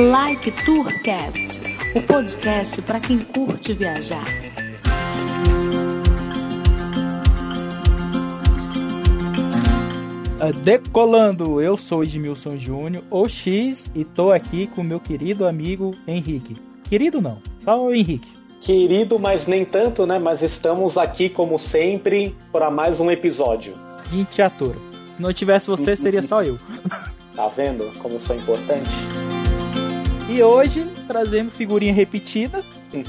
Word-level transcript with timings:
Like 0.00 0.50
Tourcast, 0.64 1.60
o 1.94 2.00
podcast 2.00 2.80
para 2.80 2.98
quem 2.98 3.18
curte 3.18 3.74
viajar. 3.74 4.24
Ah, 10.40 10.52
Decolando, 10.64 11.60
eu 11.60 11.76
sou 11.76 12.02
Edmilson 12.02 12.56
Júnior, 12.56 13.04
o 13.10 13.28
X, 13.28 13.90
e 13.94 14.02
tô 14.02 14.32
aqui 14.32 14.68
com 14.68 14.82
meu 14.82 14.98
querido 14.98 15.46
amigo 15.46 15.94
Henrique. 16.08 16.56
Querido 16.88 17.20
não, 17.20 17.42
só 17.62 17.84
o 17.84 17.94
Henrique. 17.94 18.32
Querido, 18.62 19.18
mas 19.18 19.46
nem 19.46 19.66
tanto, 19.66 20.06
né? 20.06 20.18
Mas 20.18 20.40
estamos 20.40 20.96
aqui, 20.96 21.28
como 21.28 21.58
sempre, 21.58 22.34
para 22.50 22.70
mais 22.70 23.00
um 23.00 23.10
episódio. 23.10 23.74
Gente 24.10 24.40
ator. 24.40 24.74
Se 25.14 25.20
não 25.20 25.30
tivesse 25.30 25.66
você, 25.66 25.94
seria 25.94 26.22
só 26.22 26.42
eu. 26.42 26.58
Tá 27.36 27.48
vendo 27.48 27.84
como 27.98 28.18
sou 28.18 28.34
importante? 28.34 28.88
E 30.32 30.44
hoje, 30.44 30.88
trazendo 31.08 31.50
figurinha 31.50 31.92
repetida, 31.92 32.62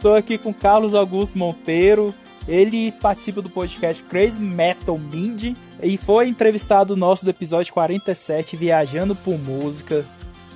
tô 0.00 0.14
aqui 0.14 0.38
com 0.38 0.54
Carlos 0.54 0.94
Augusto 0.94 1.36
Monteiro. 1.36 2.14
Ele 2.46 2.92
participa 2.92 3.42
do 3.42 3.50
podcast 3.50 4.00
Crazy 4.04 4.40
Metal 4.40 4.96
Mind 4.96 5.56
e 5.82 5.96
foi 5.96 6.28
entrevistado 6.28 6.94
nosso 6.94 7.24
do 7.24 7.30
episódio 7.32 7.72
47, 7.72 8.56
Viajando 8.56 9.16
por 9.16 9.36
Música. 9.36 10.04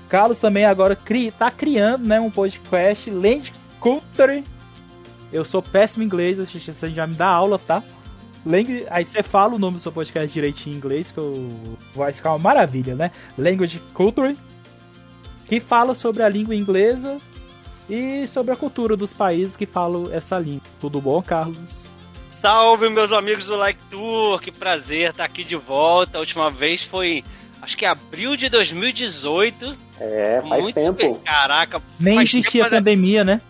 Carlos 0.08 0.38
também 0.38 0.64
agora 0.64 0.94
cri, 0.94 1.32
tá 1.32 1.50
criando 1.50 2.06
né, 2.06 2.20
um 2.20 2.30
podcast 2.30 3.10
Land 3.10 3.52
Culture. 3.80 4.44
Eu 5.32 5.44
sou 5.44 5.60
péssimo 5.60 6.04
em 6.04 6.06
inglês, 6.06 6.38
você 6.38 6.90
já 6.90 7.08
me 7.08 7.16
dá 7.16 7.26
aula, 7.26 7.58
tá? 7.58 7.82
Lang... 8.46 8.86
Aí 8.88 9.04
você 9.04 9.20
fala 9.20 9.56
o 9.56 9.58
nome 9.58 9.78
do 9.78 9.82
seu 9.82 9.90
podcast 9.90 10.32
direitinho 10.32 10.74
em 10.74 10.78
inglês, 10.78 11.10
que 11.10 11.18
eu... 11.18 11.76
vai 11.92 12.12
ficar 12.12 12.30
uma 12.30 12.38
maravilha, 12.38 12.94
né? 12.94 13.10
Language 13.36 13.80
Culture, 13.92 14.36
que 15.50 15.58
fala 15.60 15.94
sobre 15.96 16.22
a 16.22 16.28
língua 16.28 16.54
inglesa 16.54 17.18
e 17.88 18.24
sobre 18.28 18.52
a 18.52 18.56
cultura 18.56 18.96
dos 18.96 19.12
países 19.12 19.56
que 19.56 19.66
falam 19.66 20.08
essa 20.12 20.38
língua. 20.38 20.62
Tudo 20.80 21.00
bom, 21.00 21.20
Carlos? 21.20 21.58
Salve, 22.30 22.88
meus 22.88 23.12
amigos 23.12 23.46
do 23.46 23.56
Like 23.56 23.80
Tour, 23.90 24.40
que 24.40 24.52
prazer 24.52 25.10
estar 25.10 25.24
aqui 25.24 25.42
de 25.42 25.56
volta. 25.56 26.18
A 26.18 26.20
última 26.20 26.48
vez 26.50 26.84
foi, 26.84 27.24
acho 27.60 27.76
que 27.76 27.84
abril 27.84 28.36
de 28.36 28.48
2018. 28.48 29.76
É, 29.98 30.40
faz 30.48 30.62
Muito 30.62 30.74
tempo. 30.76 30.92
bem. 30.92 31.14
Caraca, 31.14 31.82
Nem 31.98 32.14
faz 32.14 32.28
existia 32.32 32.62
tempo, 32.62 32.72
mas- 32.74 32.80
pandemia, 32.80 33.24
né? 33.24 33.40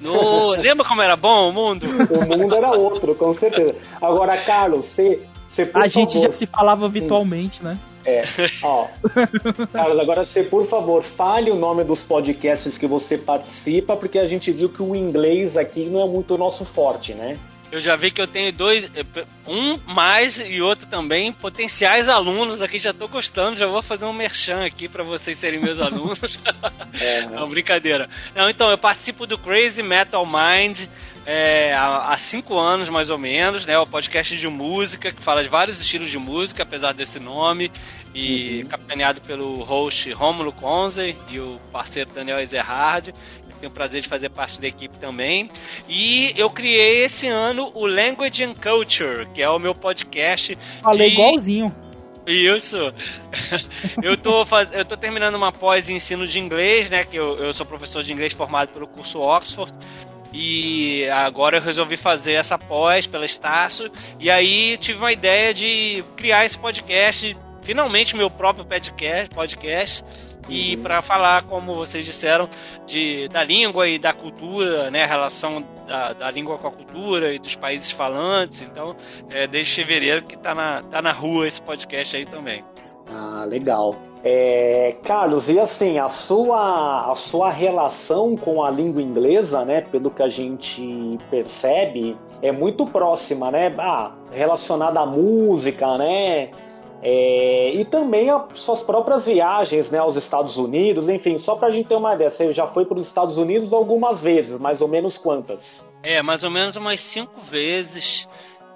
No... 0.00 0.52
Lembra 0.58 0.84
como 0.86 1.02
era 1.02 1.14
bom 1.14 1.50
o 1.50 1.52
mundo? 1.52 1.84
O 2.10 2.38
mundo 2.38 2.54
era 2.54 2.70
outro, 2.70 3.14
com 3.14 3.34
certeza. 3.34 3.74
Agora, 4.00 4.34
Carlos, 4.38 4.86
você, 4.86 5.20
A 5.74 5.86
gente 5.88 6.14
favor, 6.14 6.26
já 6.28 6.32
se 6.32 6.46
falava 6.46 6.88
virtualmente, 6.88 7.62
né? 7.62 7.78
É, 8.04 8.24
ó. 8.62 8.88
Carlos, 9.72 9.98
agora 9.98 10.24
você, 10.24 10.42
por 10.42 10.66
favor, 10.66 11.02
fale 11.02 11.50
o 11.50 11.56
nome 11.56 11.84
dos 11.84 12.02
podcasts 12.02 12.78
que 12.78 12.86
você 12.86 13.18
participa, 13.18 13.96
porque 13.96 14.18
a 14.18 14.26
gente 14.26 14.50
viu 14.52 14.68
que 14.68 14.82
o 14.82 14.94
inglês 14.94 15.56
aqui 15.56 15.84
não 15.86 16.00
é 16.00 16.06
muito 16.06 16.34
o 16.34 16.38
nosso 16.38 16.64
forte, 16.64 17.14
né? 17.14 17.38
Eu 17.72 17.80
já 17.80 17.94
vi 17.94 18.10
que 18.10 18.20
eu 18.20 18.26
tenho 18.26 18.52
dois, 18.52 18.90
um 19.46 19.78
mais 19.94 20.40
e 20.40 20.60
outro 20.60 20.86
também, 20.88 21.32
potenciais 21.32 22.08
alunos 22.08 22.60
aqui, 22.60 22.80
já 22.80 22.92
tô 22.92 23.06
gostando, 23.06 23.56
já 23.56 23.66
vou 23.68 23.80
fazer 23.80 24.04
um 24.06 24.12
merchan 24.12 24.64
aqui 24.64 24.88
para 24.88 25.04
vocês 25.04 25.38
serem 25.38 25.60
meus 25.60 25.78
alunos. 25.78 26.20
É, 27.00 27.24
Não, 27.28 27.48
brincadeira. 27.48 28.10
Não, 28.34 28.50
então, 28.50 28.68
eu 28.68 28.76
participo 28.76 29.24
do 29.24 29.38
Crazy 29.38 29.82
Metal 29.82 30.26
Mind 30.26 30.86
é, 31.26 31.72
há, 31.74 32.12
há 32.12 32.16
cinco 32.16 32.58
anos, 32.58 32.88
mais 32.88 33.10
ou 33.10 33.18
menos, 33.18 33.66
né? 33.66 33.78
O 33.78 33.86
podcast 33.86 34.36
de 34.36 34.48
música, 34.48 35.12
que 35.12 35.22
fala 35.22 35.42
de 35.42 35.48
vários 35.48 35.80
estilos 35.80 36.10
de 36.10 36.18
música, 36.18 36.62
apesar 36.62 36.92
desse 36.92 37.20
nome, 37.20 37.70
e 38.14 38.64
capitaneado 38.68 39.20
pelo 39.20 39.62
host 39.62 40.12
Rômulo 40.12 40.52
Conze 40.52 41.14
e 41.28 41.38
o 41.38 41.60
parceiro 41.72 42.10
Daniel 42.12 42.40
Ezerhard. 42.40 43.14
Tenho 43.60 43.70
o 43.70 43.74
prazer 43.74 44.00
de 44.00 44.08
fazer 44.08 44.30
parte 44.30 44.58
da 44.58 44.66
equipe 44.68 44.96
também. 44.96 45.50
E 45.86 46.32
eu 46.34 46.48
criei 46.48 47.00
esse 47.04 47.28
ano 47.28 47.70
o 47.74 47.86
Language 47.86 48.42
and 48.42 48.54
Culture, 48.54 49.26
que 49.34 49.42
é 49.42 49.50
o 49.50 49.58
meu 49.58 49.74
podcast 49.74 50.56
Falei 50.82 51.08
de- 51.08 51.12
igualzinho. 51.12 51.76
isso. 52.26 52.78
eu, 54.02 54.16
tô 54.16 54.46
faz... 54.46 54.70
eu 54.72 54.82
tô 54.82 54.96
terminando 54.96 55.34
uma 55.34 55.52
pós 55.52 55.90
em 55.90 55.96
ensino 55.96 56.26
de 56.26 56.38
inglês, 56.38 56.88
né? 56.88 57.04
Que 57.04 57.18
eu, 57.18 57.36
eu 57.36 57.52
sou 57.52 57.66
professor 57.66 58.02
de 58.02 58.10
inglês 58.14 58.32
formado 58.32 58.68
pelo 58.70 58.86
curso 58.88 59.20
Oxford. 59.20 59.70
E 60.32 61.08
agora 61.10 61.58
eu 61.58 61.62
resolvi 61.62 61.96
fazer 61.96 62.34
essa 62.34 62.56
pós 62.58 63.06
pela 63.06 63.24
Estácio. 63.24 63.90
E 64.18 64.30
aí 64.30 64.76
tive 64.76 64.98
uma 64.98 65.12
ideia 65.12 65.52
de 65.52 66.04
criar 66.16 66.44
esse 66.44 66.58
podcast, 66.58 67.36
finalmente 67.62 68.16
meu 68.16 68.30
próprio 68.30 68.64
podcast, 68.64 69.34
podcast 69.34 70.04
e 70.48 70.76
para 70.78 71.00
falar, 71.00 71.42
como 71.44 71.74
vocês 71.74 72.04
disseram, 72.04 72.48
de, 72.86 73.28
da 73.28 73.44
língua 73.44 73.88
e 73.88 73.98
da 73.98 74.12
cultura, 74.12 74.90
né, 74.90 75.04
a 75.04 75.06
relação 75.06 75.64
da, 75.86 76.12
da 76.12 76.30
língua 76.30 76.58
com 76.58 76.66
a 76.66 76.72
cultura 76.72 77.32
e 77.32 77.38
dos 77.38 77.54
países 77.54 77.90
falantes. 77.90 78.60
Então, 78.62 78.96
é, 79.30 79.46
desde 79.46 79.74
fevereiro 79.74 80.22
que 80.22 80.36
tá 80.36 80.54
na, 80.54 80.82
tá 80.82 81.00
na 81.00 81.12
rua 81.12 81.46
esse 81.46 81.62
podcast 81.62 82.16
aí 82.16 82.26
também. 82.26 82.64
Ah, 83.12 83.44
legal. 83.44 83.94
É, 84.22 84.96
Carlos, 85.02 85.48
e 85.48 85.58
assim, 85.58 85.98
a 85.98 86.08
sua, 86.08 87.10
a 87.10 87.14
sua 87.14 87.50
relação 87.50 88.36
com 88.36 88.62
a 88.62 88.70
língua 88.70 89.00
inglesa, 89.00 89.64
né, 89.64 89.80
pelo 89.80 90.10
que 90.10 90.22
a 90.22 90.28
gente 90.28 91.18
percebe, 91.30 92.16
é 92.42 92.52
muito 92.52 92.84
próxima, 92.86 93.50
né? 93.50 93.74
Ah, 93.78 94.12
relacionada 94.30 95.00
à 95.00 95.06
música, 95.06 95.96
né? 95.96 96.50
É, 97.02 97.72
e 97.74 97.84
também 97.86 98.28
as 98.28 98.42
suas 98.60 98.82
próprias 98.82 99.24
viagens 99.24 99.90
né, 99.90 99.98
aos 99.98 100.16
Estados 100.16 100.58
Unidos, 100.58 101.08
enfim, 101.08 101.38
só 101.38 101.54
pra 101.54 101.70
gente 101.70 101.88
ter 101.88 101.94
uma 101.94 102.14
ideia, 102.14 102.30
você 102.30 102.52
já 102.52 102.66
foi 102.66 102.84
para 102.84 102.98
os 102.98 103.06
Estados 103.06 103.38
Unidos 103.38 103.72
algumas 103.72 104.20
vezes, 104.20 104.60
mais 104.60 104.82
ou 104.82 104.88
menos 104.88 105.16
quantas? 105.16 105.82
É, 106.02 106.22
mais 106.22 106.44
ou 106.44 106.50
menos 106.50 106.76
umas 106.76 107.00
cinco 107.00 107.40
vezes. 107.40 108.28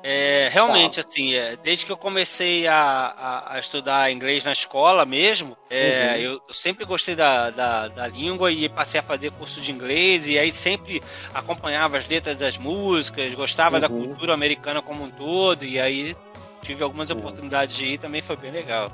É, 0.06 0.50
realmente, 0.53 1.00
assim, 1.00 1.32
é, 1.34 1.56
desde 1.56 1.87
que 1.87 1.91
eu 1.92 1.97
comecei 1.97 2.66
a, 2.66 2.75
a, 2.76 3.54
a 3.54 3.59
estudar 3.59 4.12
inglês 4.12 4.44
na 4.44 4.53
escola 4.53 5.06
mesmo, 5.06 5.56
é, 5.70 6.16
Uhum. 6.19 6.20
eu, 6.20 6.32
eu 6.47 6.53
sempre 6.54 6.84
gostei 6.84 7.15
da, 7.16 7.48
da, 7.48 7.88
da 7.88 8.06
língua 8.06 8.53
e 8.53 8.69
passei 8.69 9.00
a 9.00 9.03
fazer 9.03 9.31
curso 9.31 9.62
de 9.62 9.72
inglês 9.72 10.26
e 10.28 10.38
aí 10.38 10.53
sempre 10.53 11.03
acompanhava 11.32 11.97
as 11.97 12.06
letras 12.06 12.37
das 12.37 12.59
músicas, 12.59 13.32
gostava 13.32 13.81
da 13.81 13.88
Uhum. 13.88 14.09
cultura 14.09 14.34
americana 14.34 14.82
como 14.82 15.04
um 15.04 15.10
todo 15.10 15.64
e 15.64 15.81
aí 15.81 16.14
tive 16.62 16.82
algumas 16.84 17.09
Uhum. 17.10 17.16
oportunidades 17.19 17.75
de 17.75 17.87
ir 17.87 17.98
também 17.98 18.20
foi 18.20 18.37
bem 18.37 18.50
legal. 18.50 18.93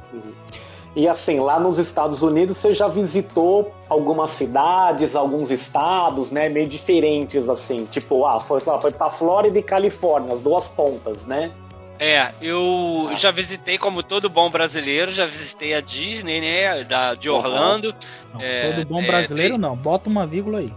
E 0.96 1.06
assim, 1.06 1.38
lá 1.38 1.58
nos 1.60 1.78
Estados 1.78 2.20
Unidos 2.22 2.56
você 2.56 2.72
já 2.74 2.88
visitou 2.88 3.72
algumas 3.88 4.30
cidades, 4.32 5.14
alguns 5.14 5.50
estados, 5.50 6.30
né, 6.32 6.48
meio 6.48 6.66
diferentes 6.66 7.48
assim, 7.48 7.84
tipo, 7.84 8.26
ah, 8.26 8.40
foi, 8.40 8.58
foi 8.60 8.90
pra 8.90 9.08
Flórida 9.10 9.56
e 9.58 9.62
Califórnia, 9.62 10.34
as 10.34 10.40
duas 10.40 10.66
pontas, 10.68 11.24
né? 11.26 11.52
É, 11.98 12.32
eu 12.42 13.08
Ah. 13.10 13.14
já 13.14 13.30
visitei, 13.30 13.78
como 13.78 14.02
todo 14.02 14.28
bom 14.28 14.50
brasileiro, 14.50 15.12
já 15.12 15.26
visitei 15.26 15.74
a 15.74 15.80
Disney, 15.80 16.40
né, 16.40 16.82
da, 16.82 17.14
de 17.14 17.28
Orlando. 17.30 17.94
Não, 18.34 18.40
É, 18.40 18.72
todo 18.72 18.86
bom 18.88 19.00
é, 19.02 19.06
brasileiro 19.06 19.52
tem- 19.52 19.60
não, 19.60 19.76
bota 19.76 20.08
uma 20.08 20.26
vírgula 20.26 20.58
aí. 20.60 20.72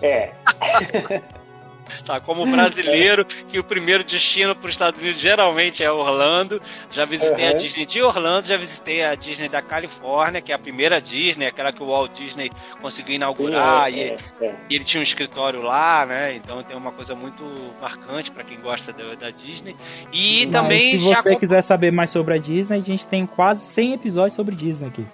É, 0.00 0.32
Tá, 2.04 2.20
como 2.20 2.44
brasileiro, 2.50 3.24
que 3.24 3.58
o 3.58 3.64
primeiro 3.64 4.04
destino 4.04 4.54
para 4.54 4.68
os 4.68 4.74
Estados 4.74 5.00
Unidos 5.00 5.20
geralmente 5.20 5.82
é 5.82 5.90
Orlando. 5.90 6.60
Já 6.90 7.04
visitei 7.04 7.48
a 7.48 7.52
Uhum. 7.52 7.56
Disney 7.58 7.86
de 7.86 8.02
Orlando, 8.02 8.46
já 8.46 8.56
visitei 8.56 9.04
a 9.04 9.14
Disney 9.14 9.48
da 9.48 9.60
Califórnia, 9.62 10.40
que 10.40 10.52
é 10.52 10.54
a 10.54 10.58
primeira 10.58 11.00
Disney, 11.00 11.46
aquela 11.46 11.72
que 11.72 11.82
o 11.82 11.86
Walt 11.86 12.12
Disney 12.12 12.50
conseguiu 12.80 13.14
inaugurar 13.16 13.88
é, 13.88 13.90
e, 13.92 14.00
é, 14.00 14.16
é. 14.40 14.54
e 14.70 14.74
ele 14.74 14.84
tinha 14.84 15.00
um 15.00 15.02
escritório 15.02 15.62
lá, 15.62 16.04
né? 16.06 16.34
Então 16.36 16.62
tem 16.62 16.76
uma 16.76 16.92
coisa 16.92 17.14
muito 17.14 17.44
marcante 17.80 18.30
para 18.30 18.44
quem 18.44 18.58
gosta 18.60 18.92
da, 18.92 19.14
da 19.14 19.30
Disney. 19.30 19.76
E 20.12 20.42
Mas 20.46 20.52
também 20.52 20.98
se 20.98 21.08
já 21.08 21.22
você 21.22 21.30
comp- 21.30 21.40
quiser 21.40 21.62
saber 21.62 21.90
mais 21.92 22.10
sobre 22.10 22.34
a 22.34 22.38
Disney, 22.38 22.78
a 22.78 22.82
gente 22.82 23.06
tem 23.06 23.26
quase 23.26 23.64
100 23.66 23.92
episódios 23.94 24.34
sobre 24.34 24.54
Disney 24.54 24.88
aqui. 24.88 25.06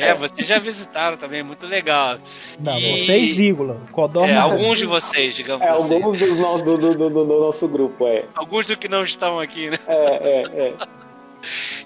É, 0.00 0.14
vocês 0.14 0.46
já 0.46 0.58
visitaram 0.58 1.16
também, 1.16 1.42
muito 1.42 1.66
legal. 1.66 2.18
Não, 2.58 2.78
E- 2.78 3.04
vocês, 3.04 3.32
vírgula. 3.32 3.80
Codorna. 3.92 4.32
É, 4.32 4.34
não. 4.36 4.42
alguns 4.52 4.78
de 4.78 4.86
vocês, 4.86 5.34
digamos 5.34 5.66
É, 5.66 5.70
assim. 5.70 5.94
alguns 5.96 6.18
dos 6.18 6.38
nossos, 6.38 6.64
do, 6.64 6.76
do, 6.78 6.94
do, 6.94 7.10
do 7.10 7.40
nosso 7.40 7.66
grupo, 7.68 8.06
é. 8.06 8.24
Alguns 8.34 8.66
do 8.66 8.76
que 8.76 8.88
não 8.88 9.02
estão 9.02 9.40
aqui, 9.40 9.70
né? 9.70 9.78
É, 9.86 9.96
é, 9.96 10.68
é. 10.68 10.74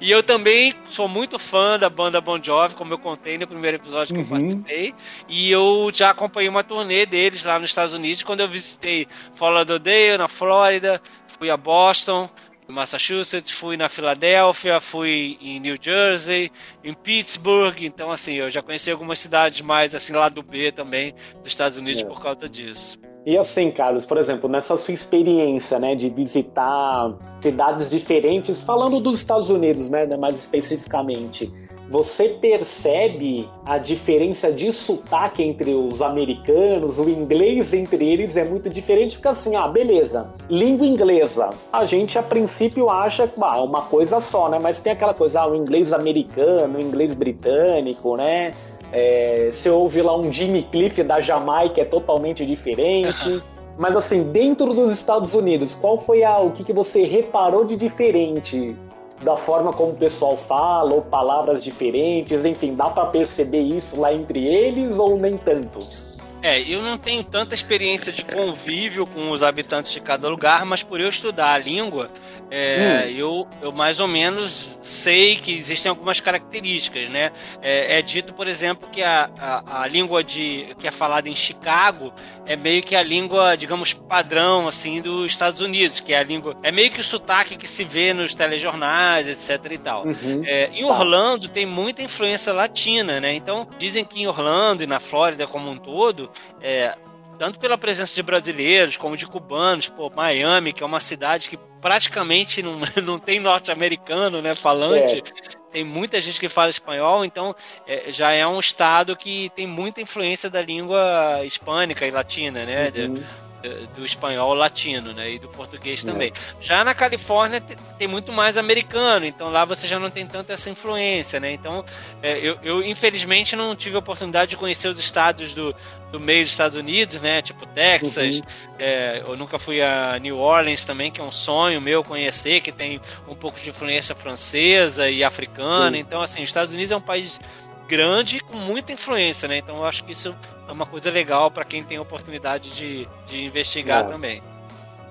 E 0.02 0.10
eu 0.10 0.22
também 0.22 0.74
sou 0.86 1.08
muito 1.08 1.38
fã 1.38 1.78
da 1.78 1.88
banda 1.88 2.20
Bon 2.20 2.36
Jovi, 2.42 2.74
como 2.76 2.92
eu 2.92 2.98
contei 2.98 3.38
no 3.38 3.46
primeiro 3.46 3.78
episódio 3.78 4.14
que 4.14 4.20
eu 4.20 4.24
Uhum. 4.24 4.28
participei. 4.30 4.94
E 5.26 5.50
eu 5.50 5.90
já 5.94 6.10
acompanhei 6.10 6.50
uma 6.50 6.62
turnê 6.62 7.06
deles 7.06 7.42
lá 7.42 7.58
nos 7.58 7.70
Estados 7.70 7.94
Unidos, 7.94 8.22
quando 8.22 8.40
eu 8.40 8.48
visitei 8.48 9.06
Fort 9.32 9.54
Lauderdale, 9.54 10.18
na 10.18 10.28
Flórida, 10.28 11.00
fui 11.38 11.48
a 11.50 11.56
Boston, 11.56 12.28
em 12.68 12.72
Massachusetts, 12.72 13.50
fui 13.50 13.76
na 13.76 13.88
Filadélfia, 13.88 14.80
fui 14.80 15.38
em 15.40 15.60
New 15.60 15.76
Jersey, 15.80 16.50
em 16.82 16.92
Pittsburgh. 16.92 17.82
Então, 17.82 18.10
assim, 18.10 18.34
eu 18.34 18.50
já 18.50 18.62
conheci 18.62 18.90
algumas 18.90 19.18
cidades 19.18 19.60
mais, 19.60 19.94
assim, 19.94 20.12
lá 20.12 20.28
do 20.28 20.42
B 20.42 20.72
também, 20.72 21.14
dos 21.38 21.48
Estados 21.48 21.78
Unidos 21.78 22.02
É. 22.02 22.04
por 22.04 22.20
causa 22.20 22.48
disso. 22.48 22.98
E 23.24 23.36
assim, 23.36 23.72
Carlos, 23.72 24.06
por 24.06 24.18
exemplo, 24.18 24.48
nessa 24.48 24.76
sua 24.76 24.94
experiência, 24.94 25.80
né, 25.80 25.96
de 25.96 26.08
visitar 26.08 27.12
cidades 27.40 27.90
diferentes, 27.90 28.62
falando 28.62 29.00
dos 29.00 29.18
Estados 29.18 29.50
Unidos, 29.50 29.88
né, 29.88 30.06
mais 30.20 30.36
especificamente, 30.36 31.52
você 31.88 32.28
percebe 32.28 33.48
a 33.64 33.78
diferença 33.78 34.50
de 34.50 34.72
sotaque 34.72 35.42
entre 35.42 35.72
os 35.72 36.02
americanos, 36.02 36.98
o 36.98 37.08
inglês 37.08 37.72
entre 37.72 38.04
eles 38.04 38.36
é 38.36 38.44
muito 38.44 38.68
diferente, 38.68 39.16
fica 39.16 39.30
assim, 39.30 39.54
ah, 39.54 39.68
beleza, 39.68 40.32
língua 40.50 40.86
inglesa. 40.86 41.50
A 41.72 41.84
gente 41.84 42.18
a 42.18 42.22
princípio 42.22 42.90
acha 42.90 43.28
que 43.28 43.40
ah, 43.40 43.62
uma 43.62 43.82
coisa 43.82 44.20
só, 44.20 44.48
né? 44.48 44.58
Mas 44.60 44.80
tem 44.80 44.92
aquela 44.92 45.14
coisa, 45.14 45.42
ah, 45.42 45.48
o 45.48 45.54
inglês 45.54 45.92
americano, 45.92 46.78
o 46.78 46.82
inglês 46.82 47.14
britânico, 47.14 48.16
né? 48.16 48.52
É, 48.92 49.50
você 49.52 49.68
ouve 49.68 50.00
lá 50.02 50.16
um 50.16 50.32
Jimmy 50.32 50.62
Cliff 50.62 51.02
da 51.02 51.20
Jamaica 51.20 51.80
é 51.80 51.84
totalmente 51.84 52.44
diferente. 52.44 53.42
Mas 53.78 53.94
assim, 53.94 54.22
dentro 54.22 54.72
dos 54.72 54.92
Estados 54.92 55.34
Unidos, 55.34 55.74
qual 55.74 55.98
foi 55.98 56.24
a, 56.24 56.38
o 56.38 56.50
que, 56.50 56.64
que 56.64 56.72
você 56.72 57.04
reparou 57.04 57.64
de 57.64 57.76
diferente 57.76 58.74
da 59.22 59.36
forma 59.36 59.72
como 59.72 59.92
o 59.92 59.96
pessoal 59.96 60.36
fala, 60.36 60.94
ou 60.94 61.02
palavras 61.02 61.62
diferentes, 61.62 62.44
enfim, 62.44 62.74
dá 62.74 62.90
para 62.90 63.06
perceber 63.06 63.60
isso 63.60 63.98
lá 63.98 64.12
entre 64.12 64.44
eles 64.46 64.98
ou 64.98 65.18
nem 65.18 65.36
tanto? 65.36 66.05
É, 66.46 66.62
eu 66.62 66.80
não 66.80 66.96
tenho 66.96 67.24
tanta 67.24 67.56
experiência 67.56 68.12
de 68.12 68.24
convívio 68.24 69.04
com 69.04 69.32
os 69.32 69.42
habitantes 69.42 69.92
de 69.92 70.00
cada 70.00 70.28
lugar, 70.28 70.64
mas 70.64 70.80
por 70.80 71.00
eu 71.00 71.08
estudar 71.08 71.50
a 71.50 71.58
língua, 71.58 72.08
é, 72.48 73.06
hum. 73.08 73.10
eu, 73.10 73.48
eu 73.62 73.72
mais 73.72 73.98
ou 73.98 74.06
menos 74.06 74.78
sei 74.80 75.34
que 75.34 75.52
existem 75.52 75.90
algumas 75.90 76.20
características, 76.20 77.08
né? 77.08 77.32
É, 77.60 77.98
é 77.98 78.02
dito, 78.02 78.32
por 78.32 78.46
exemplo, 78.46 78.88
que 78.92 79.02
a, 79.02 79.28
a, 79.36 79.82
a, 79.82 79.88
língua 79.88 80.22
de, 80.22 80.68
que 80.78 80.86
é 80.86 80.92
falada 80.92 81.28
em 81.28 81.34
Chicago 81.34 82.12
é 82.46 82.54
meio 82.54 82.80
que 82.80 82.94
a 82.94 83.02
língua, 83.02 83.56
digamos, 83.56 83.92
padrão, 83.92 84.68
assim, 84.68 85.00
dos 85.00 85.26
Estados 85.26 85.60
Unidos, 85.60 85.98
que 85.98 86.12
é 86.12 86.18
a 86.18 86.22
língua... 86.22 86.56
É 86.62 86.70
meio 86.70 86.92
que 86.92 87.00
o 87.00 87.04
sotaque 87.04 87.56
que 87.56 87.66
se 87.66 87.82
vê 87.82 88.12
nos 88.12 88.36
telejornais, 88.36 89.26
etc 89.26 89.72
e 89.72 89.78
tal. 89.78 90.06
Uhum. 90.06 90.42
É, 90.44 90.68
em 90.68 90.84
Orlando 90.84 91.48
tem 91.48 91.66
muita 91.66 92.02
influência 92.02 92.52
latina, 92.52 93.18
né? 93.18 93.34
Então, 93.34 93.66
dizem 93.76 94.04
que 94.04 94.20
em 94.20 94.28
Orlando 94.28 94.84
e 94.84 94.86
na 94.86 95.00
Flórida 95.00 95.48
como 95.48 95.68
um 95.68 95.76
todo, 95.76 96.30
é, 96.60 96.96
tanto 97.38 97.58
pela 97.58 97.78
presença 97.78 98.14
de 98.14 98.22
brasileiros 98.22 98.96
como 98.96 99.16
de 99.16 99.26
cubanos, 99.26 99.88
pô, 99.88 100.10
Miami, 100.10 100.72
que 100.72 100.82
é 100.82 100.86
uma 100.86 101.00
cidade 101.00 101.48
que 101.48 101.58
praticamente 101.80 102.62
não, 102.62 102.80
não 103.02 103.18
tem 103.18 103.40
norte-americano, 103.40 104.42
né, 104.42 104.54
falante. 104.54 105.18
É. 105.18 105.56
Tem 105.70 105.84
muita 105.84 106.20
gente 106.20 106.40
que 106.40 106.48
fala 106.48 106.70
espanhol, 106.70 107.24
então 107.24 107.54
é, 107.86 108.10
já 108.10 108.32
é 108.32 108.46
um 108.46 108.58
estado 108.58 109.14
que 109.14 109.50
tem 109.50 109.66
muita 109.66 110.00
influência 110.00 110.48
da 110.48 110.62
língua 110.62 111.44
hispânica 111.44 112.06
e 112.06 112.10
latina, 112.10 112.64
né? 112.64 112.90
Uhum. 112.96 113.22
De, 113.68 113.86
do 113.88 114.04
espanhol 114.04 114.54
latino, 114.54 115.12
né? 115.12 115.32
E 115.32 115.38
do 115.38 115.48
português 115.48 116.04
é. 116.04 116.10
também. 116.10 116.32
Já 116.60 116.84
na 116.84 116.94
Califórnia 116.94 117.60
tem 117.60 118.06
muito 118.06 118.32
mais 118.32 118.56
americano, 118.56 119.26
então 119.26 119.48
lá 119.50 119.64
você 119.64 119.86
já 119.86 119.98
não 119.98 120.10
tem 120.10 120.26
tanta 120.26 120.52
essa 120.52 120.70
influência, 120.70 121.40
né? 121.40 121.52
Então 121.52 121.84
é, 122.22 122.38
eu, 122.38 122.58
eu, 122.62 122.82
infelizmente 122.82 123.56
não 123.56 123.74
tive 123.74 123.96
a 123.96 123.98
oportunidade 123.98 124.50
de 124.50 124.56
conhecer 124.56 124.88
os 124.88 124.98
estados 124.98 125.54
do, 125.54 125.74
do 126.10 126.20
meio 126.20 126.42
dos 126.42 126.50
Estados 126.50 126.76
Unidos, 126.76 127.20
né? 127.20 127.42
Tipo 127.42 127.66
Texas. 127.66 128.36
Uhum. 128.36 128.42
É, 128.78 129.22
eu 129.26 129.36
nunca 129.36 129.58
fui 129.58 129.82
a 129.82 130.18
New 130.18 130.38
Orleans 130.38 130.84
também, 130.84 131.10
que 131.10 131.20
é 131.20 131.24
um 131.24 131.32
sonho 131.32 131.80
meu 131.80 132.04
conhecer, 132.04 132.60
que 132.60 132.72
tem 132.72 133.00
um 133.28 133.34
pouco 133.34 133.60
de 133.60 133.70
influência 133.70 134.14
francesa 134.14 135.08
e 135.10 135.24
africana. 135.24 135.90
Uhum. 135.90 135.96
Então, 135.96 136.22
assim, 136.22 136.42
os 136.42 136.48
Estados 136.48 136.72
Unidos 136.72 136.92
é 136.92 136.96
um 136.96 137.00
país 137.00 137.40
grande 137.86 138.40
com 138.40 138.56
muita 138.56 138.92
influência, 138.92 139.48
né? 139.48 139.58
Então 139.58 139.76
eu 139.76 139.84
acho 139.84 140.04
que 140.04 140.12
isso 140.12 140.34
é 140.68 140.72
uma 140.72 140.86
coisa 140.86 141.10
legal 141.10 141.50
para 141.50 141.64
quem 141.64 141.82
tem 141.82 141.98
a 141.98 142.02
oportunidade 142.02 142.70
de, 142.70 143.08
de 143.26 143.44
investigar 143.44 144.04
é. 144.04 144.08
também. 144.08 144.42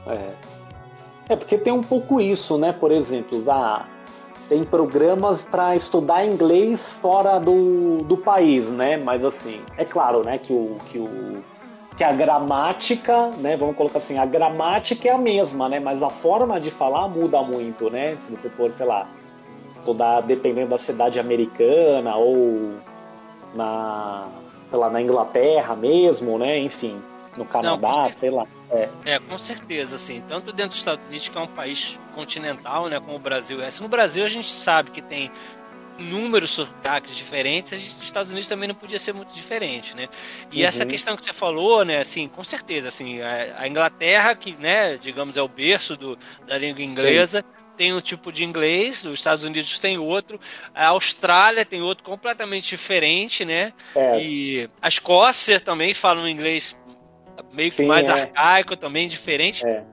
É. 0.08 1.34
é, 1.34 1.36
porque 1.36 1.58
tem 1.58 1.74
um 1.74 1.84
pouco 1.84 2.22
isso, 2.22 2.58
né? 2.58 2.74
Por 2.74 2.92
exemplo, 2.92 3.42
da, 3.42 3.86
tem 4.48 4.64
programas 4.64 5.44
para 5.44 5.76
estudar 5.76 6.26
inglês 6.26 6.86
fora 7.02 7.40
do, 7.40 7.98
do 8.04 8.18
país, 8.18 8.66
né? 8.70 8.98
Mas 8.98 9.24
assim, 9.24 9.62
é 9.78 9.86
claro, 9.86 10.24
né, 10.24 10.38
que 10.38 10.54
o, 10.54 10.78
que 10.90 11.00
o 11.00 11.44
que 11.96 12.04
a 12.04 12.12
gramática, 12.12 13.30
né, 13.38 13.56
vamos 13.56 13.76
colocar 13.78 14.00
assim, 14.00 14.18
a 14.18 14.26
gramática 14.26 15.08
é 15.08 15.12
a 15.14 15.18
mesma, 15.18 15.70
né, 15.70 15.80
mas 15.80 16.04
a 16.04 16.10
forma 16.10 16.60
de 16.60 16.70
falar 16.70 17.08
muda 17.08 17.42
muito, 17.42 17.90
né? 17.90 18.18
Se 18.26 18.36
você 18.36 18.50
for, 18.50 18.70
sei 18.72 18.86
lá, 18.86 19.08
estudar 19.86 20.22
dependendo 20.22 20.70
da 20.70 20.78
cidade 20.80 21.20
americana 21.20 22.16
ou 22.16 22.74
na, 23.54 24.28
sei 24.70 24.80
lá, 24.80 24.90
na 24.90 25.00
Inglaterra 25.00 25.76
mesmo, 25.76 26.40
né? 26.40 26.58
Enfim, 26.58 27.00
no 27.38 27.46
Canadá, 27.46 27.94
Não, 27.96 28.14
sei 28.14 28.32
lá. 28.32 28.48
É. 28.72 28.90
é, 29.06 29.20
com 29.20 29.38
certeza, 29.38 29.96
assim, 29.96 30.24
tanto 30.28 30.52
dentro 30.52 30.70
dos 30.70 30.80
Estados 30.80 31.06
Unidos, 31.08 31.30
que 31.30 31.38
é 31.38 31.42
um 31.42 31.48
país 31.48 32.00
continental, 32.16 32.88
né, 32.88 33.00
como 33.00 33.16
o 33.16 33.20
Brasil 33.20 33.62
é. 33.62 33.70
no 33.80 33.88
Brasil 33.88 34.26
a 34.26 34.30
gente 34.30 34.52
sabe 34.52 34.90
que 34.90 35.02
tem 35.02 35.32
inúmeros 35.98 36.52
sotaques 36.52 37.16
diferentes, 37.16 37.98
os 37.98 38.04
Estados 38.04 38.32
Unidos 38.32 38.50
também 38.50 38.68
não 38.68 38.76
podia 38.76 39.00
ser 39.00 39.14
muito 39.14 39.32
diferente, 39.34 39.96
né? 39.96 40.10
E 40.52 40.62
uhum. 40.62 40.68
essa 40.68 40.86
questão 40.86 41.16
que 41.16 41.24
você 41.24 41.32
falou, 41.32 41.86
né, 41.86 42.02
assim, 42.02 42.28
com 42.28 42.44
certeza, 42.44 42.90
assim, 42.90 43.22
a, 43.22 43.62
a 43.62 43.68
Inglaterra, 43.68 44.36
que, 44.36 44.52
né, 44.58 44.98
digamos, 44.98 45.38
é 45.38 45.42
o 45.42 45.48
berço 45.48 45.96
do, 45.96 46.18
da 46.46 46.58
língua 46.58 46.82
inglesa, 46.82 47.40
Sim 47.40 47.55
tem 47.76 47.94
um 47.94 48.02
tipo 48.02 48.32
de 48.32 48.44
inglês, 48.44 49.04
os 49.04 49.20
Estados 49.20 49.44
Unidos 49.44 49.78
tem 49.80 49.98
outro, 49.98 50.40
a 50.74 50.88
Austrália 50.88 51.66
tem 51.66 51.82
outro 51.82 52.04
completamente 52.04 52.70
diferente, 52.70 53.46
né? 53.46 53.74
É. 53.96 54.22
E 54.22 54.70
a 54.82 54.88
Escócia 54.88 55.60
também 55.60 55.94
fala 55.94 56.22
um 56.22 56.28
inglês 56.28 56.76
meio 57.54 57.72
que 57.72 57.78
Sim, 57.78 57.88
mais 57.88 58.08
é. 58.08 58.12
arcaico, 58.12 58.76
também 58.76 59.08
diferente. 59.08 59.66
É. 59.66 59.84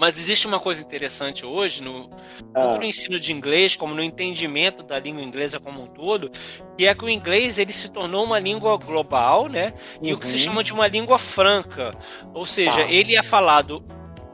Mas 0.00 0.16
existe 0.16 0.46
uma 0.46 0.60
coisa 0.60 0.80
interessante 0.80 1.44
hoje, 1.44 1.82
no, 1.82 2.08
ah. 2.54 2.60
tanto 2.60 2.78
no 2.78 2.84
ensino 2.84 3.18
de 3.18 3.32
inglês 3.32 3.74
como 3.74 3.94
no 3.94 4.02
entendimento 4.02 4.82
da 4.82 4.98
língua 4.98 5.22
inglesa 5.22 5.58
como 5.58 5.82
um 5.82 5.86
todo, 5.88 6.30
que 6.76 6.86
é 6.86 6.94
que 6.94 7.04
o 7.04 7.08
inglês 7.08 7.58
ele 7.58 7.72
se 7.72 7.90
tornou 7.90 8.24
uma 8.24 8.38
língua 8.38 8.76
global, 8.76 9.48
né? 9.48 9.72
E 10.00 10.10
uhum. 10.10 10.16
o 10.16 10.20
que 10.20 10.26
se 10.26 10.34
uhum. 10.34 10.38
chama 10.38 10.64
de 10.64 10.72
uma 10.72 10.86
língua 10.86 11.18
franca. 11.18 11.90
Ou 12.32 12.46
seja, 12.46 12.82
ah. 12.82 12.90
ele 12.90 13.16
é 13.16 13.22
falado 13.22 13.82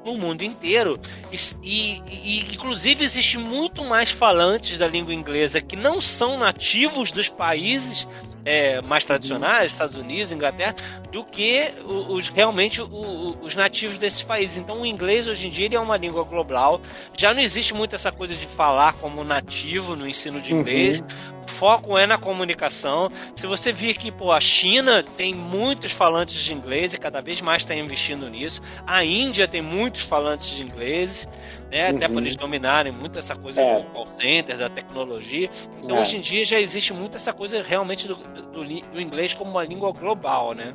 no 0.05 0.19
mundo 0.19 0.43
inteiro. 0.43 1.00
E, 1.32 2.03
e, 2.12 2.41
inclusive 2.53 3.05
existe 3.05 3.38
muito 3.38 3.85
mais 3.85 4.11
falantes 4.11 4.79
da 4.79 4.87
língua 4.87 5.12
inglesa 5.12 5.61
que 5.61 5.76
não 5.76 6.00
são 6.00 6.38
nativos 6.38 7.11
dos 7.11 7.29
países 7.29 8.06
é, 8.44 8.81
mais 8.82 9.05
tradicionais, 9.05 9.73
Estados 9.73 9.96
Unidos, 9.96 10.32
Inglaterra, 10.32 10.75
do 11.11 11.25
que 11.25 11.73
os 11.85 12.29
realmente 12.29 12.82
os 12.82 13.55
nativos 13.55 13.99
desses 13.99 14.23
países. 14.23 14.56
Então 14.56 14.82
o 14.82 14.87
inglês 14.87 15.26
hoje 15.29 15.46
em 15.46 15.50
dia 15.50 15.67
ele 15.67 15.76
é 15.76 15.81
uma 15.81 15.96
língua 15.96 16.25
global. 16.25 16.81
Já 17.17 17.32
não 17.32 17.41
existe 17.41 17.75
muito 17.75 17.94
essa 17.94 18.12
coisa 18.12 18.35
de 18.35 18.46
falar 18.46 18.94
como 18.94 19.25
nativo 19.25 19.96
no 19.96 20.06
ensino 20.06 20.41
de 20.41 20.52
inglês. 20.52 21.00
Uhum 21.00 21.35
foco 21.55 21.96
é 21.96 22.06
na 22.06 22.19
comunicação. 22.19 23.10
Se 23.34 23.46
você 23.46 23.72
vir 23.72 23.96
que 23.96 24.10
pô, 24.10 24.32
a 24.32 24.41
China 24.41 25.03
tem 25.17 25.34
muitos 25.34 25.93
falantes 25.93 26.43
de 26.43 26.53
inglês 26.53 26.94
e 26.94 26.98
cada 26.98 27.20
vez 27.20 27.41
mais 27.41 27.63
está 27.63 27.74
investindo 27.74 28.29
nisso. 28.29 28.60
A 28.86 29.05
Índia 29.05 29.46
tem 29.46 29.63
muitos 29.63 30.03
falantes 30.03 30.48
de 30.48 30.63
inglês, 30.63 31.29
né? 31.70 31.91
Uhum. 31.91 31.96
Até 31.96 32.08
por 32.08 32.22
eles 32.22 32.36
dominarem 32.36 32.93
muito 32.93 33.19
essa 33.19 33.34
coisa 33.34 33.60
é. 33.60 33.81
do 33.81 33.84
call 33.91 34.08
center, 34.19 34.56
da 34.56 34.69
tecnologia. 34.69 35.48
Então 35.82 35.96
é. 35.96 36.01
hoje 36.01 36.17
em 36.17 36.20
dia 36.20 36.44
já 36.44 36.60
existe 36.60 36.93
muito 36.93 37.17
essa 37.17 37.32
coisa 37.32 37.63
realmente 37.63 38.08
do, 38.08 38.17
do, 38.43 38.64
do 38.64 39.00
inglês 39.00 39.34
como 39.34 39.50
uma 39.50 39.64
língua 39.64 39.93
global, 39.93 40.55
né? 40.55 40.74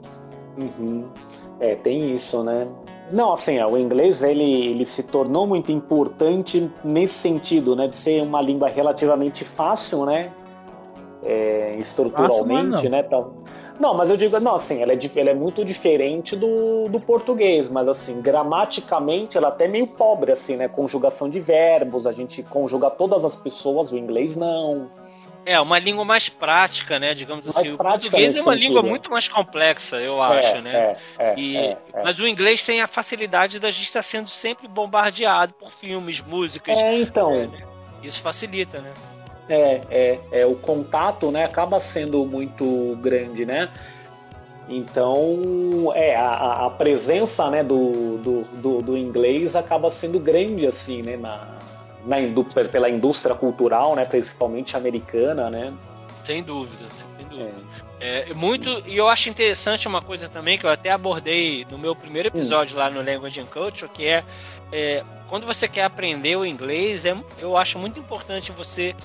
Uhum. 0.58 1.08
É, 1.60 1.76
tem 1.76 2.16
isso, 2.16 2.44
né? 2.44 2.68
Não, 3.12 3.34
assim, 3.34 3.58
é, 3.58 3.66
o 3.66 3.78
inglês 3.78 4.22
ele, 4.22 4.68
ele 4.68 4.86
se 4.86 5.04
tornou 5.04 5.48
muito 5.48 5.72
importante 5.72 6.72
nesse 6.84 7.16
sentido, 7.16 7.76
né? 7.76 7.88
De 7.88 7.98
ser 7.98 8.22
uma 8.22 8.42
língua 8.42 8.70
relativamente 8.70 9.44
fácil, 9.44 10.06
né? 10.06 10.32
é, 11.24 11.76
estruturalmente, 11.80 12.90
não. 12.90 12.92
né? 12.92 13.06
Não, 13.80 13.94
mas 13.94 14.10
eu 14.10 14.18
digo, 14.18 14.38
não, 14.42 14.56
assim, 14.56 14.82
ela 14.82 14.92
é, 14.92 15.00
ela 15.16 15.30
é 15.30 15.34
muito 15.34 15.64
diferente 15.64 16.36
do, 16.36 16.90
do 16.90 17.00
português, 17.00 17.70
mas 17.70 17.88
assim, 17.88 18.22
gramaticamente 18.22 19.38
ela 19.38 19.48
é 19.48 19.52
até 19.52 19.68
meio 19.70 19.88
pobre, 19.88 20.34
assim, 20.34 20.58
né? 20.58 20.68
Conjugação 20.68 21.30
de 21.30 21.40
verbos, 21.40 22.06
a 22.06 22.12
gente 22.12 22.44
conjuga 22.44 22.90
todas 22.90 23.24
as 23.24 23.38
pessoas, 23.38 23.92
o 23.92 23.98
inglês 23.98 24.36
não. 24.36 24.90
É, 25.46 25.60
uma 25.60 25.80
língua 25.80 26.06
mais 26.06 26.30
prática, 26.30 27.00
né? 27.00 27.14
Digamos 27.14 27.46
mais 27.46 27.58
assim. 27.58 27.74
O 27.74 27.78
português 27.78 28.36
é 28.36 28.42
uma 28.42 28.54
sentido. 28.54 28.68
língua 28.68 28.84
muito 28.84 29.10
mais 29.10 29.28
complexa, 29.28 29.98
eu 29.98 30.22
é, 30.22 30.38
acho, 30.38 30.62
né? 30.62 30.98
É, 31.18 31.24
é, 31.32 31.40
e, 31.40 31.58
é, 31.58 31.78
é, 31.94 32.04
Mas 32.04 32.20
o 32.20 32.28
inglês 32.28 32.64
tem 32.64 32.82
a 32.82 32.88
facilidade 32.88 33.60
da 33.60 33.72
gente 33.72 33.84
estar 33.84 34.04
sendo 34.04 34.30
sempre 34.30 34.68
bombardeado 34.68 35.54
por 35.54 35.72
filmes, 35.72 36.22
músicas. 36.22 36.78
É, 36.78 37.00
então. 37.00 37.48
Né? 37.48 37.50
Isso 38.04 38.22
facilita, 38.22 38.80
né? 38.80 38.92
É, 39.50 39.82
é, 39.90 40.20
é, 40.32 40.46
o 40.46 40.56
contato, 40.56 41.32
né, 41.32 41.44
acaba 41.44 41.80
sendo 41.80 42.24
muito 42.24 42.96
grande, 43.02 43.46
né? 43.46 43.68
Então, 44.70 45.92
é, 45.96 46.16
a, 46.16 46.68
a 46.68 46.70
presença, 46.70 47.50
né, 47.50 47.64
do, 47.64 48.18
do, 48.20 48.42
do, 48.62 48.82
do, 48.84 48.98
inglês 48.98 49.56
acaba 49.56 49.90
sendo 49.90 50.20
grande, 50.20 50.68
assim, 50.68 51.02
né, 51.02 51.18
na, 51.18 51.59
pela 52.72 52.90
indústria 52.90 53.36
cultural, 53.36 53.96
né, 53.96 54.06
principalmente 54.06 54.76
americana, 54.76 55.50
né? 55.50 55.74
Sem 56.24 56.44
dúvida, 56.44 56.86
sem 56.94 57.28
dúvida. 57.28 57.52
É. 58.00 58.30
é. 58.30 58.34
muito, 58.34 58.84
e 58.86 58.98
eu 58.98 59.08
acho 59.08 59.30
interessante 59.30 59.88
uma 59.88 60.02
coisa 60.02 60.30
também 60.30 60.58
que 60.58 60.66
eu 60.66 60.70
até 60.70 60.92
abordei 60.92 61.66
no 61.70 61.78
meu 61.78 61.96
primeiro 61.96 62.28
episódio 62.28 62.76
hum. 62.76 62.80
lá 62.80 62.90
no 62.90 63.02
Language 63.02 63.40
and 63.40 63.46
Culture, 63.46 63.90
que 63.92 64.06
é, 64.06 64.24
é, 64.72 65.04
quando 65.28 65.46
você 65.46 65.68
quer 65.68 65.84
aprender 65.84 66.36
o 66.36 66.46
inglês, 66.46 67.06
é, 67.06 67.16
eu 67.40 67.58
acho 67.58 67.80
muito 67.80 68.00
importante 68.00 68.52
você 68.52 68.96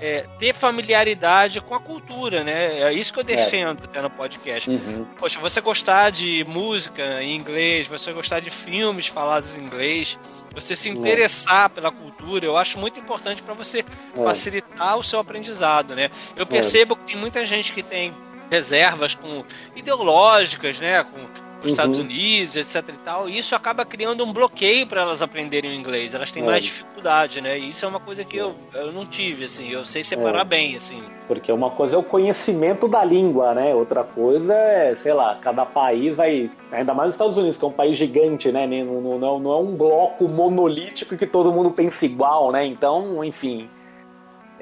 é, 0.00 0.26
ter 0.38 0.54
familiaridade 0.54 1.60
com 1.60 1.74
a 1.74 1.80
cultura, 1.80 2.42
né? 2.42 2.80
É 2.80 2.92
isso 2.92 3.12
que 3.12 3.20
eu 3.20 3.24
defendo 3.24 3.82
é. 3.82 3.84
até 3.84 4.00
no 4.00 4.10
podcast. 4.10 4.68
Uhum. 4.68 5.04
Poxa, 5.18 5.38
você 5.38 5.60
gostar 5.60 6.10
de 6.10 6.44
música 6.48 7.22
em 7.22 7.36
inglês, 7.36 7.86
você 7.86 8.12
gostar 8.12 8.40
de 8.40 8.50
filmes 8.50 9.06
falados 9.06 9.54
em 9.56 9.60
inglês, 9.60 10.18
você 10.54 10.74
se 10.74 10.88
interessar 10.88 11.68
pela 11.70 11.92
cultura, 11.92 12.46
eu 12.46 12.56
acho 12.56 12.78
muito 12.78 12.98
importante 12.98 13.42
para 13.42 13.54
você 13.54 13.80
é. 13.80 14.24
facilitar 14.24 14.96
o 14.96 15.04
seu 15.04 15.18
aprendizado, 15.18 15.94
né? 15.94 16.10
Eu 16.34 16.46
percebo 16.46 16.96
que 16.96 17.04
tem 17.04 17.16
muita 17.16 17.44
gente 17.44 17.72
que 17.72 17.82
tem 17.82 18.14
reservas 18.50 19.14
com 19.14 19.44
ideológicas, 19.76 20.80
né? 20.80 21.04
Com 21.04 21.49
os 21.60 21.66
uhum. 21.66 21.70
Estados 21.70 21.98
Unidos, 21.98 22.56
etc 22.56 22.88
e 22.88 22.98
tal, 22.98 23.28
e 23.28 23.38
isso 23.38 23.54
acaba 23.54 23.84
criando 23.84 24.24
um 24.24 24.32
bloqueio 24.32 24.86
para 24.86 25.02
elas 25.02 25.22
aprenderem 25.22 25.70
o 25.70 25.74
inglês. 25.74 26.14
Elas 26.14 26.32
têm 26.32 26.42
é. 26.42 26.46
mais 26.46 26.64
dificuldade, 26.64 27.40
né? 27.40 27.58
E 27.58 27.68
isso 27.68 27.84
é 27.84 27.88
uma 27.88 28.00
coisa 28.00 28.24
que 28.24 28.36
eu, 28.36 28.54
eu 28.74 28.92
não 28.92 29.04
tive, 29.04 29.44
assim, 29.44 29.70
eu 29.70 29.84
sei 29.84 30.02
separar 30.02 30.42
é. 30.42 30.44
bem, 30.44 30.76
assim. 30.76 31.02
Porque 31.28 31.52
uma 31.52 31.70
coisa 31.70 31.96
é 31.96 31.98
o 31.98 32.02
conhecimento 32.02 32.88
da 32.88 33.04
língua, 33.04 33.54
né? 33.54 33.74
Outra 33.74 34.02
coisa 34.02 34.54
é, 34.54 34.96
sei 34.96 35.12
lá, 35.12 35.36
cada 35.36 35.64
país 35.66 36.16
vai. 36.16 36.50
Ainda 36.72 36.94
mais 36.94 37.10
os 37.10 37.14
Estados 37.14 37.36
Unidos, 37.36 37.58
que 37.58 37.64
é 37.64 37.68
um 37.68 37.72
país 37.72 37.96
gigante, 37.96 38.50
né? 38.50 38.66
Não, 38.66 39.18
não, 39.18 39.38
não 39.38 39.52
é 39.52 39.56
um 39.56 39.76
bloco 39.76 40.26
monolítico 40.26 41.16
que 41.16 41.26
todo 41.26 41.52
mundo 41.52 41.70
pensa 41.70 42.04
igual, 42.04 42.50
né? 42.50 42.66
Então, 42.66 43.24
enfim. 43.24 43.68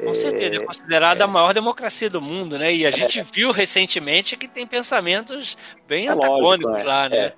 Com 0.04 0.14
certeza, 0.14 0.56
é, 0.56 0.62
é 0.62 0.64
considerada 0.64 1.22
é, 1.22 1.24
a 1.24 1.28
maior 1.28 1.52
democracia 1.52 2.08
do 2.08 2.20
mundo, 2.20 2.58
né? 2.58 2.72
E 2.72 2.84
a 2.86 2.88
é, 2.88 2.92
gente 2.92 3.22
viu 3.32 3.50
recentemente 3.50 4.36
que 4.36 4.48
tem 4.48 4.66
pensamentos 4.66 5.56
bem 5.86 6.06
é 6.06 6.10
antagônicos 6.10 6.72
lógico, 6.72 6.88
é, 6.88 6.92
lá, 6.92 7.08
né? 7.08 7.32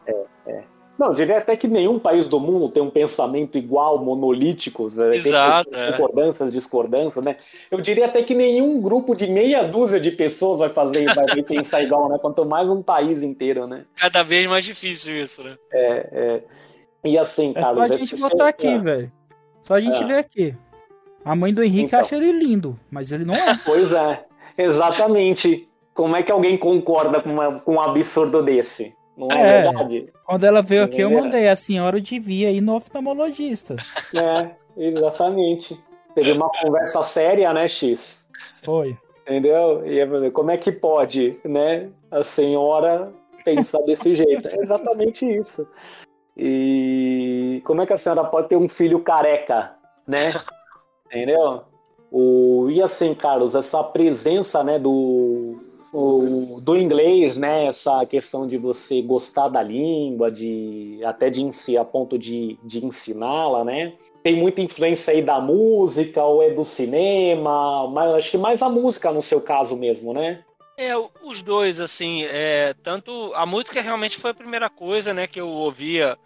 Não, 1.01 1.09
eu 1.09 1.15
diria 1.15 1.39
até 1.39 1.57
que 1.57 1.67
nenhum 1.67 1.99
país 1.99 2.29
do 2.29 2.39
mundo 2.39 2.69
tem 2.69 2.83
um 2.83 2.91
pensamento 2.91 3.57
igual, 3.57 4.05
monolítico, 4.05 4.93
Exato, 5.15 5.71
tem 5.71 5.93
concordâncias, 5.93 6.53
discordâncias, 6.53 7.25
né? 7.25 7.37
Eu 7.71 7.81
diria 7.81 8.05
até 8.05 8.23
que 8.23 8.35
nenhum 8.35 8.83
grupo 8.83 9.15
de 9.17 9.27
meia 9.27 9.63
dúzia 9.63 9.99
de 9.99 10.11
pessoas 10.11 10.59
vai 10.59 10.69
fazer, 10.69 11.07
vai 11.15 11.43
pensar 11.43 11.83
igual, 11.83 12.07
né? 12.11 12.19
Quanto 12.21 12.45
mais 12.45 12.69
um 12.69 12.83
país 12.83 13.23
inteiro, 13.23 13.67
né? 13.67 13.87
Cada 13.97 14.23
vez 14.23 14.47
mais 14.47 14.63
difícil 14.63 15.15
isso, 15.17 15.43
né? 15.43 15.57
É, 15.73 16.09
é. 16.13 17.09
E 17.09 17.17
assim, 17.17 17.55
Carlos... 17.55 17.83
É 17.85 17.89
só 17.89 17.95
a 17.95 17.99
gente 17.99 18.17
botar 18.17 18.49
aqui, 18.49 18.79
velho. 18.79 19.11
Só 19.63 19.75
a 19.77 19.81
gente 19.81 20.05
ver 20.05 20.19
aqui. 20.19 20.55
A 21.25 21.37
mãe 21.37 21.53
do 21.53 21.63
Henrique 21.63 21.87
então. 21.87 22.01
acha 22.01 22.17
ele 22.17 22.33
lindo, 22.33 22.79
mas 22.91 23.13
ele 23.13 23.25
não 23.25 23.35
é. 23.35 23.59
Pois 23.65 23.93
é, 23.93 24.25
exatamente. 24.57 25.69
Como 25.95 26.17
é 26.17 26.23
que 26.23 26.33
alguém 26.33 26.57
concorda 26.57 27.21
com, 27.21 27.31
uma, 27.31 27.61
com 27.61 27.75
um 27.75 27.81
absurdo 27.81 28.43
desse? 28.43 28.95
Não 29.17 29.31
é, 29.31 29.41
é 29.41 29.63
verdade? 29.63 30.13
Quando 30.25 30.45
ela 30.45 30.63
veio 30.63 30.85
aqui, 30.85 31.01
eu 31.01 31.11
mandei 31.11 31.49
a 31.49 31.57
senhora 31.57 32.01
devia 32.01 32.51
ir 32.51 32.61
no 32.61 32.77
oftalmologista. 32.77 33.77
É, 34.15 34.51
exatamente. 34.77 35.79
Teve 36.15 36.33
uma 36.33 36.49
conversa 36.49 37.03
séria, 37.03 37.53
né, 37.53 37.69
X? 37.69 38.19
Foi. 38.65 38.97
Entendeu? 39.23 39.87
E 39.87 40.31
como 40.31 40.51
é 40.51 40.57
que 40.57 40.73
pode, 40.73 41.39
né, 41.45 41.89
a 42.11 42.23
senhora 42.23 43.13
pensar 43.45 43.81
desse 43.83 44.15
jeito? 44.15 44.49
É 44.49 44.63
exatamente 44.63 45.25
isso. 45.25 45.67
E 46.37 47.61
como 47.65 47.83
é 47.83 47.87
que 47.87 47.93
a 47.93 47.99
senhora 47.99 48.25
pode 48.25 48.49
ter 48.49 48.57
um 48.57 48.69
filho 48.69 49.01
careca, 49.01 49.73
né? 50.07 50.33
Entendeu? 51.11 51.63
O, 52.11 52.69
e 52.71 52.81
assim, 52.81 53.15
Carlos, 53.15 53.55
essa 53.55 53.83
presença 53.83 54.63
né, 54.63 54.79
do, 54.79 55.59
o, 55.93 56.61
do 56.61 56.77
inglês, 56.77 57.37
né, 57.37 57.67
essa 57.67 58.07
questão 58.07 58.47
de 58.47 58.57
você 58.57 59.03
gostar 59.03 59.49
da 59.49 59.63
língua, 59.63 60.31
de 60.31 61.01
até 61.05 61.29
de 61.29 61.41
a 61.77 61.85
ponto 61.85 62.19
de, 62.19 62.59
de 62.63 62.85
ensiná-la, 62.85 63.65
né? 63.65 63.95
Tem 64.23 64.37
muita 64.37 64.61
influência 64.61 65.13
aí 65.13 65.23
da 65.23 65.41
música 65.41 66.25
ou 66.25 66.43
é 66.43 66.51
do 66.51 66.65
cinema, 66.65 67.89
mas 67.89 68.15
acho 68.15 68.31
que 68.33 68.39
mais 68.39 68.63
a 68.63 68.69
música 68.69 69.13
no 69.13 69.23
seu 69.23 69.41
caso 69.41 69.77
mesmo, 69.77 70.13
né? 70.13 70.45
É, 70.83 70.97
os 71.23 71.43
dois, 71.43 71.79
assim, 71.79 72.25
é, 72.25 72.73
tanto 72.83 73.35
a 73.35 73.45
música 73.45 73.83
realmente 73.83 74.17
foi 74.17 74.31
a 74.31 74.35
primeira 74.35 74.71
coisa, 74.71 75.13
né, 75.13 75.27
que 75.27 75.39
eu 75.39 75.47
ouvia, 75.47 76.17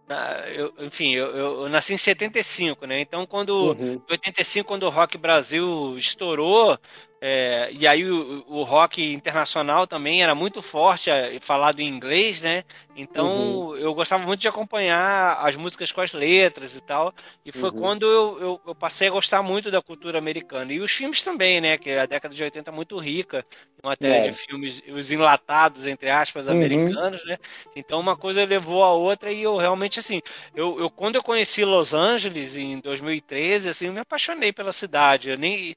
eu, 0.55 0.73
enfim, 0.79 1.11
eu, 1.11 1.27
eu, 1.35 1.69
nasci 1.69 1.93
em 1.93 1.97
75, 1.97 2.87
né, 2.87 3.01
então 3.01 3.27
quando, 3.27 3.73
uhum. 3.73 3.95
em 3.95 4.13
85, 4.13 4.69
quando 4.69 4.85
o 4.85 4.91
Rock 4.91 5.19
Brasil 5.19 5.99
estourou, 5.99 6.79
é, 7.27 7.71
e 7.73 7.87
aí 7.87 8.05
o, 8.05 8.45
o, 8.47 8.63
rock 8.65 9.03
internacional 9.03 9.87
também 9.87 10.23
era 10.23 10.35
muito 10.35 10.61
forte, 10.61 11.09
é, 11.09 11.41
falado 11.41 11.81
em 11.81 11.89
inglês, 11.89 12.43
né? 12.43 12.65
Então 12.95 13.69
uhum. 13.69 13.77
eu 13.77 13.95
gostava 13.95 14.27
muito 14.27 14.41
de 14.41 14.49
acompanhar 14.49 15.39
as 15.39 15.57
músicas 15.57 15.91
com 15.91 16.03
as 16.03 16.13
letras 16.13 16.77
e 16.77 16.83
tal. 16.83 17.15
E 17.43 17.51
foi 17.51 17.71
uhum. 17.71 17.77
quando 17.77 18.05
eu, 18.05 18.39
eu, 18.39 18.61
eu, 18.67 18.75
passei 18.75 19.09
a 19.09 19.11
gostar 19.11 19.43
muito 19.43 19.71
da 19.71 19.81
cultura 19.81 20.19
americana. 20.19 20.71
E 20.71 20.81
os 20.81 20.93
filmes 20.93 21.23
também, 21.23 21.63
né? 21.63 21.79
Que 21.79 21.93
a 21.93 22.05
década 22.05 22.35
de 22.35 22.43
80 22.43 22.71
é 22.71 22.75
muito 22.75 22.99
rica 22.99 23.43
em 23.83 23.89
matéria 23.89 24.27
é. 24.27 24.29
de 24.29 24.33
filmes, 24.33 24.83
os 24.87 25.11
enlatados, 25.11 25.87
entre 25.87 26.11
aspas, 26.11 26.47
uhum. 26.47 26.53
americanos, 26.53 27.25
né? 27.25 27.39
Então 27.75 27.99
uma 27.99 28.19
coisa 28.19 28.45
levou 28.45 28.85
a 28.85 28.93
outra 28.93 29.33
e 29.33 29.43
eu 29.43 29.57
realmente, 29.57 29.99
assim, 29.99 30.21
eu, 30.55 30.79
eu 30.79 30.91
quando 30.91 31.17
eu 31.17 31.23
conheci 31.23 31.65
Los 31.65 31.95
Angeles 31.95 32.55
em 32.55 32.81
2013, 32.81 33.71
assim, 33.71 33.87
eu 33.87 33.95
me 33.95 34.01
apaixonei 34.01 34.53
pela 34.53 34.73
cidade. 34.73 35.31
Eu 35.31 35.39
nem, 35.39 35.75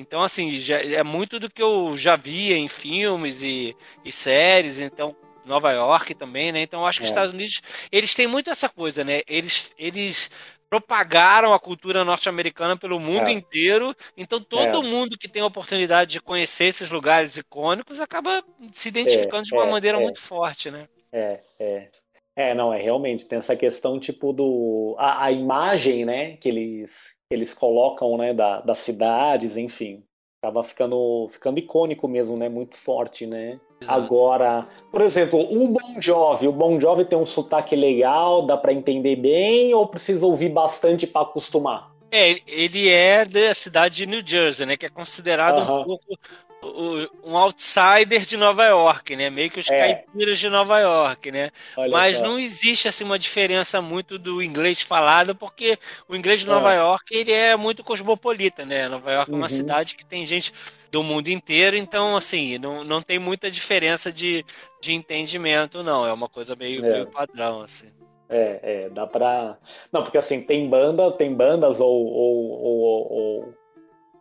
então, 0.00 0.22
assim, 0.22 0.58
já, 0.58 0.78
é 0.78 1.04
muito 1.04 1.38
do 1.38 1.50
que 1.50 1.62
eu 1.62 1.94
já 1.96 2.16
via 2.16 2.56
em 2.56 2.68
filmes 2.68 3.42
e, 3.42 3.76
e 4.02 4.10
séries, 4.10 4.80
então 4.80 5.14
Nova 5.44 5.70
York 5.72 6.14
também, 6.14 6.52
né? 6.52 6.62
Então 6.62 6.86
acho 6.86 7.00
que 7.00 7.04
os 7.04 7.10
é. 7.10 7.12
Estados 7.12 7.34
Unidos 7.34 7.60
eles 7.92 8.14
têm 8.14 8.26
muito 8.26 8.50
essa 8.50 8.68
coisa, 8.68 9.04
né? 9.04 9.20
Eles 9.28 9.72
eles 9.78 10.30
propagaram 10.70 11.52
a 11.52 11.58
cultura 11.58 12.04
norte-americana 12.04 12.76
pelo 12.76 12.98
mundo 12.98 13.28
é. 13.28 13.32
inteiro. 13.32 13.94
Então 14.16 14.40
todo 14.40 14.78
é. 14.78 14.88
mundo 14.88 15.18
que 15.18 15.28
tem 15.28 15.42
a 15.42 15.46
oportunidade 15.46 16.12
de 16.12 16.20
conhecer 16.20 16.66
esses 16.66 16.88
lugares 16.88 17.36
icônicos 17.36 18.00
acaba 18.00 18.42
se 18.72 18.88
identificando 18.88 19.44
de 19.44 19.54
uma 19.54 19.66
é, 19.66 19.70
maneira 19.70 19.98
é. 19.98 20.00
muito 20.00 20.20
forte, 20.20 20.70
né? 20.70 20.88
É, 21.12 21.40
é. 21.58 21.88
É, 22.36 22.54
não, 22.54 22.72
é 22.72 22.80
realmente, 22.80 23.26
tem 23.26 23.38
essa 23.38 23.56
questão 23.56 23.98
tipo 23.98 24.32
do. 24.32 24.94
A, 24.98 25.26
a 25.26 25.32
imagem, 25.32 26.04
né, 26.04 26.36
que 26.36 26.48
eles, 26.48 27.14
eles 27.30 27.52
colocam, 27.52 28.16
né, 28.16 28.32
da, 28.32 28.60
das 28.60 28.78
cidades, 28.78 29.56
enfim 29.56 30.04
acaba 30.42 30.64
ficando, 30.64 31.28
ficando 31.32 31.58
icônico 31.58 32.08
mesmo, 32.08 32.36
né? 32.36 32.48
Muito 32.48 32.76
forte, 32.78 33.26
né? 33.26 33.60
Exato. 33.80 34.00
Agora, 34.00 34.66
por 34.90 35.02
exemplo, 35.02 35.38
o 35.38 35.68
Bon 35.68 36.00
Jovi. 36.00 36.48
O 36.48 36.52
Bon 36.52 36.80
Jovi 36.80 37.04
tem 37.04 37.18
um 37.18 37.26
sotaque 37.26 37.76
legal, 37.76 38.46
dá 38.46 38.56
para 38.56 38.72
entender 38.72 39.16
bem 39.16 39.74
ou 39.74 39.86
precisa 39.86 40.24
ouvir 40.24 40.48
bastante 40.48 41.06
para 41.06 41.22
acostumar? 41.22 41.90
É, 42.10 42.40
ele 42.46 42.90
é 42.90 43.24
da 43.24 43.54
cidade 43.54 43.96
de 43.96 44.06
New 44.06 44.22
Jersey, 44.26 44.66
né? 44.66 44.76
Que 44.76 44.86
é 44.86 44.88
considerado 44.90 45.58
uh 45.58 45.66
-huh. 45.66 45.82
um 45.82 45.84
pouco 45.84 46.18
um 46.62 47.36
outsider 47.36 48.20
de 48.22 48.36
Nova 48.36 48.64
York, 48.66 49.16
né? 49.16 49.30
Meio 49.30 49.50
que 49.50 49.60
os 49.60 49.70
é. 49.70 49.76
caipiras 49.76 50.38
de 50.38 50.48
Nova 50.48 50.78
York, 50.78 51.30
né? 51.30 51.50
Olha 51.76 51.90
Mas 51.90 52.18
só. 52.18 52.24
não 52.24 52.38
existe 52.38 52.88
assim 52.88 53.04
uma 53.04 53.18
diferença 53.18 53.80
muito 53.80 54.18
do 54.18 54.42
inglês 54.42 54.82
falado, 54.82 55.34
porque 55.34 55.78
o 56.08 56.14
inglês 56.14 56.40
de 56.40 56.46
Nova 56.46 56.72
é. 56.72 56.76
York 56.76 57.16
ele 57.16 57.32
é 57.32 57.56
muito 57.56 57.82
cosmopolita, 57.82 58.64
né? 58.64 58.88
Nova 58.88 59.10
York 59.10 59.30
uhum. 59.30 59.36
é 59.36 59.40
uma 59.40 59.44
uhum. 59.44 59.48
cidade 59.48 59.96
que 59.96 60.04
tem 60.04 60.26
gente 60.26 60.52
do 60.90 61.02
mundo 61.02 61.28
inteiro, 61.28 61.76
então 61.76 62.16
assim 62.16 62.58
não, 62.58 62.82
não 62.84 63.00
tem 63.00 63.18
muita 63.18 63.50
diferença 63.50 64.12
de, 64.12 64.44
de 64.82 64.92
entendimento, 64.92 65.82
não. 65.82 66.06
É 66.06 66.12
uma 66.12 66.28
coisa 66.28 66.54
meio, 66.54 66.84
é. 66.84 66.92
meio 66.92 67.06
padrão, 67.06 67.62
assim. 67.62 67.88
É, 68.28 68.60
é, 68.62 68.88
dá 68.90 69.08
pra. 69.08 69.58
Não, 69.92 70.04
porque 70.04 70.18
assim, 70.18 70.40
tem 70.40 70.68
banda, 70.68 71.10
tem 71.10 71.34
bandas 71.34 71.80
ou, 71.80 72.06
ou, 72.06 72.50
ou, 72.62 73.12
ou 73.12 73.54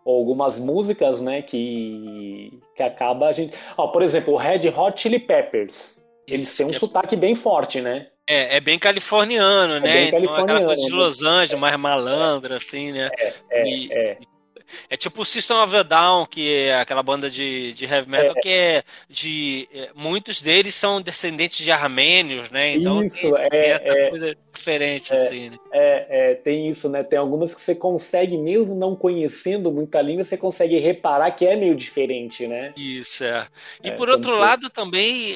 algumas 0.05 0.57
músicas, 0.57 1.21
né, 1.21 1.41
que, 1.41 2.59
que 2.75 2.83
acaba 2.83 3.27
a 3.27 3.31
gente... 3.31 3.55
Ó, 3.77 3.87
por 3.87 4.01
exemplo, 4.01 4.33
o 4.33 4.37
Red 4.37 4.69
Hot 4.69 4.99
Chili 4.99 5.19
Peppers, 5.19 5.99
eles 6.27 6.55
têm 6.55 6.67
um 6.67 6.71
é... 6.71 6.79
sotaque 6.79 7.15
bem 7.15 7.35
forte, 7.35 7.81
né? 7.81 8.07
É, 8.27 8.57
é 8.57 8.59
bem 8.59 8.77
californiano, 8.77 9.77
é 9.77 9.79
né? 9.79 9.93
Bem 9.93 10.07
então, 10.07 10.19
californiano, 10.19 10.51
aquela 10.51 10.65
coisa 10.67 10.85
de? 10.85 10.91
Los 10.91 11.23
Angeles, 11.23 11.53
mais 11.59 11.75
malandra, 11.77 12.57
assim, 12.57 12.91
né? 12.91 13.09
É, 13.17 13.33
é, 13.49 13.63
e, 13.67 14.17
é. 14.89 14.93
É 14.93 14.97
tipo 14.97 15.21
o 15.21 15.25
System 15.25 15.57
of 15.57 15.75
a 15.75 15.83
Down, 15.83 16.25
que 16.25 16.65
é 16.65 16.79
aquela 16.79 17.01
banda 17.01 17.29
de, 17.29 17.73
de 17.73 17.85
heavy 17.85 18.09
metal 18.09 18.35
é. 18.35 18.41
que 18.41 18.49
é 18.49 18.83
de. 19.07 19.67
É, 19.73 19.89
muitos 19.95 20.41
deles 20.41 20.75
são 20.75 21.01
descendentes 21.01 21.63
de 21.63 21.71
armênios, 21.71 22.49
né? 22.49 22.73
Então 22.73 23.03
isso, 23.03 23.19
tem, 23.19 23.35
é, 23.35 23.49
tem 23.49 23.59
essa 23.71 23.89
é, 23.89 24.09
coisa 24.09 24.37
diferente, 24.53 25.13
é, 25.13 25.17
assim, 25.17 25.49
né? 25.51 25.57
É, 25.71 26.31
é, 26.31 26.35
tem 26.35 26.69
isso, 26.69 26.89
né? 26.89 27.03
Tem 27.03 27.17
algumas 27.17 27.53
que 27.53 27.61
você 27.61 27.73
consegue, 27.73 28.37
mesmo 28.37 28.75
não 28.75 28.95
conhecendo 28.95 29.71
muita 29.71 30.01
língua, 30.01 30.23
você 30.23 30.37
consegue 30.37 30.77
reparar 30.79 31.31
que 31.31 31.45
é 31.45 31.55
meio 31.55 31.75
diferente, 31.75 32.47
né? 32.47 32.73
Isso, 32.75 33.23
é. 33.23 33.47
E 33.83 33.91
por 33.91 34.09
outro 34.09 34.37
lado, 34.37 34.69
também, 34.69 35.33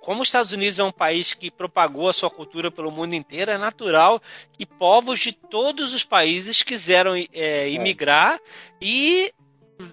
como 0.00 0.22
os 0.22 0.28
Estados 0.28 0.52
Unidos 0.52 0.78
é 0.78 0.84
um 0.84 0.90
país 0.90 1.34
que 1.34 1.50
propagou 1.50 2.08
a 2.08 2.12
sua 2.12 2.30
cultura 2.30 2.70
pelo 2.70 2.90
mundo 2.90 3.14
inteiro, 3.14 3.50
é 3.50 3.58
natural 3.58 4.20
que 4.56 4.66
povos 4.66 5.20
de 5.20 5.32
todos 5.32 5.94
os 5.94 6.02
países 6.02 6.62
quiseram 6.62 7.12
imigrar 7.68 8.40
e 8.80 9.32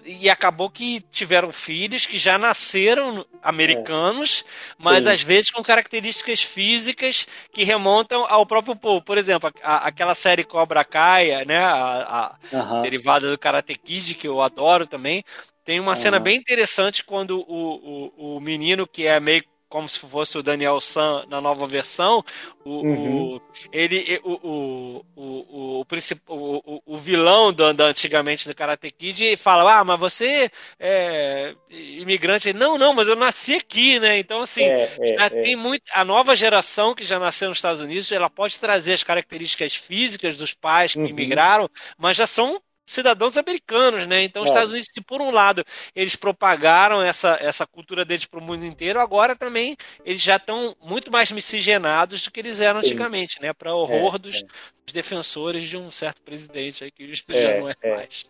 e 0.04 0.28
acabou 0.28 0.68
que 0.68 1.00
tiveram 1.12 1.52
filhos 1.52 2.06
que 2.06 2.18
já 2.18 2.36
nasceram 2.36 3.24
americanos, 3.40 4.44
é. 4.44 4.74
mas 4.78 5.04
Sim. 5.04 5.10
às 5.10 5.22
vezes 5.22 5.50
com 5.50 5.62
características 5.62 6.42
físicas 6.42 7.26
que 7.52 7.62
remontam 7.62 8.26
ao 8.28 8.44
próprio 8.44 8.74
povo. 8.74 9.00
Por 9.04 9.16
exemplo, 9.16 9.48
a, 9.62 9.86
aquela 9.86 10.14
série 10.14 10.42
Cobra 10.42 10.84
Kai, 10.84 11.44
né, 11.44 11.58
a, 11.58 12.36
a 12.52 12.82
derivada 12.82 13.30
do 13.30 13.38
Karate 13.38 13.76
Kid, 13.76 14.14
que 14.14 14.26
eu 14.26 14.40
adoro 14.40 14.88
também, 14.88 15.22
tem 15.64 15.78
uma 15.78 15.94
cena 15.94 16.18
bem 16.18 16.36
interessante 16.36 17.04
quando 17.04 17.44
o, 17.46 18.12
o, 18.16 18.36
o 18.36 18.40
menino 18.40 18.86
que 18.86 19.06
é 19.06 19.20
meio 19.20 19.44
como 19.68 19.88
se 19.88 19.98
fosse 19.98 20.38
o 20.38 20.42
Daniel 20.42 20.80
San 20.80 21.24
na 21.28 21.40
nova 21.40 21.66
versão, 21.66 22.24
o, 22.64 22.70
uhum. 22.70 23.36
o 23.36 23.42
ele, 23.72 24.20
o, 24.22 24.32
o, 24.32 25.04
o, 25.16 25.86
o, 26.28 26.82
o, 26.86 26.98
vilão 26.98 27.52
do, 27.52 27.72
do, 27.72 27.82
antigamente 27.82 28.48
do 28.48 28.54
Karate 28.54 28.90
Kid 28.90 29.36
fala, 29.36 29.80
ah, 29.80 29.84
mas 29.84 29.98
você 29.98 30.50
é 30.78 31.54
imigrante. 31.70 32.52
Não, 32.52 32.78
não, 32.78 32.94
mas 32.94 33.08
eu 33.08 33.16
nasci 33.16 33.54
aqui, 33.54 33.98
né? 33.98 34.18
Então, 34.18 34.40
assim, 34.40 34.64
é, 34.64 34.96
é, 34.98 35.16
é. 35.26 35.30
tem 35.30 35.56
muito. 35.56 35.84
A 35.92 36.04
nova 36.04 36.34
geração 36.34 36.94
que 36.94 37.04
já 37.04 37.18
nasceu 37.18 37.48
nos 37.48 37.58
Estados 37.58 37.80
Unidos, 37.80 38.10
ela 38.12 38.30
pode 38.30 38.58
trazer 38.58 38.92
as 38.92 39.02
características 39.02 39.74
físicas 39.74 40.36
dos 40.36 40.52
pais 40.52 40.92
que 40.92 41.00
uhum. 41.00 41.06
imigraram, 41.06 41.68
mas 41.98 42.16
já 42.16 42.26
são 42.26 42.60
cidadãos 42.86 43.36
americanos, 43.36 44.06
né? 44.06 44.22
Então, 44.22 44.44
os 44.44 44.48
é. 44.48 44.52
Estados 44.52 44.70
Unidos, 44.70 44.88
se 44.92 45.00
por 45.00 45.20
um 45.20 45.32
lado 45.32 45.64
eles 45.94 46.14
propagaram 46.14 47.02
essa, 47.02 47.36
essa 47.42 47.66
cultura 47.66 48.04
deles 48.04 48.24
para 48.24 48.38
o 48.38 48.42
mundo 48.42 48.64
inteiro, 48.64 49.00
agora 49.00 49.34
também 49.34 49.76
eles 50.04 50.22
já 50.22 50.36
estão 50.36 50.74
muito 50.80 51.10
mais 51.10 51.32
miscigenados 51.32 52.22
do 52.22 52.30
que 52.30 52.38
eles 52.38 52.60
eram 52.60 52.78
antigamente, 52.78 53.42
né? 53.42 53.52
Para 53.52 53.74
horror 53.74 54.14
é, 54.14 54.18
dos, 54.18 54.36
é. 54.36 54.46
dos, 54.84 54.92
defensores 54.92 55.64
de 55.64 55.76
um 55.76 55.90
certo 55.90 56.22
presidente 56.22 56.84
aí 56.84 56.90
que 56.90 57.12
já 57.14 57.50
é, 57.50 57.60
não 57.60 57.68
é, 57.68 57.74
é, 57.82 57.96
mais. 57.96 58.24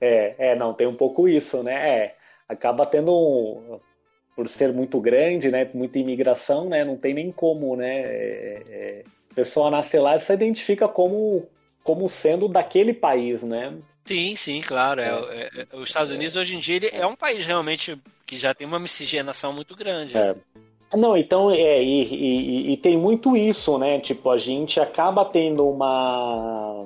É, 0.00 0.34
é, 0.38 0.56
não, 0.56 0.72
tem 0.72 0.86
um 0.86 0.96
pouco 0.96 1.28
isso, 1.28 1.62
né? 1.62 1.74
É, 1.74 2.16
acaba 2.48 2.86
tendo 2.86 3.12
um, 3.12 3.78
por 4.34 4.48
ser 4.48 4.72
muito 4.72 4.98
grande, 5.00 5.50
né? 5.50 5.68
Muita 5.74 5.98
imigração, 5.98 6.68
né? 6.68 6.82
Não 6.82 6.96
tem 6.96 7.12
nem 7.12 7.30
como, 7.30 7.76
né? 7.76 9.02
A 9.30 9.34
pessoa 9.34 9.70
nasce 9.70 9.98
lá 9.98 10.16
e 10.16 10.20
se 10.20 10.32
identifica 10.32 10.88
como 10.88 11.46
como 11.82 12.08
sendo 12.08 12.48
daquele 12.48 12.92
país, 12.92 13.42
né? 13.42 13.74
Sim, 14.04 14.34
sim, 14.34 14.60
claro. 14.60 15.00
É, 15.00 15.06
é, 15.06 15.50
é, 15.72 15.76
os 15.76 15.88
Estados 15.88 16.12
Unidos 16.12 16.36
hoje 16.36 16.56
em 16.56 16.58
dia 16.58 16.76
ele 16.76 16.90
é 16.92 17.06
um 17.06 17.14
país 17.14 17.46
realmente 17.46 17.96
que 18.26 18.36
já 18.36 18.52
tem 18.52 18.66
uma 18.66 18.78
miscigenação 18.78 19.52
muito 19.52 19.76
grande. 19.76 20.16
É. 20.16 20.34
Não, 20.94 21.16
então 21.16 21.50
é 21.50 21.82
e, 21.82 22.02
e, 22.02 22.72
e, 22.72 22.76
tem 22.76 22.98
muito 22.98 23.36
isso, 23.36 23.78
né? 23.78 23.98
Tipo 24.00 24.30
a 24.30 24.36
gente 24.36 24.78
acaba 24.78 25.24
tendo 25.24 25.66
uma 25.66 26.84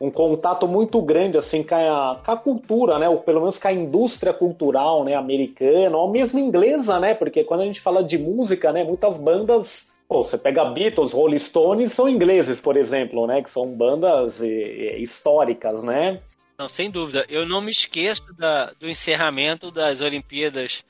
um 0.00 0.10
contato 0.10 0.66
muito 0.68 1.02
grande 1.02 1.36
assim 1.36 1.62
com 1.62 1.74
a, 1.74 2.20
com 2.24 2.32
a 2.32 2.36
cultura, 2.36 2.98
né? 2.98 3.08
Ou 3.08 3.18
pelo 3.18 3.40
menos 3.40 3.58
com 3.58 3.68
a 3.68 3.72
indústria 3.72 4.32
cultural, 4.32 5.02
né? 5.02 5.14
Americana, 5.14 5.96
ou 5.96 6.10
mesmo 6.10 6.38
inglesa, 6.38 7.00
né? 7.00 7.12
Porque 7.12 7.42
quando 7.42 7.62
a 7.62 7.66
gente 7.66 7.80
fala 7.80 8.04
de 8.04 8.16
música, 8.16 8.72
né? 8.72 8.84
Muitas 8.84 9.16
bandas 9.16 9.90
Pô, 10.10 10.24
você 10.24 10.36
pega 10.36 10.64
Beatles, 10.64 11.12
Rolling 11.12 11.38
Stones, 11.38 11.92
são 11.92 12.08
ingleses, 12.08 12.60
por 12.60 12.76
exemplo, 12.76 13.28
né? 13.28 13.40
Que 13.44 13.48
são 13.48 13.72
bandas 13.72 14.40
históricas, 14.40 15.84
né? 15.84 16.20
Não, 16.58 16.68
sem 16.68 16.90
dúvida. 16.90 17.24
Eu 17.28 17.46
não 17.46 17.60
me 17.60 17.70
esqueço 17.70 18.34
da, 18.34 18.72
do 18.72 18.90
encerramento 18.90 19.70
das 19.70 20.00
Olimpíadas 20.00 20.84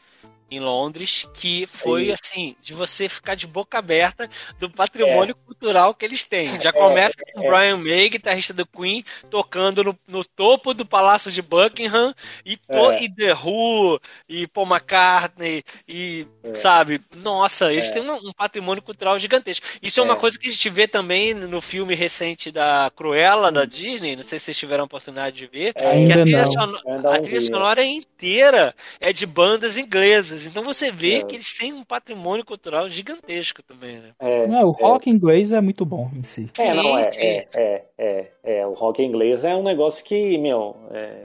em 0.50 0.58
Londres, 0.58 1.28
que 1.34 1.66
foi 1.66 2.10
assim, 2.10 2.56
de 2.60 2.74
você 2.74 3.08
ficar 3.08 3.34
de 3.34 3.46
boca 3.46 3.78
aberta 3.78 4.28
do 4.58 4.68
patrimônio 4.68 5.36
é. 5.38 5.46
cultural 5.46 5.94
que 5.94 6.04
eles 6.04 6.24
têm. 6.24 6.60
Já 6.60 6.70
é, 6.70 6.72
começa 6.72 7.16
é, 7.26 7.32
com. 7.32 7.42
Brian 7.42 7.76
May, 7.76 8.08
guitarrista 8.08 8.52
do 8.52 8.66
Queen, 8.66 9.04
tocando 9.30 9.84
no, 9.84 9.98
no, 10.08 10.24
topo 10.24 10.74
do 10.74 10.84
Palácio 10.84 11.30
de 11.30 11.40
Buckingham, 11.40 12.14
e, 12.44 12.56
to, 12.56 12.90
é. 12.90 13.04
e 13.04 13.14
The 13.14 13.34
Who, 13.34 14.00
e 14.28 14.46
Paul 14.48 14.66
McCartney, 14.66 15.62
e 15.86 16.26
é. 16.42 16.54
sabe, 16.54 17.00
nossa, 17.16 17.72
eles 17.72 17.92
têm 17.92 18.02
um, 18.02 18.14
um, 18.14 18.32
patrimônio 18.32 18.82
cultural 18.82 19.18
gigantesco. 19.18 19.66
Isso 19.80 20.00
é, 20.00 20.02
uma 20.02 20.16
coisa 20.16 20.38
que 20.38 20.48
a 20.48 20.50
gente 20.50 20.70
vê 20.70 20.88
também 20.88 21.32
no 21.34 21.60
filme 21.60 21.94
recente 21.94 22.50
da 22.50 22.90
Cruella, 22.94 23.52
da 23.52 23.64
Disney, 23.64 24.16
não 24.16 24.22
sei 24.22 24.38
se 24.38 24.46
vocês 24.46 24.58
tiveram 24.58 24.82
a 24.82 24.86
oportunidade 24.86 25.36
de 25.36 25.46
ver, 25.46 25.74
que 25.74 26.12
a 26.12 26.22
trilha, 26.22 26.46
sonora, 26.46 27.14
a 27.14 27.20
trilha 27.20 27.40
sonora 27.40 27.84
inteira 27.84 28.74
é 29.00 29.12
de 29.12 29.26
bandas 29.26 29.76
inglesas. 29.76 30.39
Então 30.46 30.62
você 30.62 30.90
vê 30.90 31.16
é. 31.16 31.22
que 31.24 31.36
eles 31.36 31.52
têm 31.52 31.72
um 31.72 31.84
patrimônio 31.84 32.44
cultural 32.44 32.88
gigantesco 32.88 33.62
também, 33.62 33.98
né? 33.98 34.10
É, 34.18 34.46
não, 34.46 34.68
o 34.68 34.72
rock 34.72 35.08
é. 35.08 35.12
inglês 35.12 35.52
é 35.52 35.60
muito 35.60 35.84
bom 35.84 36.10
em 36.14 36.22
si. 36.22 36.50
É, 36.58 36.74
não, 36.74 36.98
é, 36.98 37.02
é, 37.18 37.48
é, 37.56 37.84
é, 37.98 38.30
é, 38.44 38.66
O 38.66 38.74
rock 38.74 39.02
inglês 39.02 39.44
é 39.44 39.54
um 39.54 39.62
negócio 39.62 40.04
que, 40.04 40.38
meu, 40.38 40.76
é, 40.92 41.22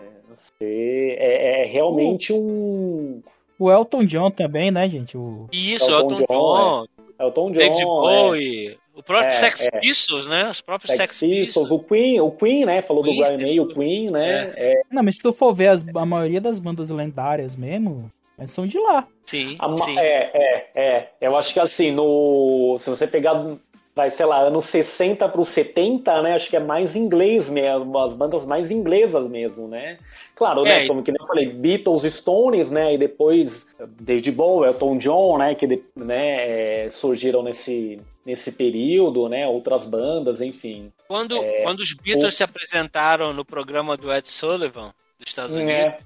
é, 0.61 1.61
é 1.61 1.65
realmente 1.65 2.33
um. 2.33 3.21
O 3.57 3.71
Elton 3.71 4.05
John 4.05 4.31
também, 4.31 4.69
né, 4.69 4.89
gente? 4.89 5.17
O... 5.17 5.47
Isso, 5.51 5.89
Elton, 5.89 6.19
Elton 6.19 6.33
John. 6.33 6.85
É. 7.19 7.25
Elton 7.25 7.51
John. 7.51 7.57
David 7.57 7.85
Bowie. 7.85 8.77
O 8.95 9.03
próprio 9.03 9.27
é, 9.27 9.35
Sex 9.35 9.67
é. 9.71 9.79
Pistols, 9.79 10.25
né? 10.25 10.49
Os 10.49 10.61
próprios 10.61 10.95
Sex, 10.95 11.17
Sex 11.17 11.19
Pistols. 11.19 11.67
Pistols. 11.67 11.71
O 11.71 11.79
Queen, 11.79 12.21
o 12.21 12.31
Queen, 12.31 12.65
né? 12.65 12.81
Falou 12.81 13.03
Queen, 13.03 13.21
do 13.21 13.27
Brian 13.27 13.45
May, 13.45 13.59
o 13.59 13.67
Queen, 13.67 14.09
né? 14.09 14.53
É. 14.55 14.73
É. 14.73 14.81
Não, 14.89 15.03
mas 15.03 15.15
se 15.15 15.21
tu 15.21 15.33
for 15.33 15.53
ver 15.53 15.67
as, 15.67 15.85
a 15.85 16.05
maioria 16.05 16.39
das 16.39 16.59
bandas 16.59 16.89
lendárias 16.89 17.55
mesmo, 17.57 18.09
mas 18.37 18.51
são 18.51 18.67
de 18.67 18.77
lá. 18.79 19.07
Sim, 19.25 19.57
a, 19.59 19.77
sim. 19.77 19.97
É, 19.97 20.31
é, 20.33 20.69
é. 20.75 21.09
Eu 21.21 21.35
acho 21.35 21.53
que 21.53 21.59
assim, 21.59 21.91
no. 21.91 22.77
Se 22.79 22.89
você 22.89 23.07
pegar, 23.07 23.57
vai, 23.95 24.09
sei 24.09 24.25
lá, 24.25 24.41
anos 24.41 24.65
60 24.65 25.27
para 25.29 25.41
os 25.41 25.49
70, 25.49 26.21
né? 26.21 26.33
Acho 26.33 26.49
que 26.49 26.57
é 26.57 26.59
mais 26.59 26.95
inglês 26.95 27.49
mesmo, 27.49 27.97
as 27.97 28.13
bandas 28.13 28.45
mais 28.45 28.69
inglesas 28.69 29.27
mesmo, 29.27 29.67
né? 29.67 29.97
Claro, 30.35 30.63
né, 30.63 30.69
é, 30.69 30.81
né? 30.81 30.87
Como 30.87 31.01
que 31.01 31.11
eu 31.11 31.25
falei, 31.25 31.49
Beatles, 31.49 32.13
Stones, 32.13 32.69
né? 32.69 32.93
E 32.93 32.97
depois 32.97 33.65
David 33.99 34.31
Bowie, 34.31 34.67
Elton 34.67 34.97
John, 34.97 35.37
né? 35.37 35.55
Que 35.55 35.81
né, 35.95 36.85
é, 36.85 36.89
surgiram 36.89 37.41
nesse, 37.41 37.99
nesse 38.25 38.51
período, 38.51 39.29
né? 39.29 39.47
Outras 39.47 39.85
bandas, 39.85 40.41
enfim. 40.41 40.91
Quando, 41.07 41.37
é, 41.37 41.63
quando 41.63 41.79
os 41.79 41.93
Beatles 41.93 42.33
o... 42.33 42.37
se 42.37 42.43
apresentaram 42.43 43.33
no 43.33 43.45
programa 43.45 43.95
do 43.95 44.13
Ed 44.13 44.27
Sullivan 44.27 44.93
dos 45.17 45.29
Estados 45.29 45.55
é. 45.55 45.99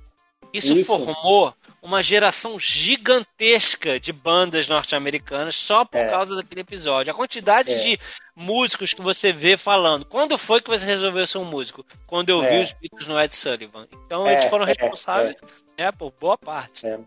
Isso, 0.53 0.73
Isso, 0.73 0.85
formou 0.85 1.53
uma 1.81 2.01
geração 2.01 2.59
gigantesca 2.59 3.99
de 3.99 4.11
bandas 4.11 4.67
norte-americanas 4.67 5.55
só 5.55 5.85
por 5.85 5.99
é. 5.99 6.05
causa 6.05 6.35
daquele 6.35 6.61
episódio. 6.61 7.11
A 7.11 7.15
quantidade 7.15 7.71
é. 7.71 7.77
de 7.77 7.99
músicos 8.35 8.93
que 8.93 9.01
você 9.01 9.31
vê 9.31 9.55
falando. 9.55 10.05
Quando 10.05 10.37
foi 10.37 10.61
que 10.61 10.69
você 10.69 10.85
resolveu 10.85 11.25
ser 11.27 11.37
um 11.37 11.45
músico? 11.45 11.85
Quando 12.07 12.29
eu 12.29 12.43
é. 12.43 12.49
vi 12.49 12.61
os 12.61 12.73
Beatles 12.73 13.07
no 13.07 13.19
Ed 13.19 13.33
Sullivan. 13.33 13.87
Então 14.05 14.27
eles 14.27 14.43
é, 14.43 14.49
foram 14.49 14.65
é, 14.65 14.67
responsáveis 14.69 15.35
né, 15.77 15.91
por 15.91 16.11
boa 16.19 16.37
parte. 16.37 16.85
É. 16.85 16.99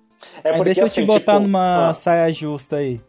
Porque, 0.43 0.65
deixa 0.65 0.83
eu 0.83 0.89
te 0.89 1.01
assim, 1.01 1.07
botar 1.07 1.35
tipo, 1.35 1.41
numa 1.41 1.91
ah, 1.91 1.95
saia 1.95 2.33
justa 2.33 2.77
aí. 2.77 3.01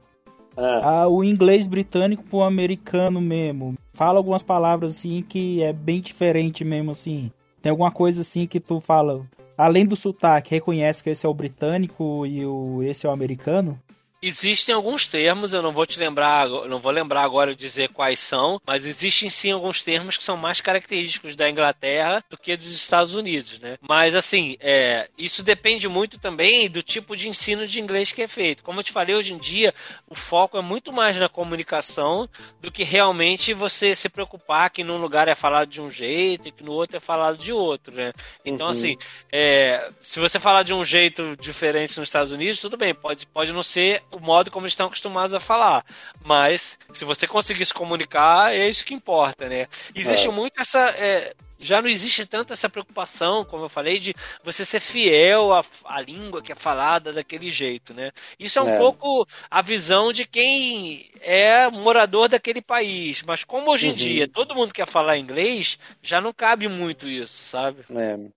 Ah. 0.57 1.01
Ah, 1.03 1.07
o 1.07 1.23
inglês 1.23 1.67
britânico 1.67 2.23
pro 2.23 2.41
americano 2.41 3.21
mesmo. 3.21 3.75
Fala 3.93 4.19
algumas 4.19 4.43
palavras 4.43 4.97
assim 4.97 5.23
que 5.23 5.63
é 5.63 5.71
bem 5.71 6.01
diferente 6.01 6.63
mesmo 6.63 6.91
assim. 6.91 7.31
Tem 7.61 7.69
alguma 7.69 7.91
coisa 7.91 8.21
assim 8.21 8.45
que 8.45 8.59
tu 8.59 8.79
fala, 8.79 9.25
além 9.57 9.85
do 9.85 9.95
sotaque, 9.95 10.51
reconhece 10.51 11.03
que 11.03 11.09
esse 11.09 11.25
é 11.25 11.29
o 11.29 11.33
britânico 11.33 12.25
e 12.25 12.45
o, 12.45 12.81
esse 12.83 13.05
é 13.05 13.09
o 13.09 13.13
americano? 13.13 13.79
Existem 14.25 14.73
alguns 14.73 15.05
termos, 15.05 15.53
eu 15.53 15.61
não 15.61 15.73
vou 15.73 15.85
te 15.85 15.99
lembrar, 15.99 16.47
não 16.47 16.79
vou 16.79 16.93
lembrar 16.93 17.23
agora 17.23 17.53
dizer 17.53 17.89
quais 17.89 18.21
são, 18.21 18.57
mas 18.65 18.85
existem 18.85 19.29
sim 19.29 19.51
alguns 19.51 19.81
termos 19.81 20.15
que 20.15 20.23
são 20.23 20.37
mais 20.37 20.61
característicos 20.61 21.35
da 21.35 21.49
Inglaterra 21.49 22.23
do 22.29 22.37
que 22.37 22.55
dos 22.55 22.73
Estados 22.73 23.13
Unidos, 23.13 23.59
né? 23.59 23.77
Mas 23.81 24.15
assim, 24.15 24.55
é, 24.61 25.09
isso 25.17 25.43
depende 25.43 25.89
muito 25.89 26.17
também 26.17 26.69
do 26.69 26.81
tipo 26.81 27.17
de 27.17 27.27
ensino 27.27 27.67
de 27.67 27.81
inglês 27.81 28.13
que 28.13 28.21
é 28.21 28.27
feito. 28.29 28.63
Como 28.63 28.79
eu 28.79 28.83
te 28.83 28.93
falei, 28.93 29.13
hoje 29.13 29.33
em 29.33 29.37
dia 29.37 29.73
o 30.07 30.15
foco 30.15 30.57
é 30.57 30.61
muito 30.61 30.93
mais 30.93 31.17
na 31.19 31.27
comunicação 31.27 32.29
do 32.61 32.71
que 32.71 32.85
realmente 32.85 33.53
você 33.53 33.93
se 33.93 34.07
preocupar 34.07 34.69
que 34.69 34.85
num 34.85 35.01
lugar 35.01 35.27
é 35.27 35.35
falado 35.35 35.67
de 35.67 35.81
um 35.81 35.91
jeito 35.91 36.47
e 36.47 36.51
que 36.51 36.63
no 36.63 36.71
outro 36.71 36.95
é 36.95 37.01
falado 37.01 37.37
de 37.37 37.51
outro, 37.51 37.93
né? 37.93 38.13
Então 38.45 38.67
uhum. 38.67 38.71
assim, 38.71 38.95
é, 39.29 39.91
se 39.99 40.21
você 40.21 40.39
falar 40.39 40.63
de 40.63 40.73
um 40.73 40.85
jeito 40.85 41.35
diferente 41.35 41.99
nos 41.99 42.07
Estados 42.07 42.31
Unidos, 42.31 42.61
tudo 42.61 42.77
bem, 42.77 42.95
pode, 42.95 43.27
pode 43.27 43.51
não 43.51 43.61
ser 43.61 44.01
o 44.13 44.19
modo 44.19 44.51
como 44.51 44.65
eles 44.65 44.73
estão 44.73 44.87
acostumados 44.87 45.33
a 45.33 45.39
falar. 45.39 45.85
Mas, 46.23 46.77
se 46.91 47.05
você 47.05 47.27
conseguir 47.27 47.65
se 47.65 47.73
comunicar, 47.73 48.53
é 48.53 48.69
isso 48.69 48.85
que 48.85 48.93
importa, 48.93 49.49
né? 49.49 49.67
Existe 49.93 50.27
é. 50.27 50.31
muito 50.31 50.61
essa. 50.61 50.79
É, 50.79 51.33
já 51.63 51.81
não 51.81 51.89
existe 51.89 52.25
tanto 52.25 52.53
essa 52.53 52.69
preocupação, 52.69 53.45
como 53.45 53.65
eu 53.65 53.69
falei, 53.69 53.99
de 53.99 54.13
você 54.43 54.65
ser 54.65 54.79
fiel 54.79 55.53
à, 55.53 55.63
à 55.85 56.01
língua 56.01 56.41
que 56.41 56.51
é 56.51 56.55
falada 56.55 57.13
daquele 57.13 57.49
jeito, 57.49 57.93
né? 57.93 58.11
Isso 58.39 58.59
é 58.59 58.61
um 58.61 58.69
é. 58.69 58.77
pouco 58.77 59.25
a 59.49 59.61
visão 59.61 60.11
de 60.11 60.25
quem 60.25 61.05
é 61.21 61.69
morador 61.69 62.27
daquele 62.27 62.61
país. 62.61 63.23
Mas 63.25 63.43
como 63.43 63.71
hoje 63.71 63.87
em 63.87 63.91
uhum. 63.91 63.95
dia 63.95 64.27
todo 64.27 64.55
mundo 64.55 64.73
quer 64.73 64.87
falar 64.87 65.17
inglês, 65.17 65.77
já 66.01 66.19
não 66.19 66.33
cabe 66.33 66.67
muito 66.67 67.07
isso, 67.07 67.33
sabe? 67.33 67.81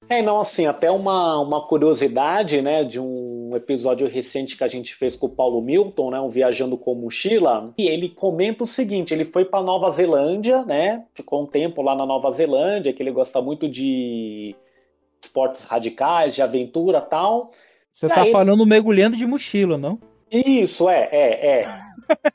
É, 0.09 0.19
é 0.19 0.23
não, 0.23 0.41
assim, 0.41 0.67
até 0.67 0.91
uma, 0.91 1.41
uma 1.41 1.67
curiosidade, 1.67 2.63
né, 2.63 2.85
de 2.85 3.01
um 3.01 3.53
episódio 3.55 4.09
recente 4.09 4.57
que 4.57 4.65
a 4.65 4.69
gente 4.69 4.95
fez 4.95 5.17
com 5.17 5.27
o 5.27 5.31
Paulo 5.31 5.61
Milton, 5.61 6.11
né, 6.11 6.21
um 6.21 6.29
Viajando 6.29 6.77
com 6.77 6.95
Mochila, 6.95 7.73
e 7.77 7.89
ele 7.89 8.09
comenta 8.09 8.65
o 8.65 8.67
seguinte, 8.67 9.13
ele 9.13 9.25
foi 9.25 9.45
para 9.45 9.63
Nova 9.63 9.91
Zelândia, 9.91 10.65
né, 10.65 11.05
ficou 11.15 11.43
um 11.43 11.47
tempo 11.47 11.83
lá 11.83 11.95
na 11.95 12.07
Nova 12.07 12.31
Zelândia, 12.31 12.93
que 12.93 13.03
ele 13.03 13.11
gosta 13.17 13.41
muito 13.41 13.69
de 13.69 14.55
esportes 15.21 15.65
radicais, 15.65 16.35
de 16.35 16.43
aventura 16.43 17.01
tal. 17.01 17.51
Você 17.95 18.07
tá 18.09 18.27
falando 18.27 18.67
mergulhando 18.67 19.17
de 19.17 19.27
mochila, 19.27 19.79
não? 19.79 19.99
Isso, 20.31 20.89
é, 20.89 21.09
é, 21.11 21.47
é. 21.61 21.81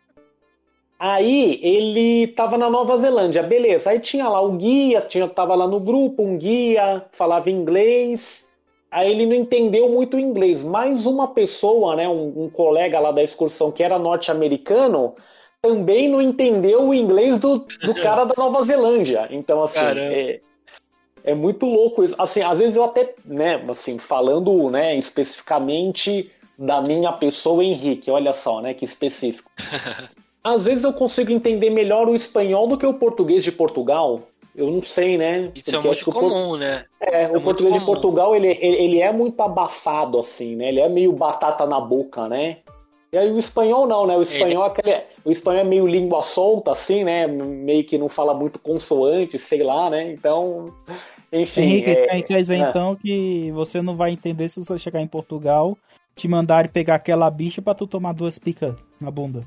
Aí 1.00 1.60
ele 1.64 2.28
tava 2.28 2.58
na 2.58 2.70
Nova 2.70 2.98
Zelândia, 2.98 3.42
beleza. 3.42 3.90
Aí 3.90 4.00
tinha 4.00 4.28
lá 4.28 4.40
o 4.40 4.52
guia, 4.52 5.02
tinha, 5.02 5.28
tava 5.28 5.56
lá 5.56 5.68
no 5.68 5.80
grupo, 5.80 6.22
um 6.24 6.38
guia, 6.38 7.06
falava 7.12 7.50
inglês. 7.50 8.48
Aí 8.92 9.10
ele 9.10 9.26
não 9.26 9.34
entendeu 9.34 9.90
muito 9.90 10.20
inglês. 10.20 10.64
Mais 10.64 11.08
uma 11.08 11.28
pessoa, 11.28 11.96
né, 11.96 12.08
um, 12.08 12.44
um 12.44 12.50
colega 12.50 13.00
lá 13.00 13.12
da 13.12 13.24
excursão 13.24 13.72
que 13.72 13.82
era 13.84 13.98
norte-americano, 13.98 15.16
também 15.60 16.08
não 16.08 16.22
entendeu 16.22 16.88
o 16.88 16.94
inglês 16.94 17.40
do, 17.40 17.60
do 17.60 17.96
cara 18.02 18.26
da 18.26 18.36
Nova 18.38 18.64
Zelândia. 18.64 19.28
Então, 19.32 19.64
assim, 19.64 19.80
é, 19.80 20.40
é, 21.24 21.34
muito 21.34 21.66
louco 21.66 22.04
isso. 22.04 22.16
Assim, 22.18 22.42
às 22.42 22.60
vezes 22.60 22.76
eu 22.76 22.84
até, 22.84 23.14
né, 23.26 23.64
assim, 23.70 23.98
falando, 23.98 24.70
né, 24.70 24.96
especificamente 24.96 26.30
da 26.58 26.82
minha 26.82 27.12
pessoa, 27.12 27.64
Henrique, 27.64 28.12
olha 28.12 28.34
só, 28.34 28.62
né, 28.62 28.74
que 28.74 28.86
específico. 28.86 29.50
Às 30.44 30.66
vezes 30.66 30.84
eu 30.84 30.92
consigo 30.92 31.32
entender 31.32 31.70
melhor 31.70 32.08
o 32.08 32.16
espanhol 32.16 32.68
do 32.68 32.76
que 32.76 32.86
o 32.86 32.96
português 32.96 33.44
de 33.44 33.52
Portugal. 33.52 34.24
Eu 34.56 34.72
não 34.72 34.82
sei, 34.82 35.18
né? 35.18 35.52
Isso 35.56 35.70
é 35.70 35.74
Porque 35.74 35.88
é 35.88 35.92
muito 35.92 36.12
comum, 36.12 36.50
por... 36.50 36.58
né? 36.58 36.86
É, 37.00 37.24
é 37.26 37.38
o 37.38 37.42
português 37.42 37.76
comum. 37.76 37.80
de 37.80 37.86
Portugal, 37.86 38.36
ele, 38.36 38.48
ele 38.60 39.00
é 39.00 39.14
muito 39.14 39.40
abafado, 39.40 40.20
assim, 40.20 40.56
né? 40.56 40.70
Ele 40.70 40.82
é 40.82 40.90
meio 40.90 41.12
batata 41.14 41.66
na 41.68 41.80
boca, 41.80 42.28
né? 42.28 42.58
E 43.14 43.18
aí 43.18 43.30
o 43.30 43.38
espanhol 43.38 43.88
não, 43.88 44.08
né? 44.08 44.16
O 44.16 44.22
espanhol, 44.22 44.64
ele... 44.66 44.72
aquele, 44.72 45.04
o 45.26 45.32
espanhol 45.32 45.62
é 45.62 45.64
meio 45.66 45.86
língua 45.86 46.22
solta, 46.22 46.72
assim, 46.72 47.04
né? 47.04 47.28
Meio 47.28 47.84
que 47.86 47.98
não 47.98 48.08
fala 48.08 48.34
muito 48.34 48.58
consoante, 48.58 49.38
sei 49.38 49.64
lá, 49.64 49.90
né? 49.90 50.12
Então, 50.12 50.74
enfim. 51.32 51.62
Henrique, 51.62 51.90
é... 51.90 52.22
quer 52.22 52.42
dizer 52.42 52.56
é. 52.56 52.70
então 52.70 52.96
que 52.96 53.52
você 53.52 53.82
não 53.82 53.98
vai 53.98 54.12
entender 54.12 54.48
se 54.48 54.64
você 54.64 54.78
chegar 54.78 55.02
em 55.02 55.08
Portugal, 55.08 55.78
te 56.16 56.28
mandarem 56.28 56.72
pegar 56.72 56.96
aquela 56.96 57.30
bicha 57.30 57.62
pra 57.62 57.76
tu 57.76 57.86
tomar 57.86 58.14
duas 58.14 58.40
picas 58.40 58.76
na 59.00 59.12
bunda. 59.12 59.46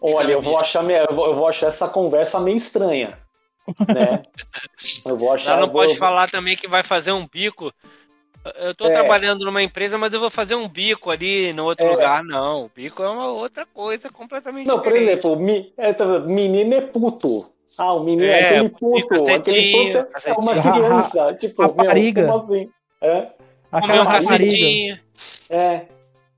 Olha, 0.00 0.32
eu 0.32 0.40
vou 0.40 0.56
achar 0.56 0.88
eu 0.88 1.34
vou 1.34 1.48
achar 1.48 1.68
essa 1.68 1.88
conversa 1.88 2.38
meio 2.38 2.56
estranha, 2.56 3.18
né? 3.88 4.22
Eu 5.04 5.16
vou 5.16 5.32
achar. 5.32 5.52
Ela 5.52 5.62
não 5.62 5.68
pode 5.68 5.92
vou... 5.92 5.98
falar 5.98 6.30
também 6.30 6.56
que 6.56 6.68
vai 6.68 6.82
fazer 6.82 7.12
um 7.12 7.26
bico. 7.26 7.72
Eu 8.56 8.74
tô 8.74 8.86
é. 8.86 8.90
trabalhando 8.90 9.44
numa 9.44 9.62
empresa, 9.62 9.98
mas 9.98 10.12
eu 10.12 10.20
vou 10.20 10.30
fazer 10.30 10.54
um 10.54 10.68
bico 10.68 11.10
ali 11.10 11.52
no 11.52 11.64
outro 11.64 11.86
é. 11.86 11.90
lugar. 11.90 12.22
Não, 12.24 12.64
o 12.64 12.70
bico 12.74 13.02
é 13.02 13.08
uma 13.08 13.26
outra 13.26 13.66
coisa 13.66 14.10
completamente 14.10 14.66
não, 14.66 14.78
diferente. 14.78 15.00
Não, 15.00 15.20
por 15.20 15.30
exemplo, 15.30 15.36
mi, 15.36 15.72
é, 15.76 15.92
tá 15.92 16.18
menino 16.20 16.74
é 16.74 16.80
puto. 16.80 17.46
Ah, 17.76 17.92
o 17.92 18.02
menino 18.02 18.24
é, 18.24 18.40
é 18.40 18.48
aquele 18.48 18.68
puto. 18.70 19.32
Aquele 19.32 19.72
puto 19.72 20.28
é 20.28 20.32
uma 20.32 20.60
criança. 20.60 21.34
tipo, 21.34 21.62
rapariga. 21.62 22.22
Meu, 22.22 22.40
como 22.40 22.52
assim? 22.54 22.70
É? 23.00 23.28
Aquela 23.70 24.04
rapariga. 24.04 25.00
É. 25.50 25.82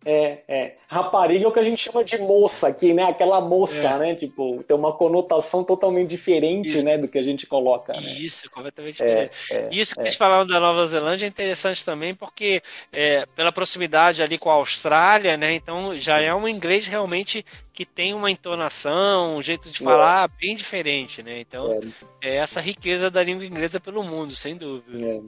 É, 0.04 0.38
é. 0.48 0.74
Rapariga 0.88 1.44
é 1.44 1.48
o 1.48 1.52
que 1.52 1.58
a 1.58 1.64
gente 1.64 1.82
chama 1.82 2.02
de 2.02 2.16
moça 2.18 2.68
aqui, 2.68 2.94
né? 2.94 3.04
Aquela 3.04 3.40
moça, 3.40 3.76
é. 3.76 3.98
né? 3.98 4.14
Tipo, 4.14 4.62
tem 4.64 4.74
uma 4.74 4.94
conotação 4.94 5.62
totalmente 5.62 6.08
diferente, 6.08 6.76
Isso. 6.76 6.84
né? 6.84 6.96
Do 6.96 7.06
que 7.06 7.18
a 7.18 7.22
gente 7.22 7.46
coloca. 7.46 7.92
Né? 7.92 8.00
Isso, 8.00 8.50
completamente 8.50 9.02
é, 9.02 9.06
diferente. 9.06 9.52
É, 9.52 9.68
Isso 9.70 9.94
que 9.94 10.00
é. 10.00 10.04
vocês 10.04 10.16
falaram 10.16 10.46
da 10.46 10.58
Nova 10.58 10.86
Zelândia 10.86 11.26
é 11.26 11.28
interessante 11.28 11.84
também, 11.84 12.14
porque 12.14 12.62
é, 12.90 13.26
pela 13.36 13.52
proximidade 13.52 14.22
ali 14.22 14.38
com 14.38 14.48
a 14.48 14.54
Austrália, 14.54 15.36
né? 15.36 15.54
Então 15.54 15.98
já 15.98 16.18
é 16.18 16.34
um 16.34 16.48
inglês 16.48 16.86
realmente 16.86 17.44
que 17.72 17.84
tem 17.84 18.14
uma 18.14 18.30
entonação, 18.30 19.36
um 19.36 19.42
jeito 19.42 19.68
de 19.70 19.78
falar 19.78 20.28
bem 20.40 20.54
diferente, 20.54 21.22
né? 21.22 21.40
Então 21.40 21.78
é. 22.22 22.36
essa 22.36 22.60
riqueza 22.60 23.10
da 23.10 23.22
língua 23.22 23.44
inglesa 23.44 23.78
pelo 23.78 24.02
mundo, 24.02 24.34
sem 24.34 24.56
dúvida. 24.56 25.22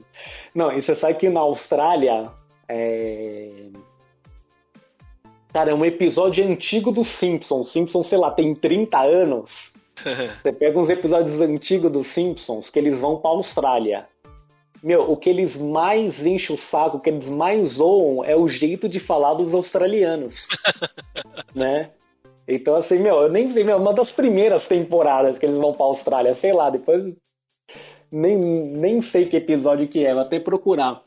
Não, 0.53 0.75
e 0.75 0.81
você 0.81 0.95
sabe 0.95 1.13
que 1.13 1.29
na 1.29 1.41
Austrália. 1.41 2.31
É 5.53 5.57
Cara, 5.59 5.69
é 5.69 5.73
um 5.73 5.85
episódio 5.85 6.43
antigo 6.43 6.91
dos 6.91 7.09
Simpsons. 7.09 7.71
Simpsons, 7.71 8.07
sei 8.07 8.17
lá, 8.17 8.31
tem 8.31 8.55
30 8.55 8.99
anos. 8.99 9.71
Você 10.41 10.51
pega 10.51 10.79
uns 10.79 10.89
episódios 10.89 11.39
antigos 11.39 11.91
dos 11.91 12.07
Simpsons 12.07 12.71
que 12.71 12.79
eles 12.79 12.97
vão 12.97 13.17
pra 13.17 13.29
Austrália. 13.29 14.07
Meu, 14.81 15.09
o 15.09 15.15
que 15.15 15.29
eles 15.29 15.55
mais 15.55 16.25
enchem 16.25 16.55
o 16.55 16.59
saco, 16.59 16.97
o 16.97 16.99
que 16.99 17.09
eles 17.09 17.29
mais 17.29 17.67
zoam 17.73 18.25
é 18.25 18.35
o 18.35 18.49
jeito 18.49 18.89
de 18.89 18.99
falar 18.99 19.35
dos 19.35 19.53
australianos. 19.53 20.47
né? 21.53 21.91
Então, 22.47 22.75
assim, 22.75 22.97
meu, 22.97 23.21
eu 23.21 23.29
nem 23.29 23.49
sei, 23.51 23.63
meu, 23.63 23.77
uma 23.77 23.93
das 23.93 24.11
primeiras 24.11 24.67
temporadas 24.67 25.37
que 25.37 25.45
eles 25.45 25.57
vão 25.57 25.71
pra 25.71 25.85
Austrália, 25.85 26.33
sei 26.33 26.51
lá, 26.51 26.69
depois. 26.69 27.15
Nem, 28.11 28.37
nem 28.37 29.01
sei 29.01 29.27
que 29.27 29.37
episódio 29.37 29.87
que 29.87 30.03
é, 30.05 30.13
vou 30.13 30.23
até 30.23 30.39
procurar. 30.39 31.01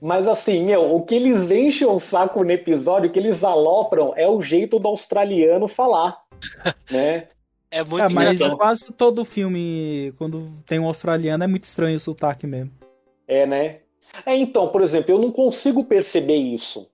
Mas 0.00 0.26
assim, 0.26 0.64
meu, 0.64 0.94
o 0.94 1.02
que 1.02 1.14
eles 1.14 1.50
enchem 1.50 1.86
o 1.86 2.00
saco 2.00 2.42
no 2.42 2.50
episódio, 2.50 3.10
o 3.10 3.12
que 3.12 3.18
eles 3.18 3.44
alopram, 3.44 4.14
é 4.16 4.28
o 4.28 4.40
jeito 4.40 4.78
do 4.78 4.88
australiano 4.88 5.68
falar, 5.68 6.22
né? 6.90 7.26
É 7.70 7.84
muito 7.84 8.10
é, 8.10 8.12
mas 8.12 8.40
quase 8.54 8.92
todo 8.92 9.24
filme, 9.24 10.12
quando 10.18 10.50
tem 10.66 10.80
um 10.80 10.86
australiano, 10.86 11.44
é 11.44 11.46
muito 11.46 11.64
estranho 11.64 11.96
o 11.96 12.00
sotaque 12.00 12.46
mesmo. 12.46 12.72
É, 13.28 13.46
né? 13.46 13.78
É, 14.26 14.36
então, 14.36 14.68
por 14.68 14.82
exemplo, 14.82 15.12
eu 15.12 15.18
não 15.18 15.30
consigo 15.30 15.84
perceber 15.84 16.36
isso. 16.36 16.88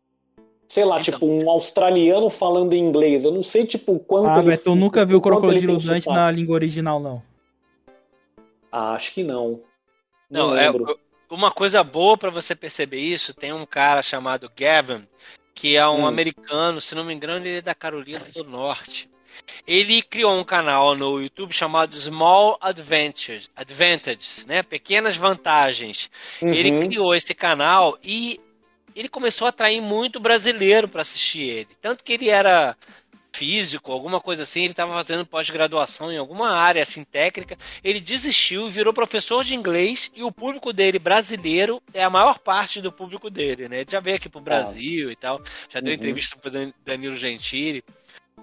Sei 0.69 0.85
lá, 0.85 1.01
então. 1.01 1.15
tipo, 1.15 1.27
um 1.27 1.49
australiano 1.49 2.29
falando 2.29 2.75
inglês. 2.75 3.25
Eu 3.25 3.31
não 3.31 3.43
sei, 3.43 3.65
tipo, 3.65 3.99
quanto. 4.01 4.29
Ah, 4.29 4.43
mas 4.43 4.61
tu 4.61 4.75
nunca 4.75 5.05
viu 5.05 5.19
o 5.19 5.21
Crocodilo 5.21 5.79
Dante 5.79 6.09
na 6.09 6.31
língua 6.31 6.55
original, 6.55 7.01
não? 7.01 7.23
Ah, 8.71 8.93
acho 8.93 9.15
que 9.15 9.23
não. 9.23 9.61
Não, 10.29 10.49
não 10.49 10.59
é, 10.59 10.71
uma 11.31 11.51
coisa 11.51 11.83
boa 11.83 12.17
para 12.17 12.31
você 12.31 12.55
perceber 12.55 13.01
isso, 13.01 13.35
tem 13.35 13.53
um 13.53 13.67
cara 13.67 14.03
chamado 14.03 14.51
Gavin, 14.57 15.07
que 15.55 15.77
é 15.77 15.87
um 15.89 16.03
hum. 16.03 16.07
americano, 16.07 16.81
se 16.81 16.95
não 16.95 17.05
me 17.05 17.15
engano, 17.15 17.47
ele 17.47 17.59
é 17.59 17.63
da 17.63 17.75
Carolina 17.75 18.25
do 18.35 18.45
Norte. 18.45 19.09
Ele 19.67 20.03
criou 20.03 20.33
um 20.33 20.45
canal 20.45 20.95
no 20.95 21.21
YouTube 21.21 21.53
chamado 21.53 21.95
Small 21.95 22.57
Adventures, 22.61 23.51
Advantages, 23.55 24.47
né? 24.47 24.63
Pequenas 24.63 25.17
vantagens. 25.17 26.11
Uhum. 26.41 26.53
Ele 26.53 26.79
criou 26.79 27.15
esse 27.15 27.35
canal 27.35 27.99
e 28.03 28.41
ele 28.95 29.09
começou 29.09 29.47
a 29.47 29.51
atrair 29.51 29.81
muito 29.81 30.19
brasileiro 30.19 30.89
para 30.89 31.03
assistir 31.03 31.49
ele. 31.49 31.69
Tanto 31.83 32.03
que 32.03 32.15
ele 32.15 32.31
era 32.31 32.77
físico, 33.37 33.93
alguma 33.93 34.21
coisa 34.21 34.45
assim, 34.45 34.63
ele 34.63 34.73
estava 34.73 34.93
fazendo 34.95 35.27
pós-graduação 35.27 36.11
em 36.11 36.17
alguma 36.17 36.51
área 36.51 36.83
assim 36.83 37.05
técnica, 37.05 37.57
ele 37.85 38.01
desistiu, 38.01 38.71
virou 38.71 38.93
professor 38.93 39.45
de 39.45 39.55
inglês 39.55 40.11
e 40.15 40.23
o 40.23 40.33
público 40.33 40.73
dele 40.73 40.99
brasileiro 40.99 41.83
é 41.93 42.03
a 42.03 42.11
maior 42.11 42.39
parte 42.39 42.81
do 42.81 42.91
público 42.91 43.29
dele, 43.29 43.69
né? 43.69 43.81
Ele 43.81 43.91
já 43.91 44.01
veio 44.01 44.17
aqui 44.17 44.29
pro 44.29 44.41
Brasil 44.41 45.09
ah. 45.09 45.13
e 45.13 45.17
tal, 45.17 45.43
já 45.69 45.81
deu 45.81 45.93
uhum. 45.93 45.97
entrevista 45.97 46.37
pro 46.37 46.51
Danilo 46.85 47.17
Gentili. 47.17 47.85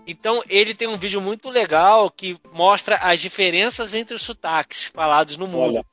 Então 0.06 0.44
ele 0.50 0.74
tem 0.74 0.88
um 0.88 0.98
vídeo 0.98 1.22
muito 1.22 1.50
legal 1.50 2.10
que 2.10 2.38
mostra 2.52 2.98
as 2.98 3.20
diferenças 3.20 3.94
entre 3.94 4.16
os 4.16 4.22
sotaques 4.22 4.86
falados 4.86 5.38
no 5.38 5.48
mundo. 5.48 5.76
Olha. 5.76 5.93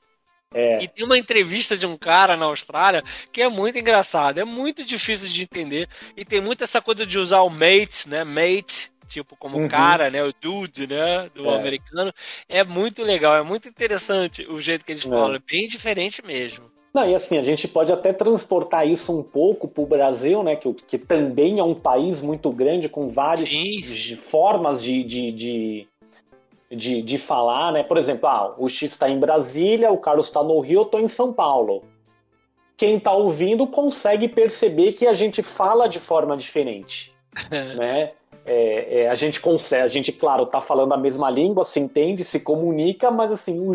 É. 0.53 0.83
E 0.83 0.89
tem 0.89 1.05
uma 1.05 1.17
entrevista 1.17 1.77
de 1.77 1.87
um 1.87 1.97
cara 1.97 2.37
na 2.37 2.47
Austrália 2.47 3.05
que 3.31 3.41
é 3.41 3.49
muito 3.49 3.79
engraçado, 3.79 4.39
é 4.39 4.45
muito 4.45 4.85
difícil 4.85 5.29
de 5.29 5.43
entender. 5.43 5.89
E 6.17 6.25
tem 6.25 6.41
muito 6.41 6.65
essa 6.65 6.81
coisa 6.81 7.07
de 7.07 7.19
usar 7.19 7.43
o 7.43 7.51
mate, 7.51 8.09
né? 8.09 8.25
Mate, 8.25 8.91
tipo, 9.07 9.37
como 9.37 9.59
uhum. 9.59 9.69
cara, 9.69 10.11
né? 10.11 10.25
O 10.25 10.33
dude, 10.41 10.89
né? 10.89 11.31
Do 11.35 11.49
é. 11.49 11.57
americano. 11.57 12.13
É 12.49 12.65
muito 12.65 13.05
legal, 13.05 13.37
é 13.37 13.43
muito 13.43 13.69
interessante 13.69 14.45
o 14.51 14.61
jeito 14.61 14.85
que 14.85 14.91
eles 14.91 15.07
é. 15.07 15.09
falam. 15.09 15.37
É 15.37 15.39
bem 15.39 15.69
diferente 15.69 16.25
mesmo. 16.27 16.65
Não, 16.93 17.09
e 17.09 17.15
assim, 17.15 17.39
a 17.39 17.43
gente 17.43 17.69
pode 17.69 17.93
até 17.93 18.13
transportar 18.13 18.89
isso 18.89 19.17
um 19.17 19.23
pouco 19.23 19.69
para 19.69 19.83
o 19.83 19.87
Brasil, 19.87 20.43
né? 20.43 20.57
Que, 20.57 20.73
que 20.75 20.99
também 20.99 21.61
é 21.61 21.63
um 21.63 21.75
país 21.77 22.21
muito 22.21 22.51
grande, 22.51 22.89
com 22.89 23.09
várias 23.09 23.49
formas 24.29 24.83
de, 24.83 25.05
de, 25.05 25.31
de 25.31 25.89
de, 26.71 27.03
de 27.03 27.19
falar, 27.19 27.73
né? 27.73 27.83
Por 27.83 27.99
exemplo, 27.99 28.29
ah, 28.29 28.55
o 28.57 28.69
X 28.69 28.93
está 28.93 29.09
em 29.09 29.19
Brasília, 29.19 29.91
o 29.91 29.99
Carlos 29.99 30.27
está 30.27 30.43
no 30.43 30.61
Rio, 30.61 30.81
eu 30.81 30.83
estou 30.83 31.01
em 31.01 31.09
São 31.09 31.33
Paulo. 31.33 31.83
Quem 32.77 32.97
está 32.97 33.13
ouvindo 33.13 33.67
consegue 33.67 34.29
perceber 34.29 34.93
que 34.93 35.07
a 35.07 35.13
gente 35.13 35.43
fala 35.43 35.89
de 35.89 35.99
forma 35.99 36.37
diferente, 36.37 37.13
né? 37.51 38.13
É, 38.47 39.03
é, 39.03 39.09
a 39.09 39.15
gente 39.15 39.41
consegue, 39.41 39.83
a 39.83 39.87
gente, 39.87 40.13
claro, 40.13 40.45
está 40.45 40.61
falando 40.61 40.95
a 40.95 40.97
mesma 40.97 41.29
língua, 41.29 41.65
se 41.65 41.79
entende, 41.79 42.25
se 42.25 42.41
comunica, 42.41 43.11
mas 43.11 43.31
assim, 43.31 43.59
o, 43.59 43.75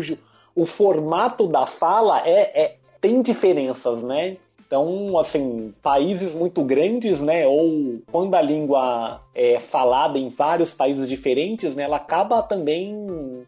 o 0.54 0.66
formato 0.66 1.46
da 1.46 1.66
fala 1.66 2.26
é, 2.26 2.64
é 2.64 2.76
tem 3.00 3.22
diferenças, 3.22 4.02
né? 4.02 4.38
Então, 4.66 5.16
assim, 5.16 5.72
países 5.80 6.34
muito 6.34 6.62
grandes, 6.64 7.20
né, 7.20 7.46
ou 7.46 8.02
quando 8.10 8.34
a 8.34 8.42
língua 8.42 9.20
é 9.32 9.60
falada 9.60 10.18
em 10.18 10.28
vários 10.28 10.74
países 10.74 11.08
diferentes, 11.08 11.76
né, 11.76 11.84
ela 11.84 11.98
acaba 11.98 12.42
também 12.42 13.44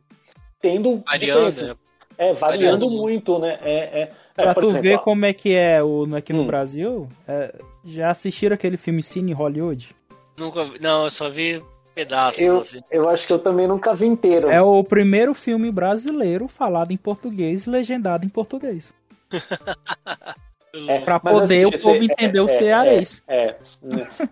tendo 0.60 1.02
variando, 1.04 1.62
né? 1.62 1.74
é, 2.16 2.32
variando, 2.32 2.86
variando 2.86 2.90
muito, 2.90 3.38
né? 3.40 3.58
É, 3.62 4.02
é, 4.02 4.12
é 4.36 4.42
pra 4.44 4.54
tu 4.54 4.66
exemplo, 4.66 4.82
ver 4.82 4.98
como 5.00 5.26
é 5.26 5.32
que 5.32 5.54
é 5.54 5.82
o, 5.82 6.06
aqui 6.14 6.32
no 6.32 6.42
hum. 6.42 6.46
Brasil, 6.46 7.08
é, 7.26 7.52
já 7.84 8.10
assistiram 8.10 8.54
aquele 8.54 8.76
filme 8.76 9.02
Cine 9.02 9.32
Hollywood? 9.32 9.94
Nunca, 10.36 10.70
não, 10.80 11.02
eu 11.02 11.10
só 11.10 11.28
vi 11.28 11.60
pedaços. 11.96 12.40
Eu, 12.40 12.58
assim. 12.58 12.80
eu 12.92 13.08
acho 13.08 13.26
que 13.26 13.32
eu 13.32 13.40
também 13.40 13.66
nunca 13.66 13.92
vi 13.92 14.06
inteiro. 14.06 14.48
É 14.48 14.62
o 14.62 14.84
primeiro 14.84 15.34
filme 15.34 15.70
brasileiro 15.72 16.46
falado 16.46 16.92
em 16.92 16.96
português 16.96 17.66
e 17.66 17.70
legendado 17.70 18.24
em 18.24 18.28
português. 18.28 18.94
É 20.86 21.00
pra 21.00 21.18
poder 21.18 21.66
assim, 21.66 21.76
o 21.76 21.80
povo 21.80 22.04
entender 22.04 22.38
é, 22.38 22.42
o 22.42 22.48
cearense. 22.48 23.22
É. 23.26 23.54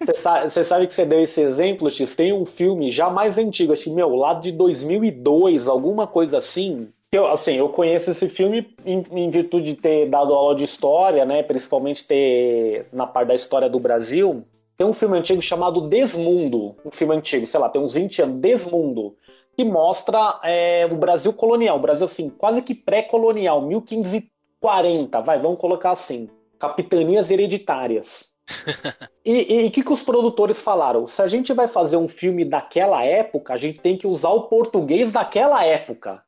Você 0.01 0.11
é. 0.11 0.15
sabe, 0.15 0.65
sabe, 0.65 0.87
que 0.87 0.95
você 0.95 1.05
deu 1.05 1.23
esse 1.23 1.41
exemplo, 1.41 1.91
X? 1.91 2.15
Tem 2.15 2.33
um 2.33 2.45
filme 2.45 2.91
já 2.91 3.09
mais 3.11 3.39
antigo, 3.39 3.73
assim, 3.73 3.95
meu, 3.95 4.15
lá 4.15 4.35
de 4.35 4.53
2002, 4.53 5.67
alguma 5.67 6.07
coisa 6.07 6.39
assim. 6.39 6.89
Eu, 7.13 7.27
assim, 7.27 7.55
eu 7.55 7.69
conheço 7.69 8.11
esse 8.11 8.29
filme 8.29 8.75
em, 8.85 9.03
em, 9.11 9.31
virtude 9.31 9.73
de 9.73 9.81
ter 9.81 10.09
dado 10.09 10.35
aula 10.35 10.55
de 10.55 10.65
história, 10.65 11.25
né? 11.25 11.43
Principalmente 11.43 12.07
ter 12.07 12.87
na 12.93 13.07
parte 13.07 13.29
da 13.29 13.35
história 13.35 13.71
do 13.71 13.81
Brasil. 13.81 14.45
Tem 14.77 14.87
um 14.87 14.93
filme 14.93 15.17
antigo 15.17 15.41
chamado 15.41 15.89
Desmundo. 15.89 16.75
Um 16.85 16.91
filme 16.91 17.17
antigo, 17.17 17.47
sei 17.47 17.59
lá, 17.59 17.69
tem 17.69 17.81
uns 17.81 17.95
20 17.95 18.23
anos. 18.23 18.41
Desmundo. 18.41 19.15
Que 19.57 19.65
mostra 19.65 20.39
é, 20.45 20.87
o 20.91 20.97
Brasil 20.97 21.33
colonial. 21.33 21.79
O 21.79 21.81
Brasil, 21.81 22.05
assim, 22.05 22.29
quase 22.29 22.61
que 22.61 22.75
pré-colonial. 22.75 23.63
1540, 23.63 25.21
vai, 25.23 25.39
vamos 25.39 25.59
colocar 25.59 25.93
assim. 25.93 26.29
Capitanias 26.59 27.31
hereditárias. 27.31 28.29
e 29.25 29.67
o 29.67 29.71
que, 29.71 29.83
que 29.83 29.93
os 29.93 30.03
produtores 30.03 30.61
falaram? 30.61 31.07
Se 31.07 31.21
a 31.21 31.27
gente 31.27 31.53
vai 31.53 31.67
fazer 31.67 31.97
um 31.97 32.07
filme 32.07 32.45
daquela 32.45 33.05
época, 33.05 33.55
a 33.55 33.57
gente 33.57 33.81
tem 33.81 33.97
que 33.97 34.07
usar 34.07 34.31
o 34.31 34.43
português 34.43 35.11
daquela 35.11 35.65
época. 35.65 36.23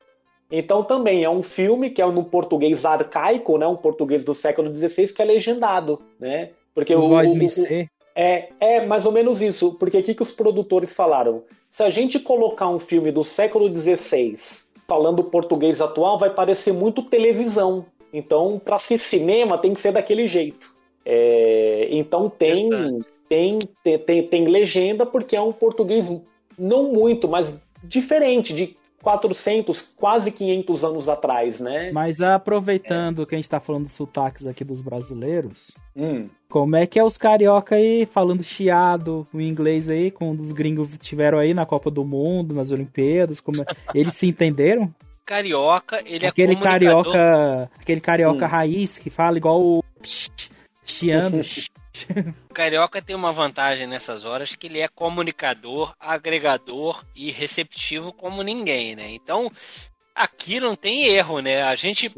Então 0.50 0.82
também 0.82 1.22
é 1.24 1.30
um 1.30 1.42
filme 1.42 1.90
que 1.90 2.00
é 2.00 2.06
no 2.06 2.24
português 2.24 2.84
arcaico, 2.84 3.58
né, 3.58 3.66
um 3.66 3.76
português 3.76 4.24
do 4.24 4.34
século 4.34 4.74
XVI 4.74 5.12
que 5.12 5.22
é 5.22 5.24
legendado, 5.24 6.02
né? 6.18 6.50
Porque 6.74 6.94
o, 6.94 7.00
o, 7.00 7.14
o 7.14 7.88
é, 8.14 8.48
é 8.58 8.86
mais 8.86 9.06
ou 9.06 9.12
menos 9.12 9.40
isso. 9.40 9.74
Porque 9.74 9.98
o 9.98 10.02
que, 10.02 10.14
que 10.14 10.22
os 10.22 10.32
produtores 10.32 10.94
falaram? 10.94 11.44
Se 11.70 11.82
a 11.82 11.90
gente 11.90 12.18
colocar 12.18 12.68
um 12.68 12.78
filme 12.78 13.12
do 13.12 13.22
século 13.22 13.72
XVI 13.72 14.34
falando 14.88 15.22
português 15.22 15.80
atual, 15.80 16.18
vai 16.18 16.30
parecer 16.30 16.72
muito 16.72 17.02
televisão. 17.02 17.84
Então, 18.12 18.60
para 18.62 18.78
ser 18.78 18.98
cinema, 18.98 19.58
tem 19.58 19.74
que 19.74 19.80
ser 19.80 19.92
daquele 19.92 20.26
jeito. 20.26 20.72
É, 21.04 21.88
então 21.90 22.28
tem, 22.28 22.68
tem, 23.28 23.58
tem, 23.82 23.98
tem, 23.98 24.26
tem 24.26 24.44
legenda 24.46 25.06
porque 25.06 25.34
é 25.36 25.40
um 25.40 25.52
português 25.52 26.10
não 26.58 26.92
muito, 26.92 27.28
mas 27.28 27.54
diferente, 27.82 28.52
de 28.52 28.76
400, 29.02 29.94
quase 29.96 30.30
500 30.30 30.84
anos 30.84 31.08
atrás, 31.08 31.60
né? 31.60 31.90
Mas 31.92 32.20
aproveitando 32.20 33.22
é. 33.22 33.26
que 33.26 33.34
a 33.34 33.38
gente 33.38 33.48
tá 33.48 33.60
falando 33.60 33.84
dos 33.84 33.92
sotaques 33.92 34.46
aqui 34.46 34.64
dos 34.64 34.82
brasileiros, 34.82 35.70
hum. 35.96 36.28
como 36.48 36.76
é 36.76 36.84
que 36.84 36.98
é 36.98 37.04
os 37.04 37.16
carioca 37.16 37.76
aí 37.76 38.06
falando 38.06 38.42
chiado 38.42 39.26
o 39.32 39.40
inglês 39.40 39.88
aí, 39.88 40.10
quando 40.10 40.40
os 40.40 40.52
gringos 40.52 40.90
tiveram 40.98 41.38
aí 41.38 41.54
na 41.54 41.64
Copa 41.64 41.90
do 41.90 42.04
Mundo, 42.04 42.54
nas 42.54 42.72
Olimpíadas, 42.72 43.40
como 43.40 43.62
é... 43.62 43.66
eles 43.94 44.14
se 44.14 44.26
entenderam? 44.26 44.92
Carioca, 45.28 46.02
ele 46.06 46.24
é 46.24 46.28
aquele 46.30 46.54
é 46.54 46.56
carioca, 46.56 47.70
aquele 47.78 48.00
carioca 48.00 48.46
hum. 48.46 48.48
raiz 48.48 48.96
que 48.96 49.10
fala 49.10 49.36
igual 49.36 49.60
o 49.60 49.84
chiando. 50.86 51.42
O 52.48 52.54
Carioca 52.54 53.02
tem 53.02 53.16
uma 53.16 53.32
vantagem 53.32 53.84
nessas 53.84 54.24
horas 54.24 54.54
que 54.54 54.68
ele 54.68 54.78
é 54.78 54.86
comunicador, 54.86 55.92
agregador 55.98 57.04
e 57.12 57.32
receptivo 57.32 58.12
como 58.12 58.40
ninguém, 58.44 58.94
né? 58.94 59.10
Então, 59.10 59.50
aqui 60.18 60.58
não 60.58 60.74
tem 60.74 61.06
erro, 61.06 61.38
né? 61.38 61.62
A 61.62 61.76
gente 61.76 62.10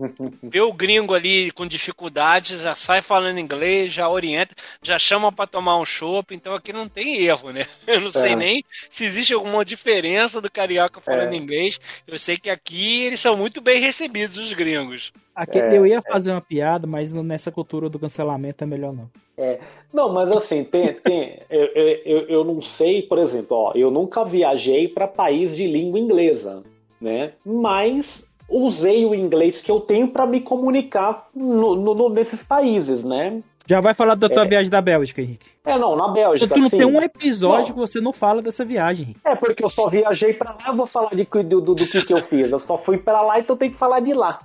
vê 0.43 0.61
o 0.61 0.73
gringo 0.73 1.15
ali 1.15 1.51
com 1.51 1.67
dificuldades, 1.67 2.63
já 2.63 2.75
sai 2.75 3.03
falando 3.03 3.39
inglês, 3.39 3.93
já 3.93 4.09
orienta, 4.09 4.55
já 4.83 4.99
chama 4.99 5.31
para 5.31 5.47
tomar 5.47 5.77
um 5.79 5.85
chopp, 5.85 6.35
então 6.35 6.55
aqui 6.55 6.73
não 6.73 6.89
tem 6.89 7.23
erro, 7.23 7.51
né? 7.51 7.67
Eu 7.87 8.01
não 8.01 8.09
é. 8.09 8.11
sei 8.11 8.35
nem 8.35 8.65
se 8.89 9.05
existe 9.05 9.35
alguma 9.35 9.65
diferença 9.65 10.41
do 10.41 10.51
carioca 10.51 11.01
falando 11.01 11.35
é. 11.35 11.37
inglês. 11.37 11.79
Eu 12.07 12.19
sei 12.19 12.37
que 12.37 12.49
aqui 12.49 13.03
eles 13.03 13.21
são 13.21 13.37
muito 13.37 13.61
bem 13.61 13.81
recebidos, 13.81 14.39
os 14.39 14.53
gringos. 14.53 15.13
Aqui, 15.35 15.59
é, 15.59 15.77
eu 15.77 15.87
ia 15.87 15.99
é. 15.99 16.13
fazer 16.13 16.31
uma 16.31 16.41
piada, 16.41 16.87
mas 16.87 17.13
nessa 17.13 17.53
cultura 17.53 17.89
do 17.89 17.99
cancelamento 17.99 18.65
é 18.65 18.67
melhor 18.67 18.93
não. 18.93 19.11
É. 19.37 19.59
Não, 19.93 20.13
mas 20.13 20.31
assim, 20.33 20.65
tem, 20.65 20.95
tem 20.95 21.41
eu, 21.51 21.67
eu, 22.05 22.21
eu 22.29 22.45
não 22.45 22.61
sei, 22.61 23.03
por 23.03 23.19
exemplo, 23.19 23.57
ó, 23.57 23.73
eu 23.75 23.91
nunca 23.91 24.25
viajei 24.25 24.89
para 24.89 25.07
país 25.07 25.57
de 25.57 25.67
língua 25.67 25.99
inglesa 25.99 26.63
né? 27.01 27.33
Mas 27.45 28.25
usei 28.49 29.07
o 29.07 29.15
inglês 29.15 29.61
que 29.63 29.71
eu 29.71 29.81
tenho 29.81 30.09
para 30.09 30.27
me 30.27 30.41
comunicar 30.41 31.29
no, 31.35 31.77
no, 31.77 32.09
nesses 32.09 32.43
países, 32.43 33.05
né? 33.05 33.43
Já 33.67 33.81
vai 33.81 33.95
falar 33.95 34.17
da 34.17 34.29
tua 34.29 34.45
é. 34.45 34.49
viagem 34.49 34.69
da 34.69 34.81
Bélgica, 34.81 35.23
Henrique. 35.23 35.47
É, 35.65 35.79
não, 35.79 35.95
na 35.95 36.09
Bélgica. 36.09 36.53
Tu 36.53 36.61
não 36.61 36.69
sim. 36.69 36.79
tem 36.79 36.87
um 36.87 37.01
episódio 37.01 37.69
não. 37.69 37.75
que 37.75 37.81
você 37.81 38.01
não 38.01 38.13
fala 38.13 38.43
dessa 38.43 38.65
viagem, 38.65 39.05
Henrique. 39.05 39.21
É, 39.25 39.37
porque 39.37 39.65
eu 39.65 39.69
só 39.69 39.89
viajei 39.89 40.33
para 40.33 40.51
lá, 40.51 40.65
eu 40.67 40.75
vou 40.75 40.87
falar 40.87 41.11
de, 41.15 41.25
do, 41.25 41.61
do, 41.61 41.75
do 41.75 41.87
que, 41.87 42.05
que 42.05 42.13
eu 42.13 42.23
fiz. 42.23 42.51
Eu 42.51 42.59
só 42.59 42.77
fui 42.77 42.99
para 42.99 43.21
lá, 43.21 43.39
então 43.39 43.55
eu 43.55 43.59
tenho 43.59 43.71
que 43.71 43.79
falar 43.79 44.01
de 44.01 44.13
lá. 44.13 44.41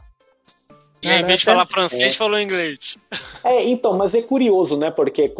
E 1.02 1.10
aí, 1.10 1.22
em 1.22 1.26
vez 1.26 1.39
de 1.39 1.46
falar 1.46 1.65
francês, 1.65 2.13
é. 2.13 2.15
falou 2.15 2.39
inglês. 2.39 2.98
É, 3.44 3.63
então, 3.63 3.98
mas 3.98 4.13
é 4.13 4.22
curioso, 4.22 4.78
né? 4.78 4.91
Porque 4.91 5.32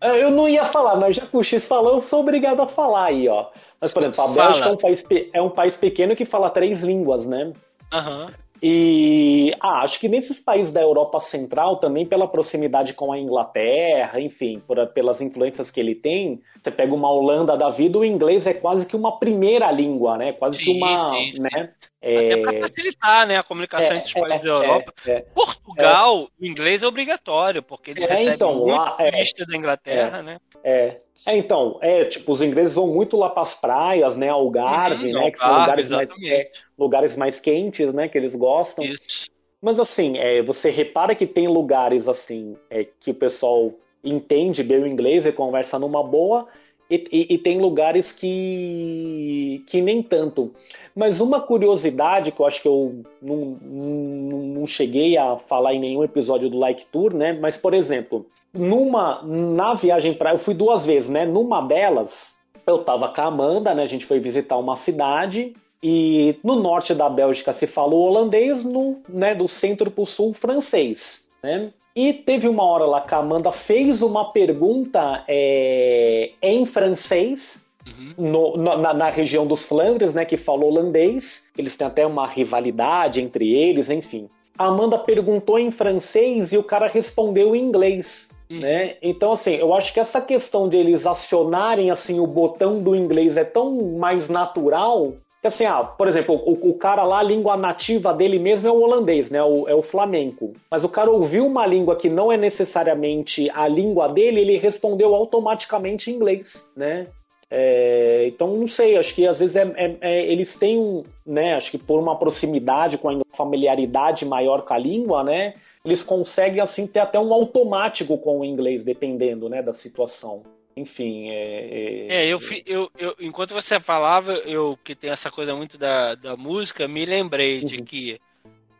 eu 0.00 0.30
não 0.30 0.48
ia 0.48 0.64
falar, 0.66 0.96
mas 0.96 1.16
já 1.16 1.26
que 1.26 1.36
o 1.36 1.42
X 1.42 1.66
falou, 1.66 1.94
eu 1.94 2.00
sou 2.00 2.20
obrigado 2.20 2.60
a 2.60 2.66
falar 2.66 3.06
aí, 3.06 3.28
ó. 3.28 3.46
Mas, 3.80 3.92
por 3.92 4.02
exemplo, 4.02 4.22
a 4.22 4.28
Bélgica 4.28 4.68
é 4.68 4.72
um, 4.72 4.76
país, 4.76 5.04
é 5.32 5.42
um 5.42 5.50
país 5.50 5.76
pequeno 5.76 6.14
que 6.14 6.24
fala 6.24 6.50
três 6.50 6.82
línguas, 6.82 7.26
né? 7.26 7.52
Uhum. 7.92 8.26
E 8.62 9.54
ah, 9.58 9.82
acho 9.82 9.98
que 9.98 10.06
nesses 10.06 10.38
países 10.38 10.70
da 10.70 10.82
Europa 10.82 11.18
Central, 11.18 11.78
também 11.78 12.04
pela 12.04 12.28
proximidade 12.28 12.92
com 12.92 13.10
a 13.10 13.18
Inglaterra, 13.18 14.20
enfim, 14.20 14.62
por, 14.66 14.86
pelas 14.88 15.18
influências 15.20 15.70
que 15.70 15.80
ele 15.80 15.94
tem, 15.94 16.42
você 16.62 16.70
pega 16.70 16.94
uma 16.94 17.10
Holanda 17.10 17.56
da 17.56 17.70
vida, 17.70 17.98
o 17.98 18.04
inglês 18.04 18.46
é 18.46 18.52
quase 18.52 18.84
que 18.84 18.94
uma 18.94 19.18
primeira 19.18 19.72
língua, 19.72 20.18
né? 20.18 20.34
Quase 20.34 20.58
sim, 20.58 20.64
que 20.64 20.70
uma. 20.72 20.98
Sim, 20.98 21.32
sim. 21.32 21.42
Né? 21.42 21.72
Até 22.02 22.36
para 22.36 22.54
é, 22.54 22.60
facilitar 22.60 23.26
né, 23.26 23.36
a 23.38 23.42
comunicação 23.42 23.92
é, 23.92 23.98
entre 23.98 24.08
os 24.08 24.28
países 24.28 24.44
é, 24.44 24.48
da 24.48 24.54
Europa. 24.54 24.92
É, 25.06 25.10
é. 25.10 25.20
Portugal, 25.34 26.28
o 26.38 26.46
inglês 26.46 26.82
é 26.82 26.86
obrigatório, 26.86 27.62
porque 27.62 27.92
eles 27.92 28.04
recebem 28.04 28.34
então, 28.34 28.54
muito 28.56 28.76
lá, 28.76 28.90
turista 28.90 29.46
da 29.46 29.56
Inglaterra, 29.56 30.22
né? 30.22 30.38
É. 30.62 31.00
É, 31.26 31.36
então, 31.36 31.78
é, 31.82 32.04
tipo, 32.04 32.32
os 32.32 32.40
ingleses 32.40 32.74
vão 32.74 32.86
muito 32.86 33.16
lá 33.16 33.28
para 33.28 33.42
as 33.42 33.54
praias, 33.54 34.16
né, 34.16 34.28
Algarve, 34.28 35.08
uhum, 35.08 35.12
né, 35.12 35.30
que 35.30 35.38
são 35.38 35.60
lugares 35.60 35.90
mais, 35.90 36.10
é, 36.24 36.50
lugares 36.78 37.16
mais 37.16 37.40
quentes, 37.40 37.92
né, 37.92 38.08
que 38.08 38.16
eles 38.16 38.34
gostam. 38.34 38.84
Isso. 38.84 39.30
Mas 39.60 39.78
assim, 39.78 40.16
é, 40.16 40.42
você 40.42 40.70
repara 40.70 41.14
que 41.14 41.26
tem 41.26 41.46
lugares 41.46 42.08
assim 42.08 42.56
é, 42.70 42.86
que 42.98 43.10
o 43.10 43.14
pessoal 43.14 43.72
entende 44.02 44.62
bem 44.62 44.82
o 44.82 44.86
inglês 44.86 45.26
e 45.26 45.32
conversa 45.32 45.78
numa 45.78 46.02
boa, 46.02 46.48
e, 46.90 47.04
e, 47.12 47.34
e, 47.34 47.38
tem 47.38 47.60
lugares 47.60 48.10
que, 48.10 49.62
que 49.68 49.80
nem 49.80 50.02
tanto. 50.02 50.52
Mas 50.94 51.20
uma 51.20 51.40
curiosidade 51.40 52.32
que 52.32 52.40
eu 52.40 52.46
acho 52.46 52.62
que 52.62 52.68
eu 52.68 53.02
não, 53.22 53.56
não, 53.62 54.38
não 54.38 54.66
cheguei 54.66 55.16
a 55.16 55.36
falar 55.36 55.74
em 55.74 55.80
nenhum 55.80 56.02
episódio 56.02 56.50
do 56.50 56.58
Like 56.58 56.86
Tour, 56.86 57.14
né? 57.14 57.32
Mas, 57.40 57.56
por 57.56 57.74
exemplo, 57.74 58.26
numa 58.52 59.22
na 59.22 59.74
viagem 59.74 60.14
para 60.14 60.32
eu 60.32 60.38
fui 60.38 60.54
duas 60.54 60.84
vezes, 60.84 61.08
né? 61.08 61.24
Numa 61.24 61.60
delas, 61.62 62.34
eu 62.66 62.84
tava 62.84 63.08
com 63.08 63.20
a 63.20 63.26
Amanda, 63.26 63.74
né? 63.74 63.82
A 63.82 63.86
gente 63.86 64.06
foi 64.06 64.18
visitar 64.18 64.56
uma 64.56 64.76
cidade 64.76 65.54
e 65.82 66.36
no 66.44 66.56
norte 66.56 66.94
da 66.94 67.08
Bélgica 67.08 67.52
se 67.52 67.66
fala 67.66 67.94
holandês, 67.94 68.62
no, 68.62 68.98
né, 69.08 69.34
do 69.34 69.48
centro 69.48 69.90
para 69.90 70.02
o 70.02 70.06
sul 70.06 70.34
francês, 70.34 71.24
né? 71.42 71.72
E 71.96 72.12
teve 72.12 72.48
uma 72.48 72.64
hora 72.64 72.84
lá 72.84 73.00
que 73.00 73.14
a 73.14 73.18
Amanda 73.18 73.50
fez 73.50 74.00
uma 74.00 74.30
pergunta 74.30 75.24
é, 75.26 76.30
em 76.40 76.64
francês, 76.64 77.64
uhum. 77.98 78.14
no, 78.30 78.56
na, 78.56 78.94
na, 78.94 79.10
região 79.10 79.46
dos 79.46 79.64
Flandres, 79.64 80.14
né, 80.14 80.24
que 80.24 80.36
fala 80.36 80.64
holandês. 80.64 81.44
Eles 81.56 81.76
têm 81.76 81.86
até 81.86 82.06
uma 82.06 82.26
rivalidade 82.26 83.20
entre 83.20 83.52
eles, 83.54 83.90
enfim. 83.90 84.28
A 84.58 84.66
Amanda 84.66 84.98
perguntou 84.98 85.58
em 85.58 85.70
francês 85.70 86.52
e 86.52 86.58
o 86.58 86.62
cara 86.62 86.86
respondeu 86.86 87.56
em 87.56 87.62
inglês. 87.62 88.28
Uhum. 88.50 88.60
Né? 88.60 88.96
Então, 89.00 89.32
assim, 89.32 89.54
eu 89.54 89.72
acho 89.72 89.94
que 89.94 90.00
essa 90.00 90.20
questão 90.20 90.68
de 90.68 90.76
eles 90.76 91.06
acionarem 91.06 91.90
assim 91.90 92.18
o 92.18 92.26
botão 92.26 92.82
do 92.82 92.94
inglês 92.94 93.36
é 93.36 93.44
tão 93.44 93.96
mais 93.96 94.28
natural 94.28 95.14
que, 95.40 95.46
assim, 95.46 95.64
ah, 95.64 95.82
por 95.82 96.06
exemplo, 96.06 96.34
o, 96.34 96.70
o, 96.70 96.74
cara 96.74 97.02
lá, 97.02 97.20
a 97.20 97.22
língua 97.22 97.56
nativa 97.56 98.12
dele 98.12 98.38
mesmo 98.38 98.68
é 98.68 98.70
o 98.70 98.80
holandês, 98.80 99.30
né? 99.30 99.42
O, 99.42 99.66
é 99.66 99.74
o 99.74 99.80
flamenco. 99.80 100.52
Mas 100.70 100.84
o 100.84 100.88
cara 100.88 101.10
ouviu 101.10 101.46
uma 101.46 101.66
língua 101.66 101.96
que 101.96 102.10
não 102.10 102.30
é 102.30 102.36
necessariamente 102.36 103.48
a 103.50 103.66
língua 103.66 104.06
dele, 104.08 104.40
ele 104.40 104.58
respondeu 104.58 105.14
automaticamente 105.14 106.10
em 106.10 106.14
inglês, 106.14 106.68
né? 106.76 107.06
É, 107.52 108.28
então, 108.28 108.56
não 108.56 108.68
sei, 108.68 108.96
acho 108.96 109.12
que 109.12 109.26
às 109.26 109.40
vezes 109.40 109.56
é, 109.56 109.64
é, 109.76 109.96
é, 110.00 110.32
eles 110.32 110.54
têm 110.56 110.78
um, 110.78 111.02
né, 111.26 111.54
acho 111.54 111.72
que 111.72 111.78
por 111.78 111.98
uma 111.98 112.16
proximidade 112.16 112.96
com 112.96 113.08
a 113.08 113.36
familiaridade 113.36 114.24
maior 114.24 114.62
com 114.62 114.72
a 114.72 114.78
língua, 114.78 115.24
né, 115.24 115.54
eles 115.84 116.04
conseguem 116.04 116.60
assim 116.60 116.86
ter 116.86 117.00
até 117.00 117.18
um 117.18 117.34
automático 117.34 118.16
com 118.18 118.38
o 118.38 118.44
inglês, 118.44 118.84
dependendo, 118.84 119.48
né, 119.48 119.62
da 119.62 119.72
situação. 119.72 120.44
Enfim, 120.76 121.28
é. 121.30 122.06
É, 122.08 122.14
é 122.14 122.26
eu, 122.26 122.38
eu, 122.64 122.90
eu, 122.96 123.16
enquanto 123.18 123.52
você 123.52 123.80
falava, 123.80 124.32
eu 124.32 124.78
que 124.84 124.94
tem 124.94 125.10
essa 125.10 125.28
coisa 125.28 125.54
muito 125.54 125.76
da, 125.76 126.14
da 126.14 126.36
música, 126.36 126.86
me 126.86 127.04
lembrei 127.04 127.60
uhum. 127.60 127.66
de 127.66 127.82
que 127.82 128.20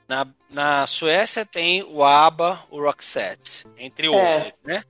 na, 0.09 0.26
na 0.48 0.87
Suécia 0.87 1.44
tem 1.44 1.83
o 1.83 2.04
ABBA, 2.04 2.66
o 2.70 2.80
Roxette, 2.80 3.66
entre 3.76 4.06
é. 4.06 4.11
outros, 4.11 4.52
né? 4.64 4.85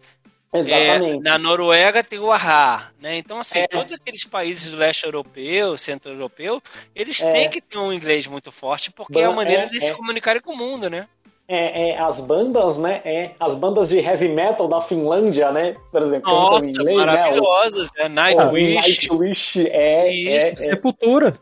Exatamente. 0.53 1.21
É, 1.21 1.31
na 1.31 1.39
Noruega 1.39 2.03
tem 2.03 2.19
o 2.19 2.33
AHA, 2.33 2.91
né? 3.01 3.17
Então, 3.17 3.39
assim, 3.39 3.61
é. 3.61 3.69
todos 3.69 3.93
aqueles 3.93 4.25
países 4.25 4.73
do 4.73 4.77
leste 4.77 5.05
europeu, 5.05 5.79
centro 5.79 6.11
europeu, 6.11 6.61
eles 6.95 7.23
é. 7.23 7.31
têm 7.31 7.49
que 7.49 7.61
ter 7.61 7.79
um 7.79 7.93
inglês 7.93 8.27
muito 8.27 8.51
forte, 8.51 8.91
porque 8.91 9.21
é 9.21 9.25
a 9.25 9.33
maneira 9.33 9.65
é, 9.65 9.67
de 9.67 9.81
se 9.81 9.93
é. 9.93 9.95
comunicarem 9.95 10.43
com 10.43 10.53
o 10.53 10.57
mundo, 10.57 10.91
né? 10.91 11.07
é, 11.53 11.91
é, 11.91 12.01
as 12.01 12.21
bandas, 12.21 12.79
né? 12.79 13.03
É, 13.05 13.33
as 13.41 13.57
bandas 13.57 13.89
de 13.89 13.99
heavy 13.99 14.29
metal 14.29 14.69
da 14.69 14.81
Finlândia, 14.81 15.51
né? 15.51 15.75
Por 15.91 16.01
exemplo, 16.01 16.31
Nossa, 16.31 16.69
inglês, 16.69 16.97
maravilhosas. 16.97 17.91
Né? 17.99 18.09
Nightwish. 18.09 19.09
Nightwish 19.09 19.67
é, 19.69 20.09
é, 20.09 20.49
é, 20.49 20.57
Sepultura. 20.57 21.37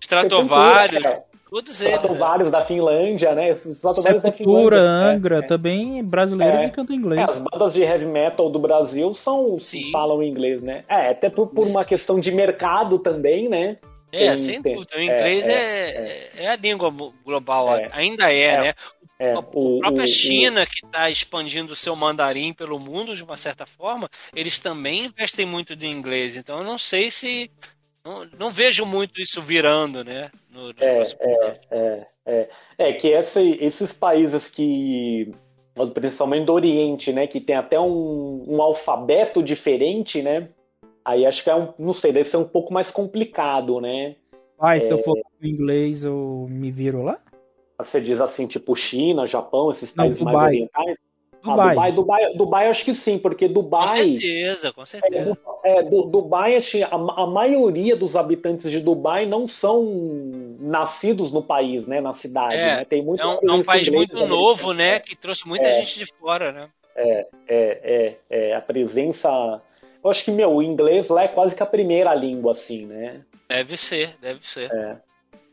Stratovarius. 0.00 1.02
É. 1.48 1.50
Todos 1.50 1.80
eles. 1.80 1.94
Stratovarius 1.94 2.48
é. 2.48 2.50
da 2.50 2.62
Finlândia, 2.62 3.34
né? 3.34 3.54
Finlândia. 4.32 4.80
Angra, 4.80 5.38
é, 5.38 5.42
também 5.42 6.04
brasileiros 6.04 6.62
é, 6.62 6.68
que 6.68 6.76
cantam 6.76 6.94
inglês. 6.94 7.28
as 7.28 7.38
bandas 7.38 7.72
de 7.72 7.82
heavy 7.82 8.06
metal 8.06 8.50
do 8.50 8.58
Brasil 8.58 9.12
são 9.14 9.58
Sim. 9.58 9.90
falam 9.90 10.22
inglês, 10.22 10.62
né? 10.62 10.84
É, 10.88 11.10
até 11.10 11.30
por, 11.30 11.48
por 11.48 11.66
uma 11.66 11.84
questão 11.84 12.20
de 12.20 12.30
mercado 12.30 12.98
também, 12.98 13.48
né? 13.48 13.78
É, 14.12 14.28
tem, 14.28 14.38
sem 14.38 14.62
tem, 14.62 14.74
dúvida. 14.74 14.96
O 14.96 15.02
inglês 15.02 15.46
é, 15.46 15.52
é, 15.52 16.30
é, 16.44 16.48
a 16.48 16.56
língua 16.56 16.90
global, 17.24 17.68
ainda 17.92 18.32
é, 18.32 18.60
né? 18.60 18.74
É, 19.18 19.32
a 19.32 19.40
o, 19.40 19.80
própria 19.80 20.04
o, 20.04 20.06
China, 20.06 20.62
o... 20.62 20.66
que 20.66 20.86
está 20.86 21.10
expandindo 21.10 21.72
o 21.72 21.76
seu 21.76 21.94
mandarim 21.96 22.54
pelo 22.54 22.78
mundo 22.78 23.16
de 23.16 23.24
uma 23.24 23.36
certa 23.36 23.66
forma, 23.66 24.08
eles 24.34 24.60
também 24.60 25.06
investem 25.06 25.44
muito 25.44 25.74
de 25.74 25.88
inglês. 25.88 26.36
Então 26.36 26.58
eu 26.58 26.64
não 26.64 26.78
sei 26.78 27.10
se. 27.10 27.50
Não, 28.04 28.26
não 28.38 28.50
vejo 28.50 28.86
muito 28.86 29.20
isso 29.20 29.42
virando, 29.42 30.04
né? 30.04 30.30
No, 30.50 30.70
é, 30.80 31.02
é, 31.20 31.60
é, 31.70 32.06
é, 32.26 32.48
é, 32.78 32.92
que 32.94 33.12
essa, 33.12 33.40
esses 33.42 33.92
países 33.92 34.48
que. 34.48 35.32
Principalmente 35.94 36.46
do 36.46 36.52
Oriente, 36.52 37.12
né? 37.12 37.26
Que 37.26 37.40
tem 37.40 37.54
até 37.54 37.78
um, 37.78 38.44
um 38.48 38.60
alfabeto 38.60 39.42
diferente, 39.42 40.20
né? 40.22 40.48
Aí 41.04 41.24
acho 41.24 41.44
que 41.44 41.50
é 41.50 41.54
um. 41.54 41.72
Não 41.78 41.92
sei, 41.92 42.12
deve 42.12 42.28
ser 42.28 42.36
um 42.36 42.48
pouco 42.48 42.72
mais 42.72 42.90
complicado, 42.90 43.80
né? 43.80 44.16
Ah, 44.58 44.78
se 44.80 44.90
eu 44.90 44.98
for 44.98 45.16
inglês, 45.40 46.02
eu 46.02 46.46
me 46.50 46.70
viro 46.70 47.02
lá? 47.02 47.20
Você 47.78 48.00
diz 48.00 48.20
assim, 48.20 48.46
tipo 48.46 48.74
China, 48.74 49.24
Japão, 49.24 49.70
esses 49.70 49.92
países 49.92 50.20
mais 50.20 50.36
orientais? 50.36 50.98
Dubai. 51.42 51.68
Ah, 51.68 51.70
Dubai, 51.70 51.92
Dubai, 51.92 52.34
Dubai, 52.34 52.66
acho 52.68 52.84
que 52.84 52.94
sim, 52.94 53.18
porque 53.18 53.48
Dubai. 53.48 53.88
Com 53.88 53.94
certeza, 53.94 54.72
com 54.72 54.86
certeza. 54.86 55.38
É, 55.64 55.82
do, 55.82 56.02
Dubai, 56.02 56.56
assim, 56.56 56.82
a, 56.82 56.88
a, 56.88 57.26
maioria 57.26 57.96
dos 57.96 58.16
habitantes 58.16 58.70
de 58.70 58.80
Dubai 58.80 59.26
não 59.26 59.46
são 59.46 59.84
nascidos 60.60 61.32
no 61.32 61.42
país, 61.42 61.86
né, 61.86 62.00
na 62.00 62.12
cidade. 62.12 62.54
É, 62.54 62.76
né? 62.76 62.84
Tem 62.84 63.02
muito 63.02 63.22
é 63.22 63.26
um, 63.26 63.38
é 63.42 63.52
um 63.52 63.62
país 63.62 63.88
muito 63.88 64.26
novo, 64.26 64.72
né, 64.72 64.98
que 65.00 65.16
trouxe 65.16 65.46
muita 65.46 65.66
é, 65.66 65.72
gente 65.74 65.98
de 65.98 66.06
fora, 66.18 66.52
né? 66.52 66.68
É, 66.96 67.26
é, 67.46 67.80
é, 67.82 68.16
é, 68.30 68.54
a 68.54 68.60
presença. 68.60 69.28
Eu 70.02 70.10
acho 70.10 70.24
que, 70.24 70.30
meu, 70.30 70.52
o 70.52 70.62
inglês 70.62 71.08
lá 71.08 71.24
é 71.24 71.28
quase 71.28 71.54
que 71.54 71.62
a 71.62 71.66
primeira 71.66 72.14
língua, 72.14 72.52
assim, 72.52 72.86
né? 72.86 73.20
Deve 73.48 73.76
ser, 73.76 74.16
deve 74.20 74.46
ser. 74.46 74.70
É 74.72 75.07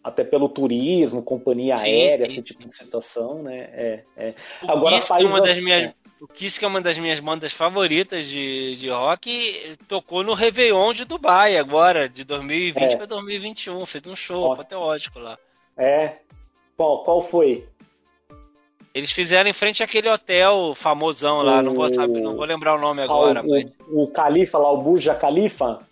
até 0.05 0.23
pelo 0.23 0.47
turismo, 0.47 1.23
companhia 1.23 1.75
sim, 1.75 1.87
aérea, 1.87 2.27
sim, 2.27 2.33
esse 2.33 2.41
tipo 2.43 2.61
sim. 2.61 2.67
de 2.67 2.75
situação, 2.75 3.41
né? 3.41 3.69
É, 3.73 4.03
é. 4.15 4.33
O 4.61 4.71
Agora, 4.71 4.97
Kiss, 4.97 5.11
é 5.11 5.25
uma 5.25 5.41
das 5.41 5.57
minhas, 5.57 5.85
é. 5.85 5.93
o 6.21 6.27
Kiss, 6.27 6.59
que 6.59 6.63
é 6.63 6.67
uma 6.67 6.79
das 6.79 6.99
minhas 6.99 7.19
bandas 7.19 7.51
favoritas 7.51 8.27
de, 8.27 8.75
de 8.75 8.87
rock, 8.87 9.73
tocou 9.87 10.23
no 10.23 10.35
Réveillon 10.35 10.93
de 10.93 11.05
Dubai 11.05 11.57
agora, 11.57 12.07
de 12.07 12.23
2020 12.23 12.83
é. 12.83 12.97
para 12.97 13.07
2021, 13.07 13.83
fez 13.87 14.05
um 14.05 14.15
show 14.15 14.53
apoteótico 14.53 15.17
lá. 15.17 15.39
É? 15.75 16.17
Qual, 16.77 17.03
qual 17.03 17.23
foi? 17.23 17.67
Eles 18.93 19.11
fizeram 19.11 19.49
em 19.49 19.53
frente 19.53 19.81
àquele 19.81 20.07
hotel 20.07 20.75
famosão 20.75 21.41
lá, 21.41 21.57
o... 21.57 21.61
não 21.63 21.73
vou 21.73 21.89
saber, 21.91 22.21
não 22.21 22.35
vou 22.35 22.45
lembrar 22.45 22.75
o 22.75 22.79
nome 22.79 23.01
agora. 23.01 23.41
O, 23.41 23.49
mas... 23.49 23.71
o 23.89 24.07
Califa 24.07 24.59
lá, 24.59 24.71
o 24.71 24.77
Burj 24.77 25.09
Khalifa? 25.19 25.84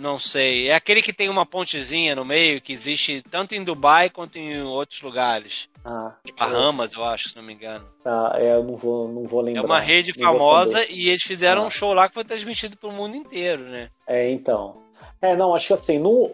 Não 0.00 0.18
sei. 0.18 0.70
É 0.70 0.74
aquele 0.74 1.02
que 1.02 1.12
tem 1.12 1.28
uma 1.28 1.44
pontezinha 1.44 2.16
no 2.16 2.24
meio 2.24 2.58
que 2.58 2.72
existe 2.72 3.22
tanto 3.30 3.54
em 3.54 3.62
Dubai 3.62 4.08
quanto 4.08 4.38
em 4.38 4.62
outros 4.62 5.02
lugares. 5.02 5.68
Ah, 5.84 6.14
de 6.24 6.32
Bahamas, 6.32 6.94
eu... 6.94 7.00
eu 7.00 7.04
acho, 7.04 7.28
se 7.28 7.36
não 7.36 7.42
me 7.42 7.52
engano. 7.52 7.84
Ah, 8.02 8.32
é, 8.36 8.54
eu 8.54 8.64
não 8.64 8.76
vou, 8.76 9.06
não 9.06 9.24
vou 9.24 9.42
lembrar. 9.42 9.62
É 9.62 9.66
uma 9.66 9.78
rede 9.78 10.14
famosa 10.14 10.90
e 10.90 11.10
eles 11.10 11.22
fizeram 11.22 11.64
ah. 11.64 11.66
um 11.66 11.70
show 11.70 11.92
lá 11.92 12.08
que 12.08 12.14
foi 12.14 12.24
transmitido 12.24 12.78
pro 12.78 12.90
mundo 12.90 13.14
inteiro, 13.14 13.64
né? 13.64 13.90
É, 14.06 14.30
então. 14.30 14.78
É, 15.20 15.36
não, 15.36 15.54
acho 15.54 15.66
que 15.66 15.74
assim, 15.74 15.98
no, 15.98 16.30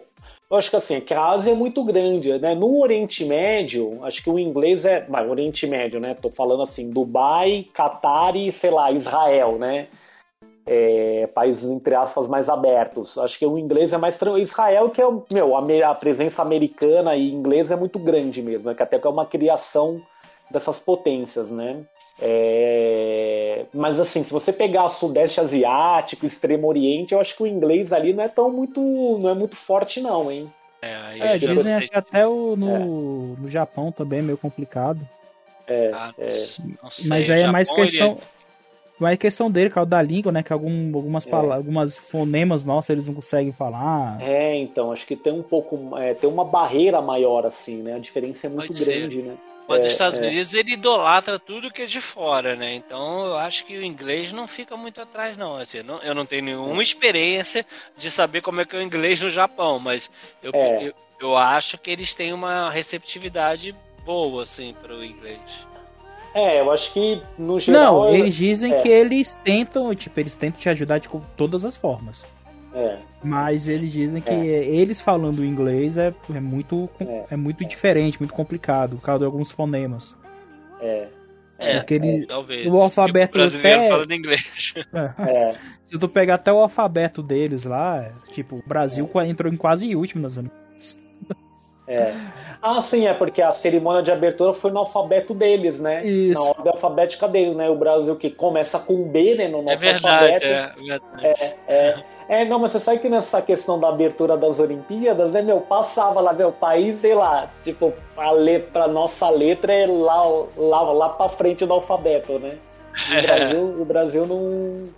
eu 0.49 0.55
acho 0.55 0.69
que 0.69 0.77
assim, 0.77 1.01
que 1.01 1.13
a 1.13 1.25
Ásia 1.25 1.51
é 1.51 1.55
muito 1.55 1.83
grande, 1.83 2.39
né? 2.39 2.55
No 2.55 2.79
Oriente 2.79 3.25
Médio, 3.25 4.01
acho 4.05 4.23
que 4.23 4.29
o 4.29 4.39
inglês 4.39 4.85
é. 4.85 5.05
Mas, 5.09 5.29
Oriente 5.29 5.67
Médio, 5.67 5.99
né? 5.99 6.13
Tô 6.13 6.29
falando 6.29 6.63
assim, 6.63 6.89
Dubai, 6.89 7.67
Catar 7.73 8.33
e, 8.37 8.49
sei 8.53 8.71
lá, 8.71 8.89
Israel, 8.93 9.57
né? 9.59 9.89
É, 10.67 11.27
países, 11.33 11.63
entre 11.63 11.95
aspas, 11.95 12.27
mais 12.27 12.49
abertos. 12.49 13.17
Acho 13.17 13.39
que 13.39 13.45
o 13.45 13.57
inglês 13.57 13.93
é 13.93 13.97
mais 13.97 14.17
tranquilo. 14.17 14.43
Israel, 14.43 14.89
que 14.89 15.01
é, 15.01 15.05
meu, 15.31 15.55
a, 15.55 15.89
a, 15.89 15.95
presença 15.95 16.41
americana 16.41 17.15
e 17.15 17.31
inglês 17.31 17.71
é 17.71 17.75
muito 17.75 17.97
grande 17.97 18.41
mesmo, 18.41 18.67
né? 18.67 18.75
que 18.75 18.83
até 18.83 18.99
que 18.99 19.07
é 19.07 19.09
uma 19.09 19.25
criação 19.25 20.01
dessas 20.51 20.79
potências, 20.79 21.49
né? 21.49 21.83
É... 22.19 23.65
Mas 23.73 23.99
assim, 23.99 24.23
se 24.23 24.31
você 24.31 24.51
pegar 24.51 24.89
Sudeste 24.89 25.39
Asiático, 25.39 26.25
Extremo 26.25 26.67
Oriente, 26.67 27.13
eu 27.13 27.21
acho 27.21 27.35
que 27.35 27.43
o 27.43 27.47
inglês 27.47 27.93
ali 27.93 28.11
não 28.11 28.23
é 28.23 28.27
tão 28.27 28.51
muito, 28.51 28.81
não 28.81 29.29
é 29.29 29.33
muito 29.33 29.55
forte 29.55 30.01
não, 30.01 30.31
hein? 30.31 30.51
É, 30.81 31.33
é 31.33 31.37
dizem 31.37 31.87
que 31.87 31.95
até 31.95 32.27
o, 32.27 32.55
no, 32.55 32.75
é. 32.75 32.79
no 33.41 33.49
Japão 33.49 33.91
também 33.91 34.19
é 34.19 34.23
meio 34.23 34.37
complicado. 34.37 34.99
É, 35.67 35.91
ah, 35.93 36.13
é. 36.17 36.29
Sei, 36.29 36.75
Mas 37.07 37.29
aí 37.29 37.41
é 37.41 37.51
mais 37.51 37.71
questão. 37.71 38.11
Ele 38.11 38.36
mas 38.99 39.13
a 39.13 39.17
questão 39.17 39.49
dele, 39.51 39.69
causa 39.69 39.89
da 39.89 40.01
língua, 40.01 40.31
né? 40.31 40.41
Que 40.41 40.51
algum, 40.51 40.95
algumas, 40.95 41.25
é. 41.27 41.29
palavras, 41.29 41.57
algumas 41.57 41.97
fonemas 41.97 42.63
nossos 42.63 42.89
eles 42.89 43.07
não 43.07 43.13
conseguem 43.13 43.51
falar. 43.51 44.17
É, 44.21 44.55
então, 44.57 44.91
acho 44.91 45.05
que 45.05 45.15
tem 45.15 45.33
um 45.33 45.43
pouco. 45.43 45.97
É, 45.97 46.13
tem 46.13 46.29
uma 46.29 46.43
barreira 46.43 47.01
maior, 47.01 47.45
assim, 47.45 47.83
né? 47.83 47.95
A 47.95 47.99
diferença 47.99 48.47
é 48.47 48.49
muito 48.49 48.73
Pode 48.73 48.85
grande, 48.85 49.15
ser. 49.17 49.23
né? 49.23 49.37
Mas 49.67 49.85
é, 49.85 49.89
Estados 49.89 50.19
é. 50.19 50.27
Unidos 50.27 50.53
ele 50.53 50.73
idolatra 50.73 51.37
tudo 51.37 51.69
que 51.69 51.81
é 51.81 51.85
de 51.85 51.99
fora, 51.99 52.55
né? 52.55 52.73
Então 52.73 53.27
eu 53.27 53.35
acho 53.35 53.65
que 53.65 53.77
o 53.77 53.83
inglês 53.83 54.31
não 54.31 54.47
fica 54.47 54.77
muito 54.77 55.01
atrás, 55.01 55.35
não. 55.35 55.57
Assim, 55.57 55.83
não 55.83 55.99
eu 55.99 56.15
não 56.15 56.25
tenho 56.25 56.43
nenhuma 56.43 56.81
experiência 56.81 57.65
de 57.97 58.09
saber 58.09 58.41
como 58.41 58.61
é 58.61 58.65
que 58.65 58.75
é 58.75 58.79
o 58.79 58.81
inglês 58.81 59.21
no 59.21 59.29
Japão, 59.29 59.77
mas 59.77 60.09
eu, 60.41 60.51
é. 60.53 60.87
eu, 60.87 60.93
eu 61.19 61.37
acho 61.37 61.77
que 61.77 61.91
eles 61.91 62.15
têm 62.15 62.31
uma 62.31 62.69
receptividade 62.69 63.75
boa, 64.05 64.43
assim, 64.43 64.73
para 64.81 64.95
o 64.95 65.03
inglês. 65.03 65.67
É, 66.37 66.61
eu 66.61 66.71
acho 66.71 66.93
que 66.93 67.19
no 67.35 67.59
geral. 67.59 68.03
Não, 68.03 68.15
eles 68.15 68.35
dizem 68.35 68.73
é. 68.73 68.77
que 68.77 68.87
eles 68.87 69.33
tentam, 69.43 69.93
tipo, 69.95 70.19
eles 70.19 70.35
tentam 70.35 70.59
te 70.59 70.69
ajudar 70.69 70.99
de 70.99 71.09
todas 71.35 71.65
as 71.65 71.75
formas. 71.75 72.23
É. 72.75 72.97
Mas 73.23 73.67
eles 73.67 73.91
dizem 73.91 74.21
que 74.21 74.29
é. 74.29 74.65
eles 74.65 75.01
falando 75.01 75.43
inglês 75.43 75.97
é, 75.97 76.13
é 76.33 76.39
muito, 76.39 76.87
é. 76.99 77.25
é 77.31 77.35
muito 77.35 77.65
diferente, 77.65 78.19
muito 78.19 78.35
complicado, 78.35 78.97
por 78.97 79.01
causa 79.01 79.19
de 79.19 79.25
alguns 79.25 79.49
fonemas. 79.49 80.13
É. 80.79 81.07
É, 81.57 81.77
Porque 81.77 81.95
ele, 81.95 82.27
talvez. 82.27 82.67
o 82.67 82.79
alfabeto 82.79 83.31
tipo, 83.31 83.37
brasileiro 83.39 83.79
até, 83.79 83.87
falando 83.87 84.11
inglês. 84.11 84.73
É. 85.17 85.55
Se 85.87 85.97
tu 85.97 86.07
pegar 86.07 86.35
até 86.35 86.53
o 86.53 86.59
alfabeto 86.59 87.23
deles 87.23 87.63
lá, 87.63 88.11
tipo, 88.31 88.57
o 88.57 88.63
Brasil 88.63 89.09
entrou 89.25 89.51
em 89.51 89.55
quase 89.55 89.95
último 89.95 90.21
nas 90.21 90.37
Olimpíadas. 90.37 90.66
É. 91.87 92.13
Ah, 92.61 92.81
sim, 92.81 93.07
é 93.07 93.13
porque 93.13 93.41
a 93.41 93.51
cerimônia 93.53 94.03
de 94.03 94.11
abertura 94.11 94.53
foi 94.53 94.71
no 94.71 94.79
alfabeto 94.79 95.33
deles, 95.33 95.79
né? 95.79 96.05
Isso. 96.05 96.37
Na 96.37 96.49
ordem 96.49 96.71
alfabética 96.73 97.27
deles, 97.27 97.55
né? 97.55 97.69
O 97.69 97.75
Brasil 97.75 98.13
que 98.17 98.29
começa 98.29 98.77
com 98.77 99.03
B, 99.03 99.35
né? 99.35 99.47
No 99.47 99.61
nosso 99.61 99.85
é 99.85 99.91
verdade, 99.91 100.33
alfabeto. 100.33 100.45
É, 100.45 100.73
verdade. 100.75 101.25
É, 101.25 101.55
é, 101.67 102.03
é, 102.27 102.45
não, 102.45 102.59
mas 102.59 102.71
você 102.71 102.79
sabe 102.81 102.99
que 102.99 103.07
nessa 103.07 103.41
questão 103.41 103.79
da 103.79 103.87
abertura 103.87 104.35
das 104.35 104.59
Olimpíadas, 104.59 105.31
né, 105.31 105.41
meu, 105.41 105.61
passava 105.61 106.19
lá, 106.19 106.33
meu, 106.33 106.51
país, 106.51 106.99
sei 106.99 107.15
lá, 107.15 107.49
tipo, 107.63 107.93
a 108.17 108.31
letra, 108.31 108.85
nossa 108.87 109.29
letra 109.29 109.73
é 109.73 109.87
lá, 109.87 110.23
lá, 110.57 110.81
lá 110.81 111.09
pra 111.09 111.29
frente 111.29 111.65
do 111.65 111.73
alfabeto, 111.73 112.37
né? 112.37 112.57
O 113.07 113.21
Brasil, 113.21 113.81
o 113.81 113.85
Brasil 113.85 114.25
não, 114.25 114.89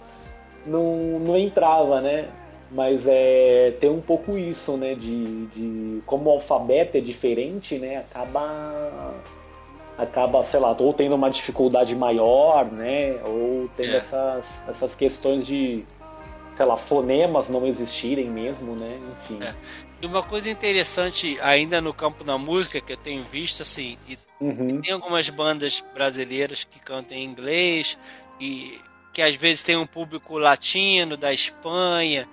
não, 0.66 1.20
não 1.20 1.38
entrava, 1.38 2.02
né? 2.02 2.26
Mas 2.72 3.06
é, 3.08 3.74
tem 3.80 3.90
um 3.90 4.02
pouco 4.02 4.38
isso, 4.38 4.78
né? 4.78 4.94
De, 4.94 5.46
de 5.48 6.02
como 6.06 6.30
o 6.30 6.34
alfabeto 6.34 6.98
é 6.98 7.02
diferente, 7.02 7.80
né? 7.80 7.98
Acaba 8.12 9.16
acaba, 10.00 10.44
sei 10.46 10.62
lá, 10.62 10.76
ou 10.80 10.94
tendo 10.94 11.14
uma 11.14 11.30
dificuldade 11.30 11.94
maior, 11.94 12.66
né? 12.72 13.20
Ou 13.26 13.70
tendo 13.76 13.92
é. 13.92 13.98
essas, 13.98 14.46
essas 14.70 14.96
questões 14.96 15.46
de, 15.46 15.84
sei 16.56 16.66
lá, 16.66 16.78
fonemas 16.78 17.50
não 17.50 17.68
existirem 17.68 18.30
mesmo, 18.30 18.76
né? 18.76 18.98
Enfim. 19.12 19.44
É. 19.44 19.54
E 20.02 20.06
uma 20.06 20.24
coisa 20.24 20.50
interessante 20.50 21.38
ainda 21.42 21.82
no 21.82 21.94
campo 21.94 22.24
da 22.24 22.38
música 22.38 22.80
que 22.80 22.94
eu 22.94 22.98
tenho 22.98 23.24
visto, 23.24 23.62
assim, 23.62 23.98
e, 24.08 24.18
uhum. 24.40 24.80
tem 24.82 24.94
algumas 24.94 25.28
bandas 25.30 25.84
brasileiras 25.94 26.64
que 26.64 26.80
cantam 26.80 27.18
em 27.18 27.26
inglês 27.26 27.98
e 28.40 28.80
que 29.12 29.22
às 29.22 29.36
vezes 29.36 29.64
tem 29.64 29.76
um 29.76 29.86
público 29.86 30.38
latino 30.38 31.18
da 31.18 31.34
Espanha 31.34 32.26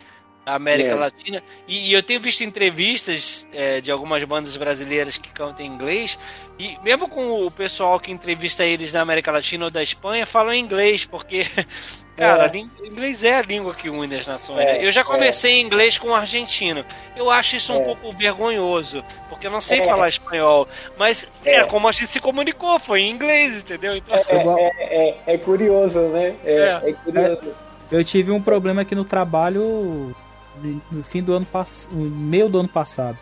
América 0.46 0.90
É. 0.92 0.94
Latina. 0.94 1.42
E, 1.66 1.90
e 1.90 1.92
eu 1.92 2.02
tenho 2.02 2.20
visto 2.20 2.44
entrevistas 2.44 3.46
é, 3.52 3.80
de 3.80 3.90
algumas 3.90 4.22
bandas 4.22 4.56
brasileiras 4.56 5.18
que 5.18 5.30
cantam 5.32 5.66
em 5.66 5.68
inglês. 5.68 6.16
E 6.58 6.78
mesmo 6.82 7.08
com 7.08 7.44
o 7.46 7.50
pessoal 7.50 7.98
que 7.98 8.12
entrevista 8.12 8.64
eles 8.64 8.92
da 8.92 9.00
América 9.02 9.32
Latina 9.32 9.64
ou 9.66 9.70
da 9.70 9.82
Espanha, 9.82 10.24
falam 10.24 10.54
inglês, 10.54 11.04
porque, 11.04 11.44
cara, 12.16 12.50
É. 12.54 12.86
inglês 12.86 13.24
é 13.24 13.36
a 13.36 13.42
língua 13.42 13.74
que 13.74 13.90
une 13.90 14.14
as 14.14 14.26
nações. 14.26 14.60
É, 14.60 14.78
né? 14.78 14.86
Eu 14.86 14.92
já 14.92 15.00
é. 15.00 15.04
conversei 15.04 15.54
em 15.60 15.64
inglês 15.66 15.98
com 15.98 16.08
um 16.08 16.14
argentino. 16.14 16.84
Eu 17.16 17.28
acho 17.30 17.56
isso 17.56 17.72
um 17.72 17.80
É. 17.80 17.84
pouco 17.84 18.12
vergonhoso, 18.12 19.04
porque 19.28 19.48
eu 19.48 19.50
não 19.50 19.60
sei 19.60 19.80
É. 19.80 19.84
falar 19.84 20.08
espanhol. 20.08 20.68
Mas 20.96 21.30
é. 21.44 21.56
É. 21.56 21.64
como 21.64 21.88
a 21.88 21.92
gente 21.92 22.06
se 22.06 22.20
comunicou, 22.20 22.78
foi 22.78 23.00
em 23.00 23.10
inglês, 23.10 23.56
entendeu? 23.58 23.96
Então, 23.96 24.14
É, 24.14 24.36
é, 24.36 25.08
é, 25.10 25.34
é 25.34 25.38
curioso, 25.38 25.98
né? 26.08 26.34
É, 26.44 26.80
É. 26.84 26.90
é 26.90 26.92
curioso. 26.92 27.54
Eu 27.90 28.02
tive 28.04 28.30
um 28.32 28.40
problema 28.42 28.82
aqui 28.82 28.94
no 28.94 29.04
trabalho 29.04 30.14
no 30.90 31.02
fim 31.04 31.22
do 31.22 31.32
ano 31.32 31.46
passado, 31.46 31.92
no 31.92 32.10
meio 32.10 32.48
do 32.48 32.58
ano 32.60 32.68
passado. 32.68 33.18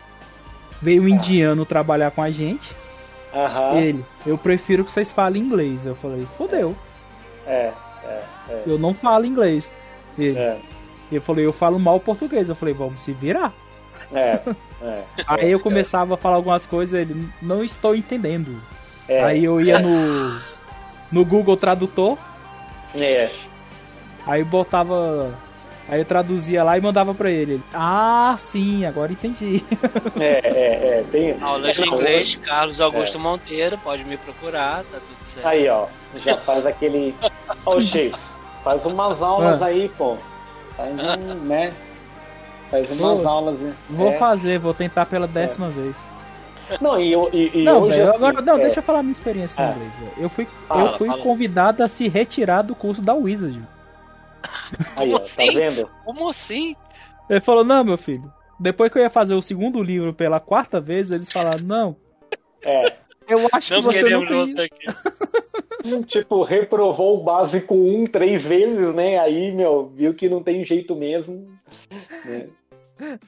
Veio 0.81 1.01
um 1.01 1.07
indiano 1.07 1.65
trabalhar 1.65 2.11
com 2.11 2.21
a 2.21 2.29
gente. 2.29 2.75
Ele, 3.77 4.05
eu 4.25 4.37
prefiro 4.37 4.85
que 4.85 4.91
vocês 4.91 5.11
falem 5.11 5.41
inglês. 5.41 5.85
Eu 5.85 5.95
falei, 5.95 6.25
fodeu, 6.37 6.75
É, 8.49 8.61
eu 8.65 8.77
não 8.77 8.93
falo 8.93 9.25
inglês. 9.25 9.71
Ele, 10.17 10.37
é, 10.37 10.57
eu 11.11 11.21
falei, 11.21 11.45
eu 11.45 11.53
falo 11.53 11.79
mal 11.79 11.99
português. 11.99 12.49
Eu 12.49 12.55
falei, 12.55 12.73
vamos 12.73 13.01
se 13.01 13.11
virar. 13.11 13.53
é, 14.13 14.39
é. 14.81 15.03
Aí 15.27 15.51
eu 15.51 15.59
começava 15.59 16.13
a 16.13 16.17
falar 16.17 16.35
algumas 16.35 16.65
coisas, 16.65 16.99
ele, 16.99 17.27
não 17.41 17.63
estou 17.63 17.95
entendendo. 17.95 18.61
É, 19.07 19.23
Aí 19.23 19.43
eu 19.43 19.61
ia 19.61 19.79
no, 19.79 20.39
no 21.11 21.25
Google 21.25 21.55
Tradutor, 21.57 22.17
é. 23.01 23.29
aí 24.25 24.43
botava. 24.43 25.33
Aí 25.87 25.99
eu 25.99 26.05
traduzia 26.05 26.63
lá 26.63 26.77
e 26.77 26.81
mandava 26.81 27.13
pra 27.13 27.29
ele. 27.29 27.53
Ele, 27.53 27.63
Ah, 27.73 28.35
sim, 28.39 28.85
agora 28.85 29.11
entendi. 29.11 29.63
É, 30.19 30.39
é, 30.43 30.99
é, 30.99 31.05
tem... 31.11 31.37
aulas 31.41 31.75
de 31.77 31.87
inglês, 31.87 32.35
Carlos 32.35 32.81
Augusto 32.81 33.19
Monteiro, 33.19 33.77
pode 33.77 34.03
me 34.05 34.17
procurar, 34.17 34.77
tá 34.91 34.97
tudo 34.99 35.23
certo. 35.23 35.45
Aí, 35.47 35.67
ó, 35.69 35.85
já 36.15 36.37
faz 36.41 36.65
aquele. 36.65 37.13
Ô, 37.65 37.79
Chico, 37.79 38.17
faz 38.63 38.83
umas 38.85 39.21
aulas 39.21 39.61
Ah. 39.61 39.67
aí, 39.67 39.89
pô. 39.97 40.17
Faz 40.75 40.91
um, 40.91 41.33
né? 41.45 41.71
Faz 42.71 42.89
umas 42.89 42.99
Vou- 43.21 43.27
aulas. 43.27 43.59
né? 43.59 43.73
Vou 43.89 44.09
É. 44.11 44.17
fazer, 44.17 44.57
vou 44.59 44.73
tentar 44.73 45.05
pela 45.05 45.27
décima 45.27 45.69
vez. 45.69 45.95
Não, 46.81 46.99
e, 46.99 47.11
eu- 47.13 47.29
e, 47.31 47.59
e 47.59 47.63
Não, 47.63 47.81
hoje. 47.81 47.91
velho, 47.97 48.07
assim, 48.09 48.17
agora 48.17 48.41
não, 48.41 48.57
é, 48.57 48.61
deixa 48.63 48.79
eu 48.79 48.83
falar 48.83 48.99
a 48.99 49.03
minha 49.03 49.11
experiência 49.13 49.55
no 49.63 49.69
Ah. 49.69 49.73
inglês, 49.75 49.93
velho. 49.99 50.11
Eu 50.17 50.29
fui, 50.29 50.47
Fala, 50.67 50.81
eu 50.91 50.97
fui 50.97 51.07
fala. 51.09 51.21
convidado 51.21 51.83
a 51.83 51.87
se 51.87 52.07
retirar 52.07 52.63
do 52.63 52.73
curso 52.73 53.03
da 53.03 53.13
Wizard. 53.13 53.61
Aí, 54.95 55.13
ó, 55.13 55.17
tá 55.17 55.23
Assim? 55.23 55.53
vendo? 55.53 55.89
Como 56.03 56.29
assim? 56.29 56.75
Ele 57.29 57.39
falou, 57.41 57.63
não, 57.63 57.83
meu 57.83 57.97
filho. 57.97 58.31
Depois 58.59 58.91
que 58.91 58.97
eu 58.97 59.03
ia 59.03 59.09
fazer 59.09 59.33
o 59.33 59.41
segundo 59.41 59.81
livro 59.83 60.13
pela 60.13 60.39
quarta 60.39 60.79
vez, 60.79 61.11
eles 61.11 61.31
falaram, 61.31 61.63
não, 61.63 61.95
É. 62.63 62.93
eu 63.27 63.39
acho 63.51 63.73
Não 63.73 63.81
que 63.81 63.85
você 63.93 64.03
queremos 64.03 64.29
não 64.29 64.45
você 64.45 64.61
aqui. 64.61 66.05
Tipo, 66.07 66.41
reprovou 66.43 67.19
o 67.19 67.23
básico 67.23 67.75
um 67.75 68.07
três 68.07 68.41
vezes, 68.43 68.93
né? 68.95 69.19
Aí, 69.19 69.51
meu, 69.51 69.87
viu 69.89 70.13
que 70.15 70.27
não 70.27 70.41
tem 70.41 70.65
jeito 70.65 70.95
mesmo. 70.95 71.47
né? 72.25 72.47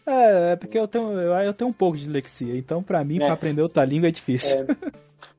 É, 0.07 0.53
é 0.53 0.55
porque 0.55 0.79
eu 0.79 0.87
tenho, 0.87 1.11
eu, 1.11 1.33
eu 1.33 1.53
tenho 1.53 1.69
um 1.69 1.73
pouco 1.73 1.97
de 1.97 2.03
dislexia, 2.05 2.55
então 2.57 2.81
pra 2.81 3.03
mim, 3.03 3.17
É. 3.17 3.25
pra 3.25 3.33
aprender 3.33 3.61
outra 3.61 3.83
língua 3.83 4.07
é 4.07 4.11
difícil. 4.11 4.65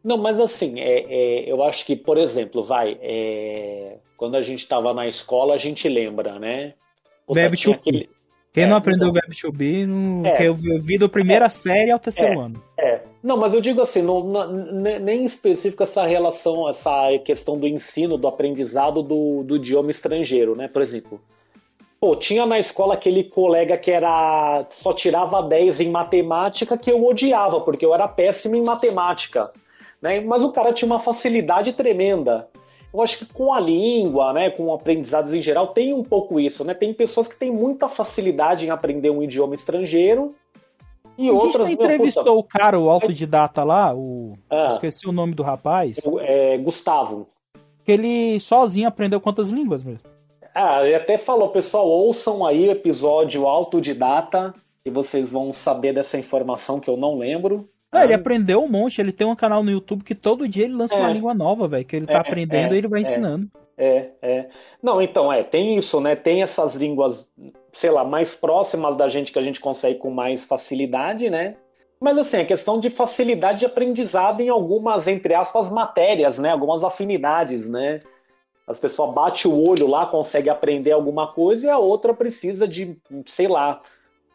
Não, 0.04 0.18
mas 0.18 0.38
assim, 0.38 0.78
é, 0.78 1.00
é, 1.08 1.50
eu 1.50 1.62
acho 1.64 1.84
que, 1.86 1.96
por 1.96 2.18
exemplo, 2.18 2.62
vai, 2.62 2.96
é, 3.00 3.96
quando 4.18 4.34
a 4.36 4.42
gente 4.42 4.58
estava 4.58 4.92
na 4.92 5.06
escola, 5.06 5.54
a 5.54 5.56
gente 5.56 5.88
lembra, 5.88 6.38
né? 6.38 6.74
Puta, 7.26 7.40
tinha 7.52 7.74
to 7.78 7.82
be. 7.82 7.88
aquele- 7.90 8.10
Quem 8.52 8.64
É, 8.64 8.66
não 8.66 8.78
aprendeu 8.78 9.06
o 9.08 9.10
então. 9.10 9.20
verbo 9.22 9.36
to 9.40 9.52
be, 9.52 9.86
não, 9.86 10.26
É. 10.26 10.48
eu 10.48 10.54
vi- 10.54 10.98
da 10.98 11.08
primeira 11.08 11.48
série 11.48 11.90
ao 11.92 11.98
terceiro 11.98 12.40
ano. 12.40 12.60
É, 12.76 13.02
não, 13.22 13.36
mas 13.36 13.54
eu 13.54 13.60
digo 13.60 13.80
assim, 13.80 14.02
não, 14.02 14.24
não- 14.24 14.50
ne- 14.52 14.98
nem 14.98 15.20
em 15.20 15.24
específico 15.24 15.82
essa 15.82 16.04
relação, 16.04 16.68
essa 16.68 16.90
questão 17.24 17.56
do 17.58 17.68
ensino, 17.68 18.16
do 18.18 18.26
aprendizado 18.26 19.02
do, 19.02 19.44
do 19.44 19.56
idioma 19.56 19.90
estrangeiro, 19.90 20.56
né? 20.56 20.66
Por 20.66 20.80
exemplo, 20.82 21.20
pô, 22.00 22.16
tinha 22.16 22.46
na 22.46 22.58
escola 22.58 22.94
aquele 22.94 23.22
colega 23.22 23.76
que 23.76 23.90
era 23.92 24.64
só 24.70 24.92
tirava 24.92 25.42
10 25.42 25.80
em 25.80 25.90
matemática 25.90 26.76
que 26.76 26.90
eu 26.90 27.04
odiava, 27.04 27.60
porque 27.60 27.84
eu 27.86 27.94
era 27.94 28.08
péssimo 28.08 28.56
em 28.56 28.64
matemática, 28.64 29.52
né? 30.02 30.20
Mas 30.22 30.42
o 30.42 30.50
cara 30.52 30.72
tinha 30.72 30.86
uma 30.86 30.98
facilidade 31.00 31.74
tremenda. 31.74 32.48
Eu 32.92 33.02
acho 33.02 33.18
que 33.18 33.26
com 33.26 33.52
a 33.52 33.60
língua, 33.60 34.32
né, 34.32 34.50
com 34.50 34.72
aprendizados 34.72 35.34
em 35.34 35.42
geral, 35.42 35.68
tem 35.68 35.92
um 35.92 36.02
pouco 36.02 36.40
isso, 36.40 36.64
né? 36.64 36.72
Tem 36.72 36.92
pessoas 36.94 37.28
que 37.28 37.36
têm 37.36 37.50
muita 37.50 37.88
facilidade 37.88 38.66
em 38.66 38.70
aprender 38.70 39.10
um 39.10 39.22
idioma 39.22 39.54
estrangeiro 39.54 40.34
e 41.18 41.28
a 41.28 41.32
gente 41.32 41.44
outras 41.44 41.68
meu, 41.68 41.76
puta, 41.76 41.92
entrevistou 41.92 42.38
o 42.38 42.42
cara, 42.44 42.78
o 42.78 42.88
autodidata 42.88 43.64
lá, 43.64 43.94
o... 43.94 44.38
Ah. 44.48 44.68
esqueci 44.72 45.08
o 45.08 45.12
nome 45.12 45.34
do 45.34 45.42
rapaz, 45.42 45.98
É, 46.20 46.56
Gustavo. 46.58 47.26
que 47.84 47.92
ele 47.92 48.40
sozinho 48.40 48.88
aprendeu 48.88 49.20
quantas 49.20 49.50
línguas 49.50 49.82
mesmo. 49.82 50.08
Ah, 50.54 50.84
ele 50.84 50.94
até 50.94 51.18
falou, 51.18 51.48
pessoal, 51.48 51.88
ouçam 51.88 52.46
aí 52.46 52.68
o 52.68 52.72
episódio 52.72 53.46
autodidata 53.46 54.54
e 54.84 54.90
vocês 54.90 55.28
vão 55.28 55.52
saber 55.52 55.92
dessa 55.92 56.16
informação 56.16 56.80
que 56.80 56.88
eu 56.88 56.96
não 56.96 57.18
lembro. 57.18 57.68
Ah, 57.90 58.04
ele 58.04 58.14
aprendeu 58.14 58.62
um 58.62 58.68
monte, 58.68 59.00
ele 59.00 59.12
tem 59.12 59.26
um 59.26 59.34
canal 59.34 59.62
no 59.62 59.70
YouTube 59.70 60.04
que 60.04 60.14
todo 60.14 60.46
dia 60.46 60.64
ele 60.64 60.74
lança 60.74 60.94
É. 60.94 60.98
uma 60.98 61.10
língua 61.10 61.32
nova, 61.32 61.66
velho, 61.66 61.84
que 61.84 61.96
ele 61.96 62.06
tá 62.06 62.14
É, 62.14 62.16
aprendendo 62.18 62.72
é, 62.72 62.74
e 62.74 62.78
ele 62.78 62.88
vai 62.88 63.00
é. 63.00 63.02
ensinando. 63.02 63.48
É, 63.78 64.10
é. 64.20 64.48
Não, 64.82 65.00
então, 65.00 65.32
é, 65.32 65.42
tem 65.42 65.76
isso, 65.76 66.00
né? 66.00 66.16
Tem 66.16 66.42
essas 66.42 66.74
línguas, 66.74 67.30
sei 67.72 67.90
lá, 67.90 68.04
mais 68.04 68.34
próximas 68.34 68.96
da 68.96 69.08
gente 69.08 69.32
que 69.32 69.38
a 69.38 69.42
gente 69.42 69.60
consegue 69.60 69.98
com 69.98 70.10
mais 70.10 70.44
facilidade, 70.44 71.30
né? 71.30 71.56
Mas 72.00 72.18
assim, 72.18 72.36
é 72.38 72.44
questão 72.44 72.78
de 72.78 72.90
facilidade 72.90 73.60
de 73.60 73.66
aprendizado 73.66 74.40
em 74.40 74.48
algumas, 74.48 75.08
entre 75.08 75.34
aspas, 75.34 75.70
matérias, 75.70 76.38
né? 76.38 76.50
Algumas 76.50 76.84
afinidades, 76.84 77.68
né? 77.68 78.00
As 78.66 78.78
pessoas 78.78 79.14
batem 79.14 79.50
o 79.50 79.68
olho 79.68 79.86
lá, 79.86 80.06
consegue 80.06 80.50
aprender 80.50 80.92
alguma 80.92 81.32
coisa 81.32 81.66
e 81.66 81.70
a 81.70 81.78
outra 81.78 82.12
precisa 82.12 82.68
de, 82.68 82.98
sei 83.24 83.48
lá, 83.48 83.80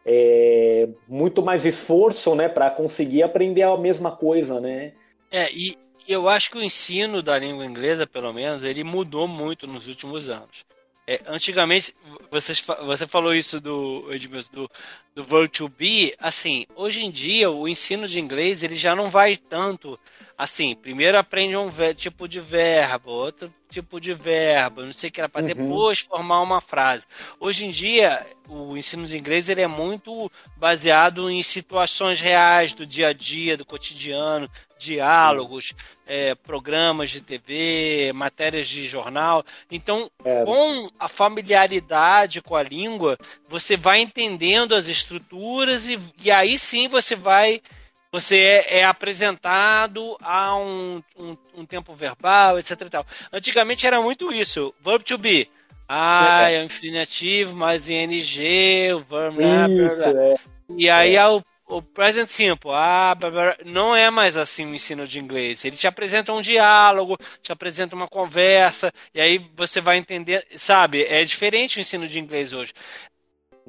é, 0.05 0.87
muito 1.07 1.41
mais 1.41 1.65
esforço, 1.65 2.35
né, 2.35 2.49
para 2.49 2.69
conseguir 2.69 3.23
aprender 3.23 3.63
a 3.63 3.77
mesma 3.77 4.11
coisa, 4.11 4.59
né? 4.59 4.93
É, 5.31 5.51
e 5.51 5.75
eu 6.07 6.27
acho 6.27 6.51
que 6.51 6.57
o 6.57 6.63
ensino 6.63 7.21
da 7.21 7.37
língua 7.39 7.65
inglesa, 7.65 8.05
pelo 8.05 8.33
menos, 8.33 8.63
ele 8.63 8.83
mudou 8.83 9.27
muito 9.27 9.65
nos 9.65 9.87
últimos 9.87 10.29
anos. 10.29 10.65
É, 11.05 11.19
antigamente, 11.27 11.93
vocês, 12.31 12.59
fa- 12.59 12.81
você 12.83 13.05
falou 13.05 13.35
isso 13.35 13.59
do, 13.59 14.05
do, 14.51 14.69
do 15.15 15.49
to 15.49 15.67
be, 15.67 16.13
assim, 16.17 16.65
hoje 16.75 17.03
em 17.03 17.11
dia 17.11 17.51
o 17.51 17.67
ensino 17.67 18.07
de 18.07 18.21
inglês 18.21 18.63
ele 18.63 18.75
já 18.75 18.95
não 18.95 19.09
vai 19.09 19.35
tanto 19.35 19.99
assim, 20.37 20.75
primeiro 20.75 21.17
aprende 21.17 21.55
um 21.55 21.69
tipo 21.95 22.27
de 22.27 22.39
verbo, 22.39 23.11
outro 23.11 23.53
tipo 23.69 23.99
de 23.99 24.13
verbo, 24.13 24.83
não 24.83 24.91
sei 24.91 25.09
o 25.09 25.11
que 25.11 25.19
era, 25.19 25.27
para 25.27 25.41
Uhum. 25.41 25.47
depois 25.47 25.99
formar 25.99 26.41
uma 26.41 26.61
frase. 26.61 27.05
Hoje 27.39 27.65
em 27.65 27.71
dia, 27.71 28.23
o 28.47 28.77
ensino 28.77 29.05
de 29.07 29.17
inglês 29.17 29.49
ele 29.49 29.61
é 29.61 29.67
muito 29.67 30.31
baseado 30.55 31.27
em 31.29 31.41
situações 31.41 32.21
reais 32.21 32.73
do 32.75 32.85
dia 32.85 33.07
a 33.07 33.13
dia, 33.13 33.57
do 33.57 33.65
cotidiano, 33.65 34.47
diálogos, 34.77 35.73
é, 36.05 36.35
programas 36.35 37.09
de 37.09 37.21
TV, 37.21 38.11
matérias 38.13 38.67
de 38.67 38.87
jornal. 38.87 39.43
Então, 39.71 40.09
É. 40.23 40.43
com 40.43 40.87
a 40.99 41.07
familiaridade 41.07 42.41
com 42.41 42.55
a 42.55 42.61
língua, 42.61 43.17
você 43.49 43.75
vai 43.75 44.01
entendendo 44.01 44.75
as 44.75 44.87
estruturas 44.87 45.87
e, 45.87 45.99
e 46.21 46.29
aí 46.31 46.59
sim 46.59 46.87
você 46.87 47.15
vai. 47.15 47.61
Você 48.13 48.37
é, 48.37 48.77
é 48.81 48.83
apresentado 48.83 50.15
a 50.21 50.55
um, 50.55 51.01
um, 51.17 51.35
um 51.55 51.65
tempo 51.65 51.95
verbal, 51.95 52.59
etc. 52.59 52.79
E 52.81 52.89
tal. 52.91 53.07
Antigamente 53.31 53.87
era 53.87 53.99
muito 53.99 54.31
isso. 54.31 54.71
Verb 54.85 55.03
to 55.03 55.17
be. 55.17 55.49
Ah, 55.89 56.47
é 56.47 56.61
o 56.61 56.65
infinitivo 56.65 57.55
mais 57.55 57.89
ING, 57.89 58.93
o 58.93 58.99
verb. 58.99 59.37
blá, 59.37 59.67
blá, 59.67 59.95
blá. 59.95 60.23
É. 60.25 60.35
E 60.77 60.87
aí 60.91 61.15
é 61.15 61.27
o, 61.27 61.43
o 61.67 61.81
present 61.81 62.27
simple. 62.27 62.69
Ah, 62.71 63.15
blá, 63.15 63.31
blá. 63.31 63.57
não 63.65 63.95
é 63.95 64.11
mais 64.11 64.37
assim 64.37 64.67
o 64.67 64.75
ensino 64.75 65.07
de 65.07 65.17
inglês. 65.17 65.65
Ele 65.65 65.75
te 65.75 65.87
apresenta 65.87 66.31
um 66.33 66.41
diálogo, 66.41 67.17
te 67.41 67.51
apresenta 67.51 67.95
uma 67.95 68.07
conversa, 68.07 68.93
e 69.11 69.19
aí 69.19 69.39
você 69.55 69.81
vai 69.81 69.97
entender, 69.97 70.45
sabe? 70.55 71.03
É 71.03 71.25
diferente 71.25 71.79
o 71.79 71.81
ensino 71.81 72.07
de 72.07 72.19
inglês 72.19 72.53
hoje. 72.53 72.73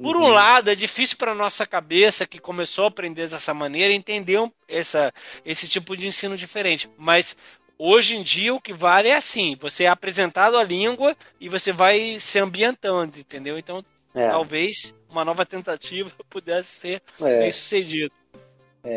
Por 0.01 0.17
um 0.17 0.23
Uhum. 0.23 0.29
lado, 0.29 0.69
é 0.69 0.75
difícil 0.75 1.17
para 1.17 1.33
nossa 1.33 1.65
cabeça 1.65 2.25
que 2.27 2.39
começou 2.39 2.85
a 2.85 2.87
aprender 2.89 3.27
dessa 3.29 3.53
maneira 3.53 3.93
entender 3.93 4.39
um- 4.39 4.51
essa, 4.67 5.13
esse 5.45 5.67
tipo 5.69 5.95
de 5.95 6.07
ensino 6.07 6.35
diferente. 6.35 6.89
Mas 6.97 7.35
hoje 7.79 8.15
em 8.15 8.21
dia 8.23 8.53
o 8.53 8.59
que 8.59 8.73
vale 8.73 9.07
é 9.07 9.15
assim: 9.15 9.55
você 9.59 9.85
é 9.85 9.87
apresentado 9.87 10.57
a 10.57 10.63
língua 10.63 11.15
e 11.39 11.47
você 11.47 11.71
vai 11.71 12.17
se 12.19 12.37
ambientando, 12.39 13.17
entendeu? 13.17 13.57
Então 13.57 13.83
É, 14.13 14.27
talvez 14.29 14.93
uma 15.09 15.23
nova 15.25 15.45
tentativa 15.45 16.09
pudesse 16.29 16.69
ser 16.69 17.01
é. 17.21 17.39
bem 17.39 17.51
sucedido. 17.51 18.11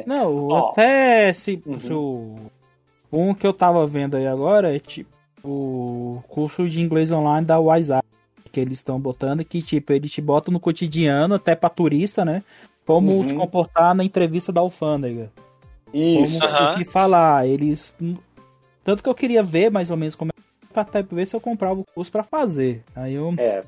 Não, 0.07 0.49
Ó. 0.49 0.71
até 0.71 1.33
se, 1.33 1.63
Uhum. 1.65 1.81
se 1.81 1.93
o 1.93 2.51
um 3.13 3.35
que 3.35 3.47
eu 3.47 3.53
tava 3.53 3.87
vendo 3.87 4.17
aí 4.17 4.27
agora 4.27 4.75
é 4.75 4.79
tipo 4.79 5.09
o 5.43 6.23
curso 6.29 6.69
de 6.69 6.81
inglês 6.81 7.11
online 7.13 7.47
da 7.47 7.59
WhatsApp, 7.59 8.07
que 8.59 8.65
eles 8.65 8.79
estão 8.79 8.99
botando, 8.99 9.45
que 9.45 9.63
tipo, 9.63 9.93
eles 9.93 10.11
te 10.11 10.21
botam 10.21 10.53
no 10.53 10.59
cotidiano, 10.61 11.35
até 11.37 11.55
pra 11.55 11.69
turista, 11.71 12.25
né? 12.25 12.43
Como 12.85 13.13
Uhum. 13.13 13.25
se 13.25 13.35
comportar 13.35 13.95
na 13.95 14.03
entrevista 14.05 14.51
da 14.53 14.61
alfândega. 14.61 15.31
Isso. 15.95 16.39
Como 16.41 16.53
Aham. 16.53 16.73
o 16.75 16.79
que 16.79 16.85
falar. 16.85 17.47
Eles. 17.47 17.95
Tanto 18.85 19.03
que 19.03 19.09
eu 19.09 19.15
queria 19.15 19.43
ver 19.43 19.71
mais 19.71 19.91
ou 19.91 19.97
menos 19.97 20.15
como 20.15 20.31
é 20.37 20.73
pra 20.73 20.83
até 20.83 21.03
ver 21.03 21.27
se 21.27 21.37
eu 21.37 21.41
comprava 21.41 21.81
o 21.81 21.85
curso 21.95 22.11
pra 22.11 22.23
fazer. 22.25 22.83
Aí 22.97 23.15
eu 23.15 23.35
É. 23.39 23.63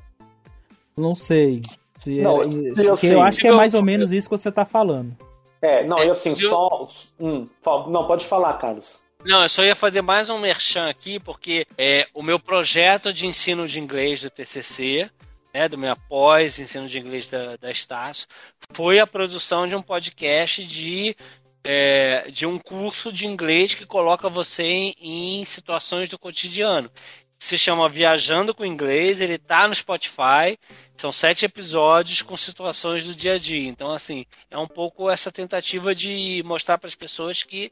não 0.97 1.15
sei. 1.15 1.61
Se 1.97 2.19
é- 2.19 2.23
Não, 2.23 2.43
se- 2.51 2.85
eu 2.85 2.95
que 2.97 3.07
sei. 3.07 3.15
eu 3.15 3.21
acho 3.21 3.37
que 3.39 3.47
é 3.47 3.51
mais 3.51 3.73
ou 3.73 3.83
menos 3.83 4.11
isso 4.11 4.27
que 4.29 4.37
você 4.37 4.51
tá 4.51 4.65
falando. 4.65 5.15
É, 5.61 5.85
não, 5.85 5.99
e 6.03 6.09
assim, 6.09 6.29
Eu- 6.31 6.35
só. 6.49 6.87
Hum, 7.19 7.47
não, 7.89 8.07
pode 8.07 8.25
falar, 8.25 8.53
Carlos. 8.53 8.99
Não, 9.23 9.43
eu 9.43 9.49
só 9.49 9.63
ia 9.63 9.75
fazer 9.75 10.01
mais 10.01 10.31
um 10.31 10.39
merchan 10.39 10.87
aqui, 10.89 11.19
porque 11.19 11.67
é, 11.77 12.07
o 12.11 12.23
meu 12.23 12.39
projeto 12.39 13.13
de 13.13 13.27
ensino 13.27 13.67
de 13.67 13.79
inglês 13.79 14.21
do 14.21 14.31
TCC, 14.31 15.11
né, 15.53 15.69
do 15.69 15.77
meu 15.77 15.95
pós 16.09 16.57
ensino 16.57 16.87
de 16.87 16.97
inglês 16.97 17.27
da, 17.27 17.55
da 17.55 17.69
Estácio, 17.69 18.27
foi 18.73 18.99
a 18.99 19.05
produção 19.05 19.67
de 19.67 19.75
um 19.75 19.81
podcast 19.81 20.65
de, 20.65 21.15
é, 21.63 22.31
de 22.31 22.47
um 22.47 22.57
curso 22.57 23.13
de 23.13 23.27
inglês 23.27 23.75
que 23.75 23.85
coloca 23.85 24.27
você 24.27 24.63
em, 24.63 24.95
em 24.99 25.45
situações 25.45 26.09
do 26.09 26.17
cotidiano. 26.17 26.89
Se 27.37 27.59
chama 27.59 27.89
Viajando 27.89 28.55
com 28.55 28.65
Inglês, 28.65 29.21
ele 29.21 29.37
tá 29.37 29.67
no 29.67 29.75
Spotify, 29.75 30.57
são 30.97 31.11
sete 31.11 31.45
episódios 31.45 32.23
com 32.23 32.35
situações 32.35 33.03
do 33.03 33.15
dia 33.15 33.33
a 33.33 33.37
dia. 33.39 33.67
Então, 33.67 33.91
assim, 33.91 34.25
é 34.49 34.57
um 34.57 34.67
pouco 34.67 35.09
essa 35.09 35.31
tentativa 35.31 35.93
de 35.93 36.41
mostrar 36.43 36.79
para 36.79 36.87
as 36.87 36.95
pessoas 36.95 37.43
que 37.43 37.71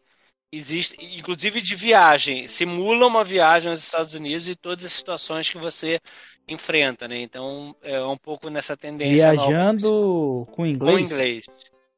existe, 0.52 0.97
inclusive 1.18 1.62
de 1.62 1.76
viagem, 1.76 2.47
simula 2.47 3.06
uma 3.06 3.24
viagem 3.24 3.70
aos 3.70 3.84
Estados 3.84 4.14
Unidos 4.14 4.47
e 4.50 4.56
todas 4.56 4.86
as 4.86 4.93
situações 4.93 5.50
que 5.50 5.58
você 5.58 6.00
enfrenta, 6.47 7.08
né? 7.08 7.20
Então 7.22 7.76
é 7.84 8.02
um 8.04 8.18
pouco 8.18 8.50
nessa 8.50 8.76
tendência 8.76 9.32
Viajando 9.32 10.43
com 10.47 10.56
com 10.56 10.66
inglês. 10.66 11.06
inglês. 11.06 11.45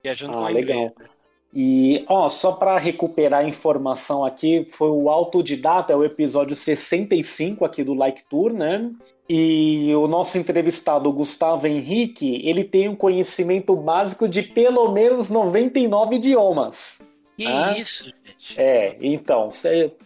Viajando 0.04 0.34
Ah, 0.34 0.48
com 0.48 0.54
legal. 0.54 0.78
inglês. 0.78 1.12
E, 1.54 2.06
ó, 2.08 2.30
só 2.30 2.54
para 2.54 2.78
recuperar 2.78 3.42
a 3.42 3.48
informação 3.48 4.24
aqui, 4.24 4.66
foi 4.72 4.90
o 4.90 5.10
Autodidata, 5.10 5.92
é 5.92 5.96
o 5.96 6.04
episódio 6.04 6.56
65 6.56 7.66
aqui 7.66 7.84
do 7.84 7.94
Like 7.94 8.24
Tour, 8.30 8.54
né? 8.54 8.90
E 9.28 9.94
o 9.94 10.08
nosso 10.08 10.38
entrevistado, 10.38 11.10
o 11.10 11.14
Gustavo 11.14 11.68
Henrique, 11.68 12.42
ele 12.48 12.64
tem 12.64 12.88
um 12.88 12.96
conhecimento 12.96 13.76
básico 13.76 14.30
de 14.30 14.42
pelo 14.44 14.92
menos 14.94 15.30
99 15.30 16.16
idiomas. 16.16 17.02
Que 17.42 17.48
Ah. 17.48 17.74
isso, 17.78 18.04
gente. 18.04 18.60
É, 18.60 18.96
então, 19.02 19.50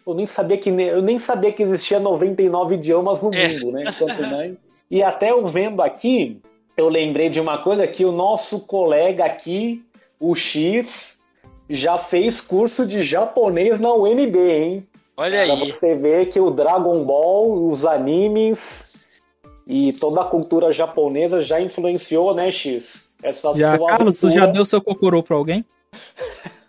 eu 0.06 0.14
nem 0.14 0.26
sabia 0.26 0.58
que 0.58 0.70
eu 0.70 1.02
nem 1.02 1.20
sabia 1.20 1.52
que 1.52 1.64
existia 1.64 2.00
99 2.00 2.76
idiomas 2.76 3.22
no 3.22 3.34
É. 3.34 3.48
mundo, 3.50 3.72
né? 3.74 3.94
Quanto 3.98 4.22
mais. 4.24 4.56
E 4.90 5.04
até 5.04 5.32
eu 5.32 5.46
vendo 5.46 5.82
aqui, 5.82 6.40
eu 6.78 6.88
lembrei 6.88 7.28
de 7.30 7.42
uma 7.42 7.58
coisa 7.58 7.86
que 7.88 8.06
o 8.06 8.12
nosso 8.12 8.62
colega 8.62 9.26
aqui, 9.26 9.84
o 10.20 10.34
X, 10.34 11.18
já 11.70 11.98
fez 11.98 12.40
curso 12.40 12.86
de 12.86 13.04
japonês 13.04 13.80
na 13.80 13.94
UNB, 13.94 14.38
hein? 14.40 14.88
Olha 15.18 15.44
Pra 15.46 15.54
aí. 15.56 15.72
você 15.72 15.96
ver 15.96 16.28
que 16.28 16.40
o 16.40 16.50
Dragon 16.52 17.04
Ball, 17.04 17.68
os 17.70 17.86
animes 17.86 18.86
e 19.68 19.92
toda 19.94 20.22
a 20.22 20.26
cultura 20.26 20.72
japonesa 20.72 21.42
já 21.42 21.60
influenciou, 21.60 22.34
né, 22.34 22.50
X? 22.52 23.04
Essa 23.24 23.54
Já, 23.56 23.78
sua 23.78 23.90
Carlos, 23.90 24.20
tu 24.20 24.30
já 24.30 24.46
deu 24.46 24.64
seu 24.64 24.82
cocorô 24.82 25.24
pra 25.24 25.36
alguém? 25.36 25.66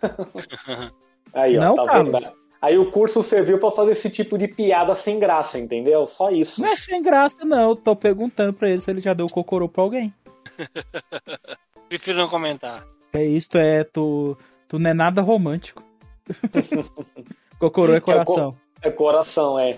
Aí, 1.33 1.57
ó, 1.57 1.61
Não, 1.61 1.75
tá 1.75 1.85
Carlos? 1.85 2.19
vendo? 2.23 2.31
Aí 2.61 2.77
o 2.77 2.89
curso 2.91 3.21
serviu 3.21 3.59
pra 3.59 3.69
fazer 3.71 3.91
esse 3.91 4.09
tipo 4.09 4.37
de 4.37 4.47
piada 4.47 4.95
sem 4.95 5.19
graça, 5.19 5.59
entendeu? 5.59 6.07
Só 6.07 6.31
isso. 6.31 6.59
Não 6.61 6.69
é 6.69 6.75
sem 6.75 7.01
graça, 7.03 7.37
não. 7.45 7.69
Eu 7.69 7.75
tô 7.75 7.95
perguntando 7.95 8.51
pra 8.53 8.69
ele 8.69 8.81
se 8.81 8.89
ele 8.89 8.99
já 8.99 9.13
deu 9.13 9.27
cocorô 9.27 9.69
pra 9.69 9.83
alguém. 9.83 10.11
Prefiro 11.87 12.17
não 12.17 12.27
comentar. 12.27 12.85
É 13.13 13.23
isto, 13.23 13.57
é. 13.59 13.83
Tu, 13.83 14.35
tu 14.67 14.79
não 14.79 14.89
é 14.89 14.93
nada 14.93 15.21
romântico. 15.21 15.83
cocorô 17.59 17.93
é 17.93 17.99
coração. 17.99 18.55
É 18.81 18.89
coração, 18.89 19.59
é. 19.59 19.77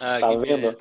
Ah, 0.00 0.18
Tá 0.18 0.28
vendo? 0.28 0.42
beleza. 0.42 0.78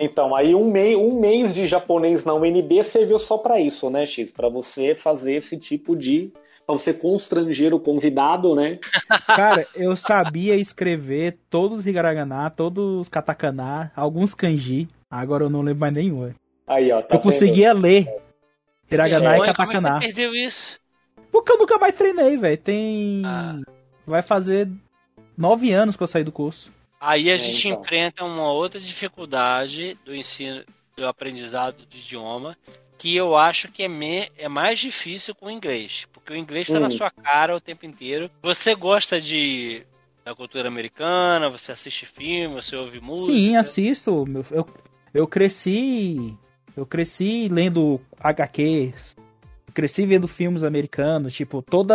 Então, 0.00 0.34
aí 0.34 0.54
um, 0.54 0.70
mei, 0.70 0.96
um 0.96 1.20
mês 1.20 1.54
de 1.54 1.66
japonês 1.66 2.24
na 2.24 2.32
UNB 2.34 2.82
serviu 2.82 3.18
só 3.18 3.36
pra 3.36 3.60
isso, 3.60 3.90
né, 3.90 4.06
X? 4.06 4.30
Pra 4.30 4.48
você 4.48 4.94
fazer 4.94 5.34
esse 5.34 5.58
tipo 5.58 5.94
de. 5.94 6.32
Pra 6.66 6.76
você 6.76 6.92
constranger 6.92 7.72
o 7.72 7.78
convidado, 7.78 8.54
né? 8.56 8.78
Cara, 9.26 9.64
eu 9.76 9.94
sabia 9.96 10.56
escrever 10.56 11.38
todos 11.48 11.80
os 11.80 11.86
hiragana, 11.86 12.50
todos 12.50 13.02
os 13.02 13.08
katakana, 13.08 13.92
alguns 13.94 14.34
kanji. 14.34 14.88
Agora 15.08 15.44
eu 15.44 15.50
não 15.50 15.62
lembro 15.62 15.80
mais 15.80 15.94
nenhum. 15.94 16.32
Aí, 16.66 16.90
ó. 16.92 17.00
Tá 17.02 17.14
eu 17.14 17.20
conseguia 17.20 17.72
ler 17.72 18.08
hiragana 18.90 19.30
Ué, 19.30 19.36
e 19.36 19.38
como 19.38 19.44
é 19.44 19.52
que 19.52 19.56
katakana. 19.56 20.00
você 20.00 20.06
perdeu 20.06 20.34
isso? 20.34 20.78
Porque 21.30 21.52
eu 21.52 21.58
nunca 21.58 21.78
mais 21.78 21.94
treinei, 21.94 22.36
velho. 22.36 22.58
Tem. 22.58 23.22
Ah. 23.24 23.60
Vai 24.04 24.22
fazer 24.22 24.68
nove 25.36 25.70
anos 25.72 25.94
que 25.96 26.02
eu 26.02 26.06
saí 26.08 26.24
do 26.24 26.32
curso. 26.32 26.72
Aí 27.00 27.30
a 27.30 27.34
É, 27.34 27.36
gente 27.36 27.68
então. 27.68 27.80
enfrenta 27.80 28.24
uma 28.24 28.50
outra 28.50 28.80
dificuldade 28.80 29.96
do 30.04 30.14
ensino, 30.16 30.64
do 30.96 31.06
aprendizado 31.06 31.84
do 31.86 31.96
idioma, 31.96 32.56
que 32.98 33.14
eu 33.14 33.36
acho 33.36 33.70
que 33.70 33.82
é, 33.82 33.88
me- 33.88 34.28
é 34.38 34.48
mais 34.48 34.78
difícil 34.78 35.34
com 35.34 35.46
o 35.46 35.50
inglês, 35.50 36.06
porque 36.12 36.32
o 36.32 36.36
inglês 36.36 36.66
está 36.68 36.78
Hum. 36.78 36.82
na 36.82 36.90
sua 36.90 37.10
cara 37.10 37.54
o 37.56 37.60
tempo 37.60 37.84
inteiro. 37.86 38.30
Você 38.42 38.74
gosta 38.74 39.20
de 39.20 39.84
da 40.24 40.34
cultura 40.34 40.66
americana, 40.66 41.48
você 41.48 41.70
assiste 41.70 42.04
filme, 42.04 42.54
você 42.54 42.74
ouve 42.74 43.00
música. 43.00 43.32
Sim, 43.38 43.56
assisto. 43.56 44.24
meu- 44.26 44.44
Eu, 44.50 44.66
eu 45.14 45.26
cresci. 45.26 46.36
Eu 46.76 46.84
cresci 46.84 47.48
lendo 47.48 48.00
HQs. 48.18 49.16
Cresci 49.72 50.04
vendo 50.06 50.26
filmes 50.26 50.64
americanos, 50.64 51.32
tipo, 51.34 51.62
toda. 51.62 51.94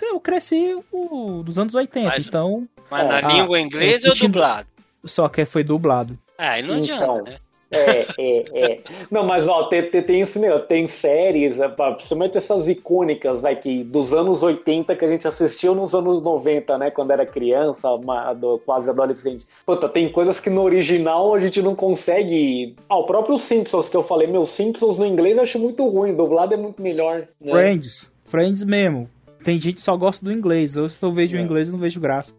Eu 0.00 0.18
cresci 0.20 0.78
o- 0.92 1.42
dos 1.44 1.58
anos 1.58 1.74
80, 1.74 2.08
Mas- 2.08 2.26
então. 2.28 2.66
Mas 2.90 3.06
na 3.06 3.18
Ah, 3.18 3.20
língua 3.32 3.60
inglesa 3.60 4.06
eu 4.08 4.12
ou 4.12 4.18
dublado? 4.18 4.68
Só 5.04 5.28
que 5.28 5.44
foi 5.44 5.62
dublado. 5.64 6.16
Ah, 6.38 6.52
aí 6.52 6.62
não 6.62 6.78
Então. 6.78 6.94
adianta, 7.16 7.30
né? 7.32 7.38
É, 7.70 8.06
é, 8.18 8.44
é. 8.72 8.80
Não, 9.10 9.24
mas 9.26 9.46
ó, 9.48 9.64
tem, 9.64 9.82
tem, 9.90 10.02
tem 10.02 10.20
isso 10.20 10.38
mesmo, 10.38 10.60
tem 10.60 10.86
séries, 10.86 11.58
é, 11.60 11.68
principalmente 11.68 12.38
essas 12.38 12.68
icônicas 12.68 13.42
vai, 13.42 13.56
que, 13.56 13.82
dos 13.82 14.14
anos 14.14 14.42
80 14.42 14.94
que 14.94 15.04
a 15.04 15.08
gente 15.08 15.26
assistiu 15.26 15.74
nos 15.74 15.92
anos 15.94 16.22
90, 16.22 16.78
né? 16.78 16.90
Quando 16.92 17.10
era 17.10 17.26
criança, 17.26 17.90
uma- 17.90 18.30
ado- 18.30 18.60
quase 18.64 18.88
adolescente. 18.88 19.44
Puta, 19.66 19.88
tem 19.88 20.10
coisas 20.12 20.38
que 20.38 20.48
no 20.48 20.62
original 20.62 21.34
a 21.34 21.40
gente 21.40 21.60
não 21.60 21.74
consegue. 21.74 22.76
Ah, 22.88 22.98
o 22.98 23.04
próprio 23.06 23.36
Simpsons 23.38 23.88
que 23.88 23.96
eu 23.96 24.02
falei, 24.04 24.28
meu, 24.28 24.46
Simpsons 24.46 24.96
no 24.96 25.04
inglês 25.04 25.36
eu 25.36 25.42
acho 25.42 25.58
muito 25.58 25.86
ruim, 25.88 26.14
dublado 26.14 26.54
é 26.54 26.56
muito 26.56 26.80
melhor. 26.80 27.26
Né? 27.40 27.50
Friends. 27.52 28.12
Friends 28.24 28.62
mesmo. 28.64 29.08
Tem 29.42 29.60
gente 29.60 29.74
que 29.76 29.82
só 29.82 29.96
gosta 29.96 30.24
do 30.24 30.32
inglês. 30.32 30.76
Eu, 30.76 30.86
eu 31.02 31.12
vejo 31.12 31.36
o 31.36 31.40
É. 31.40 31.42
inglês, 31.42 31.68
eu 31.68 31.72
não 31.72 31.78
vejo 31.80 32.00
graça. 32.00 32.32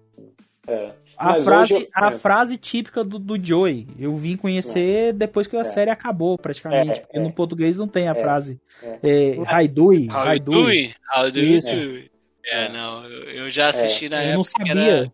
É. 0.68 0.92
A, 1.18 1.30
Mas 1.32 1.44
frase, 1.44 1.74
eu- 1.74 1.88
a 1.96 2.08
é. 2.08 2.12
frase 2.12 2.58
típica 2.58 3.04
do, 3.04 3.18
do 3.18 3.44
Joey, 3.44 3.88
eu 3.98 4.14
vim 4.16 4.38
conhecer 4.38 5.14
depois 5.14 5.48
que 5.48 5.58
a 5.58 5.62
É. 5.62 5.64
série 5.64 5.90
acabou, 5.90 6.38
praticamente. 6.38 7.00
É, 7.00 7.02
porque 7.02 7.18
é. 7.18 7.20
no 7.22 7.34
português 7.34 7.78
não 7.80 7.88
tem 7.88 8.08
a 8.08 8.12
É. 8.12 8.16
frase. 8.16 8.60
É. 8.84 9.00
É? 9.04 9.36
How 9.38 9.68
do 11.32 11.40
you 11.40 11.58
Isso. 11.58 11.68
É, 11.70 12.66
É. 12.66 12.70
não, 12.70 13.04
eu, 13.06 13.24
eu 13.32 13.50
já 13.50 13.70
assisti 13.70 14.08
na 14.10 14.24
Eu 14.24 14.36
não 14.36 14.42
época 14.42 14.64
que 14.64 14.68
sabia. 14.70 14.92
era, 14.92 15.12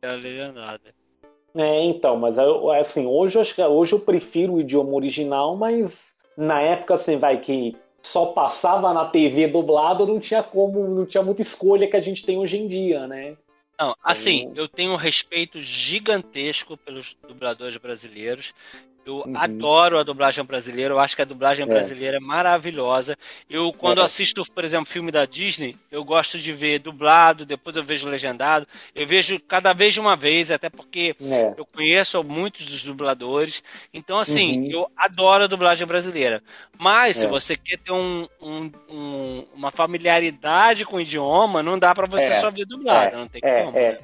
era 0.00 0.14
legendada. 0.14 0.80
É, 1.54 1.84
então, 1.84 2.16
mas 2.16 2.38
eu- 2.38 2.70
assim, 2.70 3.06
hoje 3.06 3.36
eu 3.36 3.42
acho 3.42 3.54
que 3.54 3.62
hoje 3.62 3.92
eu 3.92 4.00
prefiro 4.00 4.54
o 4.54 4.60
idioma 4.60 4.94
original, 4.94 5.54
mas 5.54 6.12
na 6.34 6.62
época 6.62 6.94
assim, 6.94 7.18
vai 7.18 7.38
que 7.40 7.76
só 8.02 8.26
passava 8.26 8.92
na 8.94 9.04
TV 9.04 9.46
dublado, 9.48 10.06
não 10.06 10.18
tinha 10.18 10.42
como, 10.42 10.88
não 10.88 11.04
tinha 11.04 11.22
muita 11.22 11.42
escolha 11.42 11.86
que 11.86 11.94
a 11.96 12.00
gente 12.00 12.24
tem 12.24 12.38
hoje 12.38 12.56
em 12.56 12.66
dia, 12.66 13.06
né? 13.06 13.36
Não, 13.82 13.96
assim, 14.02 14.42
Então- 14.42 14.54
eu 14.56 14.68
tenho 14.68 14.92
um 14.92 14.96
respeito 14.96 15.60
gigantesco 15.60 16.76
pelos 16.76 17.16
dubladores 17.26 17.76
brasileiros. 17.76 18.54
Eu 19.04 19.16
Uhum. 19.26 19.32
adoro 19.36 19.98
a 19.98 20.04
dublagem 20.04 20.44
brasileira, 20.44 20.94
eu 20.94 20.98
acho 21.00 21.16
que 21.16 21.22
a 21.22 21.24
dublagem 21.24 21.64
É. 21.64 21.68
brasileira 21.68 22.18
é 22.18 22.20
maravilhosa. 22.20 23.16
Eu, 23.50 23.72
quando 23.72 24.00
É. 24.00 24.04
assisto, 24.04 24.42
por 24.52 24.62
exemplo, 24.64 24.86
filme 24.86 25.10
da 25.10 25.24
Disney, 25.26 25.76
eu 25.90 26.04
gosto 26.04 26.38
de 26.38 26.52
ver 26.52 26.78
dublado, 26.78 27.44
depois 27.44 27.76
eu 27.76 27.82
vejo 27.82 28.08
legendado. 28.08 28.66
Eu 28.94 29.04
vejo 29.04 29.40
cada 29.40 29.72
vez 29.72 29.92
de 29.94 29.98
uma 30.00 30.14
vez, 30.14 30.52
até 30.52 30.70
porque 30.70 31.16
É. 31.20 31.52
eu 31.56 31.66
conheço 31.66 32.22
muitos 32.22 32.64
dos 32.66 32.84
dubladores. 32.84 33.60
Então, 33.92 34.18
assim, 34.18 34.60
Uhum. 34.60 34.70
eu 34.70 34.90
adoro 34.96 35.44
a 35.44 35.48
dublagem 35.48 35.86
brasileira. 35.86 36.40
Mas, 36.78 37.16
se 37.16 37.26
É. 37.26 37.28
você 37.28 37.56
quer 37.56 37.78
ter 37.78 37.92
um- 37.92 38.28
um- 38.40 38.70
um- 38.88 39.44
uma 39.52 39.72
familiaridade 39.72 40.84
com 40.84 40.96
o 40.96 41.00
idioma, 41.00 41.62
não 41.62 41.76
dá 41.78 41.92
pra 41.94 42.06
você 42.06 42.24
É. 42.24 42.40
só 42.40 42.50
ver 42.50 42.66
dublado, 42.66 43.16
não 43.18 43.26
tem 43.26 43.40
como. 43.40 43.76
É, 43.78 43.82
é. 43.82 44.00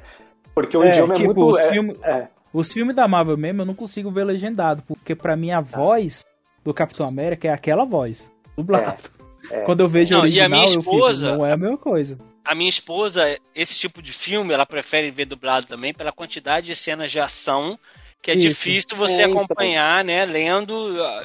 Porque 0.54 0.76
o 0.76 0.82
É, 0.82 0.88
idioma 0.88 1.14
é 1.14 1.16
tipo, 1.16 1.26
muito. 1.34 1.46
os 1.54 1.58
é- 1.60 1.70
filmes- 1.70 2.00
é. 2.02 2.28
Os 2.58 2.72
filmes 2.72 2.94
da 2.96 3.06
Marvel 3.06 3.36
mesmo 3.36 3.62
eu 3.62 3.66
não 3.66 3.74
consigo 3.74 4.10
ver 4.10 4.24
legendado, 4.24 4.82
porque 4.86 5.14
pra 5.14 5.36
mim 5.36 5.50
a 5.50 5.60
voz 5.60 6.24
do 6.64 6.74
Capitão 6.74 7.06
América 7.06 7.48
é 7.48 7.52
aquela 7.52 7.84
voz, 7.84 8.30
dublado. 8.56 9.02
É. 9.50 9.60
Quando 9.60 9.80
eu 9.80 9.88
vejo 9.88 10.14
Não, 10.14 10.22
o 10.22 10.26
e 10.26 10.40
a 10.40 10.44
original, 10.44 10.50
minha 10.50 10.64
eu 10.74 10.78
esposa- 10.80 11.26
fico, 11.28 11.38
não 11.38 11.46
é 11.46 11.52
a 11.52 11.56
mesma 11.56 11.78
coisa. 11.78 12.18
A 12.44 12.54
minha 12.54 12.68
esposa, 12.68 13.22
esse 13.54 13.78
tipo 13.78 14.02
de 14.02 14.12
filme, 14.12 14.52
ela 14.52 14.66
prefere 14.66 15.10
ver 15.10 15.26
dublado 15.26 15.66
também 15.66 15.94
pela 15.94 16.10
quantidade 16.12 16.66
de 16.66 16.74
cenas 16.74 17.10
de 17.12 17.20
ação 17.20 17.78
que 18.20 18.32
é 18.32 18.34
Isso. 18.34 18.48
difícil 18.48 18.96
você 18.96 19.22
É, 19.22 19.26
então. 19.28 19.38
acompanhar, 19.42 20.04
né, 20.04 20.24
lendo 20.24 20.74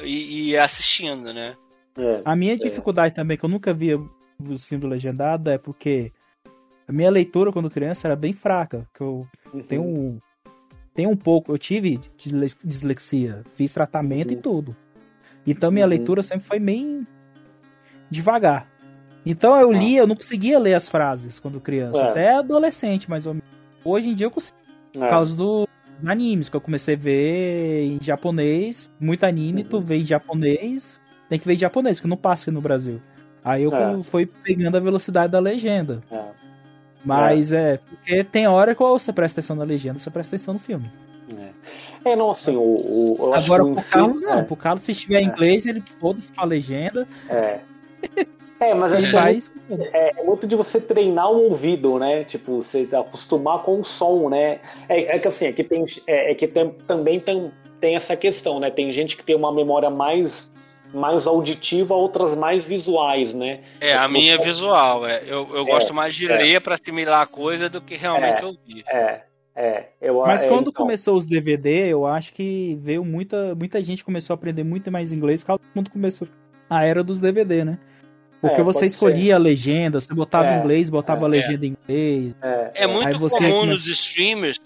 e, 0.04 0.50
e 0.50 0.56
assistindo, 0.56 1.34
né? 1.34 1.56
É. 1.98 2.22
A 2.24 2.36
minha 2.36 2.56
dificuldade 2.56 3.14
também, 3.14 3.36
que 3.36 3.44
eu 3.44 3.48
nunca 3.48 3.74
via 3.74 3.98
os 4.38 4.64
filmes 4.64 4.86
do 4.86 4.88
Legendado, 4.92 5.50
é 5.50 5.58
porque 5.58 6.12
a 6.86 6.92
minha 6.92 7.10
leitura 7.10 7.50
quando 7.52 7.68
criança 7.68 8.06
era 8.06 8.14
bem 8.14 8.32
fraca. 8.32 8.88
Que 8.94 9.00
eu 9.00 9.26
Uhum. 9.52 9.62
tenho 9.62 10.22
tenho 10.94 11.10
um 11.10 11.16
pouco, 11.16 11.52
eu 11.52 11.58
tive 11.58 12.00
disle- 12.16 12.52
dislexia, 12.64 13.42
fiz 13.54 13.72
tratamento 13.72 14.32
e 14.32 14.36
Uhum. 14.36 14.40
tudo. 14.42 14.76
Então 15.46 15.70
minha 15.70 15.84
Uhum. 15.84 15.90
leitura 15.90 16.22
sempre 16.22 16.46
foi 16.46 16.58
meio 16.58 17.06
devagar. 18.10 18.66
Então 19.26 19.58
eu 19.58 19.70
Ah. 19.70 19.76
lia, 19.76 20.00
eu 20.00 20.06
não 20.06 20.16
conseguia 20.16 20.58
ler 20.58 20.74
as 20.74 20.88
frases 20.88 21.38
quando 21.38 21.60
criança, 21.60 21.98
É. 21.98 22.08
até 22.10 22.34
adolescente, 22.34 23.08
mais 23.08 23.26
ou 23.26 23.34
menos. 23.34 23.48
Hoje 23.84 24.08
em 24.10 24.14
dia 24.14 24.26
eu 24.26 24.30
consigo, 24.30 24.56
por 24.92 25.02
É. 25.04 25.08
causa 25.08 25.34
dos 25.34 25.66
animes, 26.04 26.48
que 26.48 26.56
eu 26.56 26.60
comecei 26.60 26.94
a 26.94 26.98
ver 26.98 27.84
em 27.86 27.98
japonês, 28.02 28.88
muito 29.00 29.24
anime, 29.24 29.64
tu 29.64 29.76
Uhum. 29.76 29.82
vê 29.82 29.96
em 29.96 30.04
japonês, 30.06 31.00
tem 31.28 31.38
que 31.38 31.46
ver 31.46 31.54
em 31.54 31.58
japonês, 31.58 32.00
que 32.00 32.06
não 32.06 32.16
passa 32.16 32.44
aqui 32.44 32.50
no 32.50 32.60
Brasil. 32.60 33.00
Aí 33.42 33.62
eu 33.62 33.74
É. 33.74 34.02
fui 34.04 34.26
pegando 34.26 34.76
a 34.76 34.80
velocidade 34.80 35.32
da 35.32 35.38
legenda. 35.38 36.00
É. 36.10 36.23
Mas 37.04 37.52
é. 37.52 37.78
porque 37.88 38.24
tem 38.24 38.46
hora 38.46 38.74
que 38.74 38.82
ou 38.82 38.98
você 38.98 39.12
presta 39.12 39.40
atenção 39.40 39.56
na 39.56 39.64
legenda, 39.64 39.96
ou 39.96 40.00
você 40.00 40.10
presta 40.10 40.34
atenção 40.36 40.54
no 40.54 40.60
filme. 40.60 40.86
É. 42.04 42.10
É, 42.10 42.16
não, 42.16 42.30
assim, 42.30 42.54
o, 42.54 42.60
o, 42.60 43.16
eu 43.18 43.34
acho 43.34 43.46
Agora 43.46 43.64
que 43.64 43.70
o 43.70 43.74
pro 43.74 43.84
Carlos 43.84 44.22
não, 44.22 44.38
é. 44.38 44.42
pro 44.42 44.56
Carlos 44.56 44.84
se 44.84 44.92
estiver 44.92 45.20
em 45.20 45.24
É. 45.24 45.28
inglês, 45.28 45.66
ele 45.66 45.82
foda-se 46.00 46.30
pra 46.32 46.44
legenda, 46.44 47.06
É. 47.28 47.60
É, 48.60 48.72
mas 48.72 48.92
acho 48.92 49.16
ele 49.16 49.40
que 49.40 49.74
é 49.74 49.90
é, 49.92 50.10
é 50.20 50.22
muito 50.22 50.46
de 50.46 50.54
você 50.54 50.80
treinar 50.80 51.30
o 51.30 51.50
ouvido, 51.50 51.98
né? 51.98 52.24
Tipo, 52.24 52.62
você 52.62 52.88
acostumar 52.92 53.62
com 53.62 53.80
o 53.80 53.84
som, 53.84 54.28
né? 54.28 54.58
É, 54.88 55.16
é 55.16 55.18
que 55.18 55.28
assim, 55.28 55.46
é 55.46 55.52
que, 55.52 55.64
tem, 55.64 55.82
é, 56.06 56.30
é 56.30 56.34
que 56.34 56.46
tem- 56.46 56.70
também 56.86 57.18
tem, 57.18 57.50
tem 57.80 57.96
essa 57.96 58.16
questão, 58.16 58.60
né? 58.60 58.70
Tem 58.70 58.90
gente 58.92 59.16
que 59.16 59.24
tem 59.24 59.34
uma 59.36 59.52
memória 59.52 59.90
mais, 59.90 60.50
mais 60.94 61.26
auditiva, 61.26 61.94
outras 61.94 62.36
mais 62.36 62.64
visuais, 62.64 63.34
né? 63.34 63.60
É, 63.80 63.94
a 63.94 64.02
Mas 64.08 64.12
minha 64.12 64.34
é 64.34 64.38
visual. 64.38 65.06
É. 65.06 65.22
Eu, 65.26 65.48
eu 65.52 65.62
É, 65.62 65.64
gosto 65.64 65.92
mais 65.92 66.14
de 66.14 66.26
é. 66.30 66.36
ler 66.36 66.60
pra 66.60 66.74
assimilar 66.74 67.22
a 67.22 67.26
coisa 67.26 67.68
do 67.68 67.80
que 67.80 67.94
realmente 67.96 68.42
É. 68.42 68.46
ouvir. 68.46 68.84
É, 68.86 69.22
é. 69.56 69.88
Eu, 70.00 70.20
Mas 70.20 70.42
é, 70.44 70.48
quando 70.48 70.68
então, 70.70 70.72
começou 70.84 71.16
os 71.16 71.26
DVD, 71.26 71.88
eu 71.92 72.06
acho 72.06 72.32
que 72.32 72.78
veio 72.80 73.04
muita, 73.04 73.54
muita 73.54 73.82
gente 73.82 74.04
começou 74.04 74.34
a 74.34 74.36
aprender 74.36 74.62
muito 74.64 74.90
mais 74.90 75.12
inglês, 75.12 75.42
porque 75.44 75.58
todo 75.62 75.74
mundo 75.76 75.90
começou 75.90 76.28
a 76.70 76.84
era 76.84 77.02
dos 77.02 77.20
DVD, 77.20 77.64
né? 77.64 77.78
Porque 78.40 78.60
É, 78.60 78.64
você 78.64 78.84
escolhia 78.86 79.36
a 79.36 79.38
legenda, 79.38 80.00
você 80.00 80.12
botava 80.12 80.48
É, 80.48 80.58
inglês, 80.58 80.90
botava 80.90 81.22
é. 81.22 81.24
a 81.24 81.28
legenda 81.28 81.64
em 81.66 81.76
inglês. 81.82 82.36
É, 82.42 82.84
É 82.84 82.86
muito 82.86 83.18
comum 83.18 83.64
nos 83.66 83.86
streamers. 83.88 84.60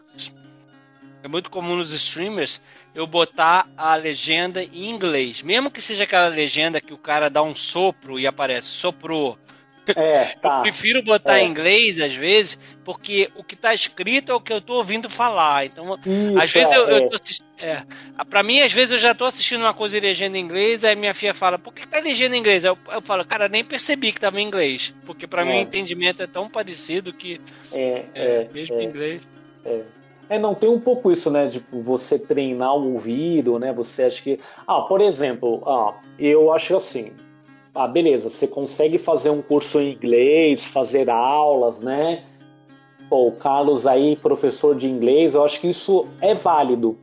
É 1.23 1.29
muito 1.29 1.51
comum 1.51 1.77
nos 1.77 1.93
streamers 1.93 2.61
eu 2.99 3.07
botar 3.07 3.69
a 3.77 3.95
legenda 3.95 4.61
em 4.63 4.91
inglês. 4.91 5.41
Mesmo 5.41 5.71
que 5.71 5.81
seja 5.81 6.03
aquela 6.03 6.27
legenda 6.27 6.81
que 6.81 6.93
o 6.93 6.99
cara 6.99 7.31
dá 7.31 7.43
um 7.45 7.55
sopro 7.55 8.19
e 8.19 8.27
aparece 8.27 8.69
soprou. 8.69 9.39
é, 9.97 10.35
tá. 10.43 10.61
Prefiro 10.63 11.01
botar 11.03 11.39
É. 11.39 11.43
em 11.45 11.49
inglês 11.49 12.01
às 12.01 12.13
vezes, 12.15 12.59
porque 12.85 13.31
o 13.37 13.45
que 13.45 13.55
tá 13.55 13.73
escrito 13.73 14.33
é 14.33 14.35
o 14.35 14.41
que 14.41 14.53
eu 14.53 14.61
tô 14.61 14.75
ouvindo 14.75 15.09
falar. 15.09 15.65
Então, 15.65 15.95
Isso, 16.05 16.39
às 16.41 16.51
vezes 16.51 16.73
é, 16.73 16.77
eu, 16.77 16.83
eu 16.89 16.97
é. 16.97 17.09
tô 17.09 17.15
assistindo. 17.17 17.47
É, 17.61 17.83
pra 18.29 18.43
mim, 18.43 18.61
às 18.61 18.73
vezes 18.73 18.91
eu 18.91 18.99
já 18.99 19.15
tô 19.15 19.25
assistindo 19.27 19.61
uma 19.61 19.73
coisa 19.73 19.97
em 19.97 20.01
legenda 20.01 20.37
em 20.37 20.41
inglês, 20.43 20.85
aí 20.85 20.95
minha 20.97 21.15
filha 21.15 21.33
fala, 21.33 21.57
por 21.59 21.73
que 21.73 21.87
tá 21.87 22.01
legenda 22.01 22.35
em 22.37 22.41
inglês? 22.41 22.65
Eu, 22.65 22.77
eu 22.93 23.01
falo, 23.01 23.25
cara, 23.25 23.49
nem 23.49 23.65
percebi 23.65 24.13
que 24.13 24.21
tava 24.21 24.41
em 24.41 24.45
inglês. 24.47 24.93
Porque 25.07 25.27
pra 25.27 25.45
mim 25.45 25.53
É. 25.53 25.59
o 25.59 25.61
entendimento 25.63 26.21
é 26.23 26.27
tão 26.27 26.51
parecido 26.51 27.13
que 27.13 27.41
É, 27.73 28.05
é, 28.15 28.49
mesmo 28.53 28.79
em 28.81 28.85
inglês. 28.85 29.23
É, 29.65 29.83
não, 30.37 30.55
tem 30.55 30.69
um 30.69 30.81
pouco 30.81 31.11
isso, 31.11 31.31
né? 31.31 31.49
Tipo, 31.49 31.81
você 31.81 32.19
treinar 32.19 32.75
o 32.75 32.95
ouvido, 32.95 33.59
né? 33.59 33.73
Você 33.73 34.03
acha 34.03 34.23
que. 34.23 34.39
Ah, 34.67 34.83
por 34.83 35.01
exemplo, 35.01 35.63
ah, 35.65 35.95
eu 36.19 36.53
acho 36.53 36.77
assim. 36.77 37.13
Ah, 37.75 37.87
beleza, 37.87 38.29
você 38.29 38.47
consegue 38.47 38.99
fazer 38.99 39.31
um 39.31 39.41
curso 39.41 39.81
em 39.81 39.93
inglês, 39.93 40.65
fazer 40.65 41.09
aulas, 41.09 41.79
né? 41.79 42.25
Pô, 43.09 43.29
o 43.29 43.33
Carlos 43.33 43.87
aí, 43.87 44.17
professor 44.17 44.75
de 44.75 44.87
inglês, 44.87 45.35
eu 45.35 45.45
acho 45.45 45.61
que 45.61 45.69
isso 45.69 46.07
é 46.21 46.35
válido. 46.35 46.99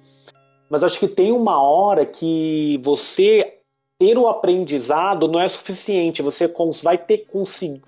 Mas 0.70 0.84
acho 0.84 1.00
que 1.00 1.08
tem 1.08 1.32
uma 1.32 1.62
hora 1.62 2.06
que 2.06 2.80
você 2.84 3.56
ter 3.98 4.18
o 4.18 4.28
aprendizado 4.28 5.28
não 5.28 5.40
é 5.40 5.48
suficiente. 5.48 6.22
Você 6.22 6.52
vai 6.84 6.98
ter 6.98 7.26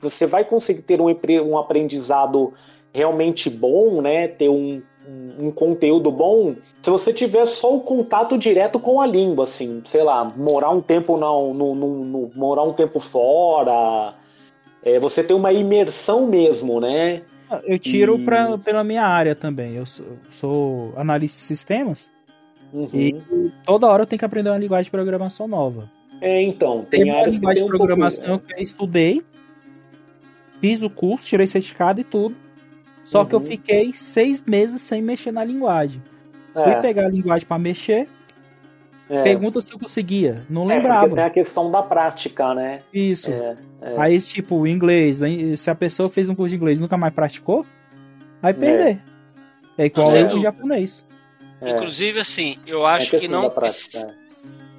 você 0.02 0.26
vai 0.26 0.46
conseguir 0.46 0.84
ter 0.84 1.02
um, 1.02 1.14
um 1.44 1.58
aprendizado 1.58 2.54
realmente 2.94 3.50
bom, 3.50 4.02
né? 4.02 4.28
Ter 4.28 4.50
um, 4.50 4.82
um, 5.08 5.52
conteúdo 5.52 6.12
bom, 6.12 6.54
se 6.84 6.90
você 6.90 7.14
tiver 7.14 7.46
só 7.46 7.76
o 7.76 7.80
contato 7.82 8.38
direto 8.38 8.80
com 8.80 9.00
a 9.00 9.06
língua, 9.08 9.46
assim, 9.46 9.82
sei 9.86 10.04
lá, 10.04 10.26
morar 10.36 10.70
um 10.72 10.82
tempo 10.82 11.18
no, 11.18 11.54
no, 11.54 11.76
no- 11.76 12.04
no- 12.04 12.30
morar 12.36 12.64
um 12.64 12.74
tempo 12.74 13.00
fora, 13.00 14.14
é, 14.84 15.00
você 15.00 15.24
ter 15.24 15.34
uma 15.34 15.54
imersão 15.54 16.28
mesmo, 16.28 16.80
né? 16.82 17.22
Eu 17.64 17.80
tiro 17.80 18.18
E- 18.20 18.26
pra, 18.26 18.58
pela 18.58 18.84
minha 18.84 19.04
área 19.06 19.34
também. 19.34 19.76
Eu 19.76 19.86
sou, 19.86 20.06
sou 20.32 20.94
analista 20.98 21.38
de 21.40 21.46
sistemas 21.46 22.10
Uhum. 22.74 22.90
e 22.94 23.16
toda 23.66 23.88
hora 23.88 24.04
eu 24.04 24.08
tenho 24.08 24.20
que 24.20 24.26
aprender 24.26 24.50
uma 24.50 24.58
linguagem 24.58 24.84
de 24.86 24.92
programação 24.92 25.48
nova. 25.48 25.90
É, 26.20 26.42
então, 26.42 26.84
Tem 26.90 27.04
tem 27.04 27.12
áreas 27.12 27.36
linguagem 27.36 27.62
tem 27.64 27.70
de 27.70 27.74
um 27.76 27.78
pouco- 27.78 27.78
programação 27.96 28.40
que 28.40 28.54
eu 28.54 28.62
estudei, 28.62 29.22
fiz 30.60 30.82
o 30.82 30.90
curso, 30.90 31.26
tirei 31.28 31.48
certificado 31.48 32.02
e 32.02 32.04
tudo. 32.04 32.36
Só 33.08 33.24
que 33.24 33.34
eu 33.34 33.40
Uhum. 33.40 33.46
fiquei 33.46 33.94
seis 33.94 34.44
meses 34.46 34.82
sem 34.82 35.02
mexer 35.02 35.32
na 35.32 35.44
linguagem. 35.44 36.02
Fui 36.54 36.72
é, 36.72 36.82
pegar 36.82 37.06
a 37.06 37.10
linguagem 37.10 37.48
pra 37.48 37.58
mexer, 37.58 38.06
é. 39.10 39.24
pergunta 39.24 39.62
se 39.62 39.72
eu 39.74 39.80
conseguia. 39.80 40.40
Não 40.50 40.70
É, 40.70 40.76
lembrava. 40.76 41.02
porque 41.08 41.16
tem 41.16 41.24
a 41.24 41.30
questão 41.30 41.72
da 41.72 41.82
prática, 41.82 42.54
né? 42.54 42.80
Isso. 42.94 43.32
É, 43.32 43.56
é. 43.82 43.96
Aí, 43.98 44.20
tipo, 44.20 44.56
o 44.58 44.68
inglês, 44.68 45.20
se 45.58 45.70
a 45.70 45.76
pessoa 45.76 46.10
fez 46.10 46.28
um 46.28 46.36
curso 46.36 46.50
de 46.50 46.56
inglês 46.58 46.80
e 46.80 46.82
nunca 46.82 46.98
mais 46.98 47.14
praticou, 47.14 47.66
vai 48.42 48.54
perder. 48.54 49.00
É, 49.78 49.86
igual 49.86 50.06
dúvida. 50.12 50.40
japonês. 50.42 51.06
É. 51.62 51.72
Inclusive, 51.72 52.20
assim, 52.20 52.58
eu 52.68 52.86
É 52.86 52.92
acho 52.96 53.18
que 53.20 53.28
não 53.28 53.50
prática, 53.50 53.62
precisa. 53.62 54.16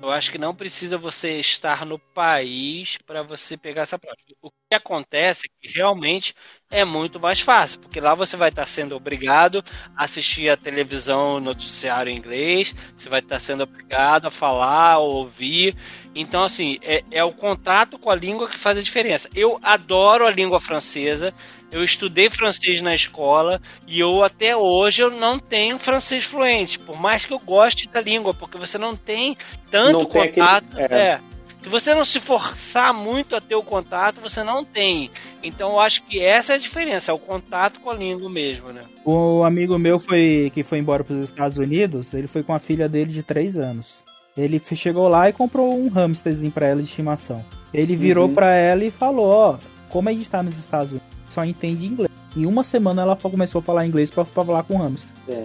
Eu 0.00 0.12
acho 0.12 0.30
que 0.30 0.38
não 0.38 0.54
precisa 0.54 0.96
você 0.96 1.40
estar 1.40 1.84
no 1.84 1.98
país 1.98 2.98
para 3.04 3.22
você 3.22 3.56
pegar 3.56 3.82
essa 3.82 3.98
prática. 3.98 4.32
O 4.40 4.48
que 4.48 4.74
acontece 4.74 5.46
é 5.46 5.66
que 5.66 5.74
realmente 5.74 6.34
é 6.70 6.84
muito 6.84 7.18
mais 7.18 7.40
fácil, 7.40 7.80
porque 7.80 8.00
lá 8.00 8.14
você 8.14 8.36
vai 8.36 8.50
estar 8.50 8.64
sendo 8.66 8.94
obrigado 8.94 9.64
a 9.96 10.04
assistir 10.04 10.50
a 10.50 10.56
televisão, 10.56 11.40
noticiário 11.40 12.12
em 12.12 12.16
inglês, 12.16 12.74
você 12.96 13.08
vai 13.08 13.18
estar 13.18 13.40
sendo 13.40 13.64
obrigado 13.64 14.26
a 14.26 14.30
falar, 14.30 14.98
ouvir. 14.98 15.76
Então, 16.14 16.44
assim, 16.44 16.78
é, 16.82 17.02
é 17.10 17.24
o 17.24 17.32
contato 17.32 17.98
com 17.98 18.10
a 18.10 18.14
língua 18.14 18.48
que 18.48 18.58
faz 18.58 18.78
a 18.78 18.82
diferença. 18.82 19.28
Eu 19.34 19.58
adoro 19.62 20.26
a 20.26 20.30
língua 20.30 20.60
francesa, 20.60 21.34
eu 21.70 21.84
estudei 21.84 22.30
francês 22.30 22.80
na 22.80 22.94
escola 22.94 23.60
e 23.86 24.00
eu 24.00 24.22
até 24.22 24.56
hoje 24.56 25.02
eu 25.02 25.10
não 25.10 25.38
tenho 25.38 25.78
francês 25.78 26.24
fluente, 26.24 26.78
por 26.78 26.98
mais 26.98 27.24
que 27.26 27.32
eu 27.32 27.38
goste 27.38 27.88
da 27.88 28.00
língua, 28.00 28.32
porque 28.34 28.56
você 28.58 28.78
não 28.78 28.94
tem 28.96 29.36
tanto 29.70 29.92
Não 29.92 30.04
tem 30.06 30.22
aquele- 30.22 30.34
contato. 30.46 30.78
é. 30.78 30.84
é. 30.94 31.20
Se 31.60 31.68
você 31.68 31.92
não 31.92 32.04
se 32.04 32.20
forçar 32.20 32.94
muito 32.94 33.34
a 33.34 33.40
ter 33.40 33.56
o 33.56 33.62
contato, 33.64 34.20
você 34.20 34.44
não 34.44 34.64
tem. 34.64 35.10
Então 35.42 35.72
eu 35.72 35.80
acho 35.80 36.04
que 36.04 36.20
essa 36.20 36.52
é 36.52 36.54
a 36.56 36.58
diferença, 36.58 37.10
é 37.10 37.14
o 37.14 37.18
contato 37.18 37.80
com 37.80 37.90
a 37.90 37.94
língua 37.94 38.30
mesmo, 38.30 38.68
né? 38.72 38.80
O 39.04 39.42
amigo 39.42 39.76
meu 39.76 39.98
foi 39.98 40.52
que 40.54 40.62
foi 40.62 40.78
embora 40.78 41.02
para 41.02 41.16
os 41.16 41.24
Estados 41.24 41.58
Unidos, 41.58 42.14
ele 42.14 42.28
foi 42.28 42.44
com 42.44 42.54
a 42.54 42.60
filha 42.60 42.88
dele 42.88 43.12
de 43.12 43.24
3 43.24 43.56
anos. 43.56 43.92
Ele 44.36 44.62
chegou 44.76 45.08
lá 45.08 45.28
e 45.28 45.32
comprou 45.32 45.76
um 45.76 45.90
hamsterzinho 45.98 46.52
pra 46.52 46.68
ela 46.68 46.80
de 46.80 46.88
estimação. 46.88 47.44
Ele 47.74 47.96
virou 47.96 48.28
Uhum. 48.28 48.34
pra 48.34 48.54
ela 48.54 48.84
e 48.84 48.90
falou: 48.92 49.26
Ó, 49.26 49.56
como 49.90 50.08
a 50.08 50.12
gente 50.12 50.28
tá 50.30 50.40
nos 50.44 50.56
Estados 50.56 50.92
Unidos, 50.92 51.07
só 51.38 51.44
entende 51.44 51.86
inglês. 51.86 52.10
Em 52.36 52.46
uma 52.46 52.64
semana 52.64 53.02
ela 53.02 53.16
começou 53.16 53.60
a 53.60 53.62
falar 53.62 53.86
inglês 53.86 54.10
pra, 54.10 54.24
pra 54.24 54.44
falar 54.44 54.62
com 54.64 54.74
o 54.74 54.78
hamster. 54.78 55.08
É. 55.28 55.44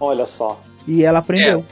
Olha 0.00 0.26
só. 0.26 0.60
E 0.86 1.02
ela 1.04 1.18
aprendeu. 1.18 1.64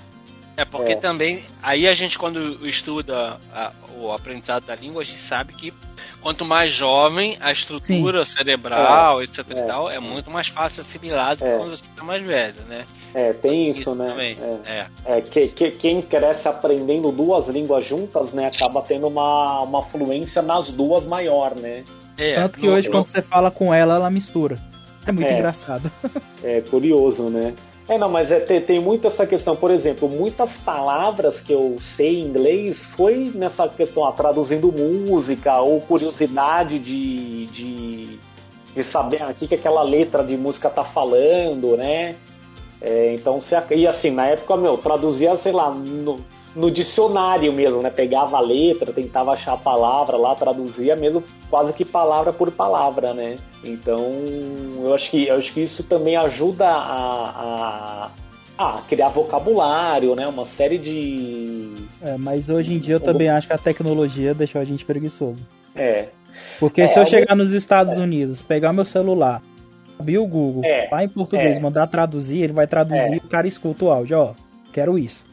É 0.56 0.64
porque 0.64 0.92
É. 0.92 0.96
também, 0.96 1.42
aí 1.62 1.86
a 1.88 1.92
gente 1.94 2.16
quando 2.18 2.64
estuda 2.68 3.38
a- 3.52 3.72
o 4.00 4.12
aprendizado 4.12 4.64
da 4.66 4.76
língua, 4.76 5.02
a 5.02 5.04
gente 5.04 5.18
sabe 5.18 5.52
que 5.52 5.72
quanto 6.20 6.44
mais 6.44 6.70
jovem 6.72 7.36
a 7.40 7.50
estrutura 7.50 8.24
cerebral, 8.24 9.20
etc 9.22 9.44
e 9.50 9.52
É. 9.58 9.62
tal, 9.62 9.90
é 9.90 9.98
muito 9.98 10.30
mais 10.30 10.46
fácil 10.48 10.82
assimilar 10.82 11.34
do 11.36 11.38
que 11.44 11.50
É. 11.50 11.56
quando 11.56 11.70
você 11.70 11.84
tá 11.96 12.04
mais 12.04 12.22
velho, 12.24 12.60
né? 12.68 12.84
É, 13.14 13.32
tem 13.32 13.70
isso, 13.70 13.80
Isso 13.80 13.94
né? 13.96 14.06
também. 14.08 14.36
É. 14.40 14.86
É. 15.06 15.18
É, 15.18 15.20
que, 15.20 15.48
que- 15.48 15.70
quem 15.72 16.00
cresce 16.02 16.46
aprendendo 16.48 17.10
duas 17.10 17.48
línguas 17.48 17.84
juntas, 17.84 18.32
né, 18.32 18.46
acaba 18.46 18.80
tendo 18.82 19.08
uma, 19.08 19.60
uma 19.62 19.82
fluência 19.82 20.40
nas 20.40 20.70
duas 20.70 21.04
maior, 21.04 21.54
né? 21.56 21.84
É, 22.16 22.34
Tanto 22.34 22.58
que 22.58 22.66
no- 22.66 22.72
hoje, 22.74 22.88
no- 22.88 22.94
quando 22.94 23.06
você 23.06 23.22
fala 23.22 23.50
com 23.50 23.72
ela, 23.74 23.96
ela 23.96 24.10
mistura. 24.10 24.58
É 25.06 25.12
muito 25.12 25.26
É. 25.28 25.34
engraçado. 25.38 25.90
É 26.42 26.60
curioso, 26.60 27.24
né? 27.24 27.54
É, 27.88 27.96
não, 27.98 28.08
mas 28.10 28.30
é, 28.30 28.38
tem, 28.40 28.60
tem 28.60 28.80
muito 28.80 29.06
essa 29.06 29.26
questão. 29.26 29.54
Por 29.56 29.70
exemplo, 29.70 30.08
muitas 30.08 30.56
palavras 30.56 31.40
que 31.40 31.52
eu 31.52 31.76
sei 31.80 32.20
em 32.20 32.24
inglês 32.26 32.82
foi 32.84 33.30
nessa 33.34 33.66
questão, 33.68 34.06
ah, 34.06 34.12
traduzindo 34.12 34.70
música 34.72 35.58
ou 35.60 35.80
curiosidade 35.80 36.78
de, 36.78 37.46
de, 37.46 38.18
de 38.74 38.84
saber 38.84 39.22
aqui 39.22 39.46
que 39.48 39.54
aquela 39.54 39.82
letra 39.82 40.22
de 40.22 40.36
música 40.36 40.68
tá 40.70 40.84
falando, 40.84 41.76
né? 41.76 42.16
É, 42.80 43.14
então, 43.14 43.40
se, 43.40 43.54
e 43.74 43.86
assim, 43.86 44.10
na 44.10 44.26
época, 44.26 44.56
meu, 44.56 44.76
traduzia, 44.78 45.36
sei 45.38 45.52
lá, 45.52 45.70
no, 45.70 46.20
no 46.54 46.70
dicionário 46.70 47.52
mesmo, 47.52 47.82
né? 47.82 47.90
Pegava 47.90 48.36
a 48.36 48.40
letra, 48.40 48.92
tentava 48.92 49.32
achar 49.32 49.54
a 49.54 49.58
palavra 49.58 50.16
lá, 50.16 50.34
traduzia 50.34 50.94
mesmo 50.94 51.22
quase 51.50 51.72
que 51.72 51.84
palavra 51.84 52.32
por 52.32 52.50
palavra, 52.52 53.12
né? 53.12 53.36
Então, 53.62 54.12
eu 54.82 54.94
acho 54.94 55.10
que, 55.10 55.26
eu 55.26 55.36
acho 55.36 55.52
que 55.52 55.60
isso 55.60 55.82
também 55.82 56.16
ajuda 56.16 56.66
a, 56.66 58.10
a, 58.58 58.66
a 58.76 58.82
criar 58.82 59.08
vocabulário, 59.08 60.14
né? 60.14 60.26
Uma 60.28 60.46
série 60.46 60.78
de. 60.78 61.72
É, 62.00 62.16
mas 62.18 62.48
hoje 62.48 62.74
em 62.74 62.78
dia 62.78 62.96
eu 62.96 63.00
também 63.00 63.28
acho 63.28 63.46
que 63.46 63.52
a 63.52 63.58
tecnologia 63.58 64.34
deixou 64.34 64.60
a 64.60 64.64
gente 64.64 64.84
preguiçoso. 64.84 65.44
É. 65.74 66.08
Porque 66.60 66.82
é, 66.82 66.86
se 66.86 66.98
eu 66.98 67.06
chegar 67.06 67.34
nos 67.34 67.52
Estados 67.52 67.94
é. 67.94 68.00
Unidos, 68.00 68.42
pegar 68.42 68.72
meu 68.72 68.84
celular, 68.84 69.42
abrir 69.98 70.18
o 70.18 70.26
Google, 70.26 70.62
é. 70.64 70.88
lá 70.90 71.02
em 71.02 71.08
português, 71.08 71.58
é. 71.58 71.60
mandar 71.60 71.86
traduzir, 71.88 72.42
ele 72.42 72.52
vai 72.52 72.66
traduzir, 72.66 73.14
é. 73.14 73.16
o 73.16 73.28
cara 73.28 73.48
escuta 73.48 73.84
o 73.84 73.90
áudio, 73.90 74.18
ó, 74.18 74.34
quero 74.72 74.96
isso. 74.96 75.24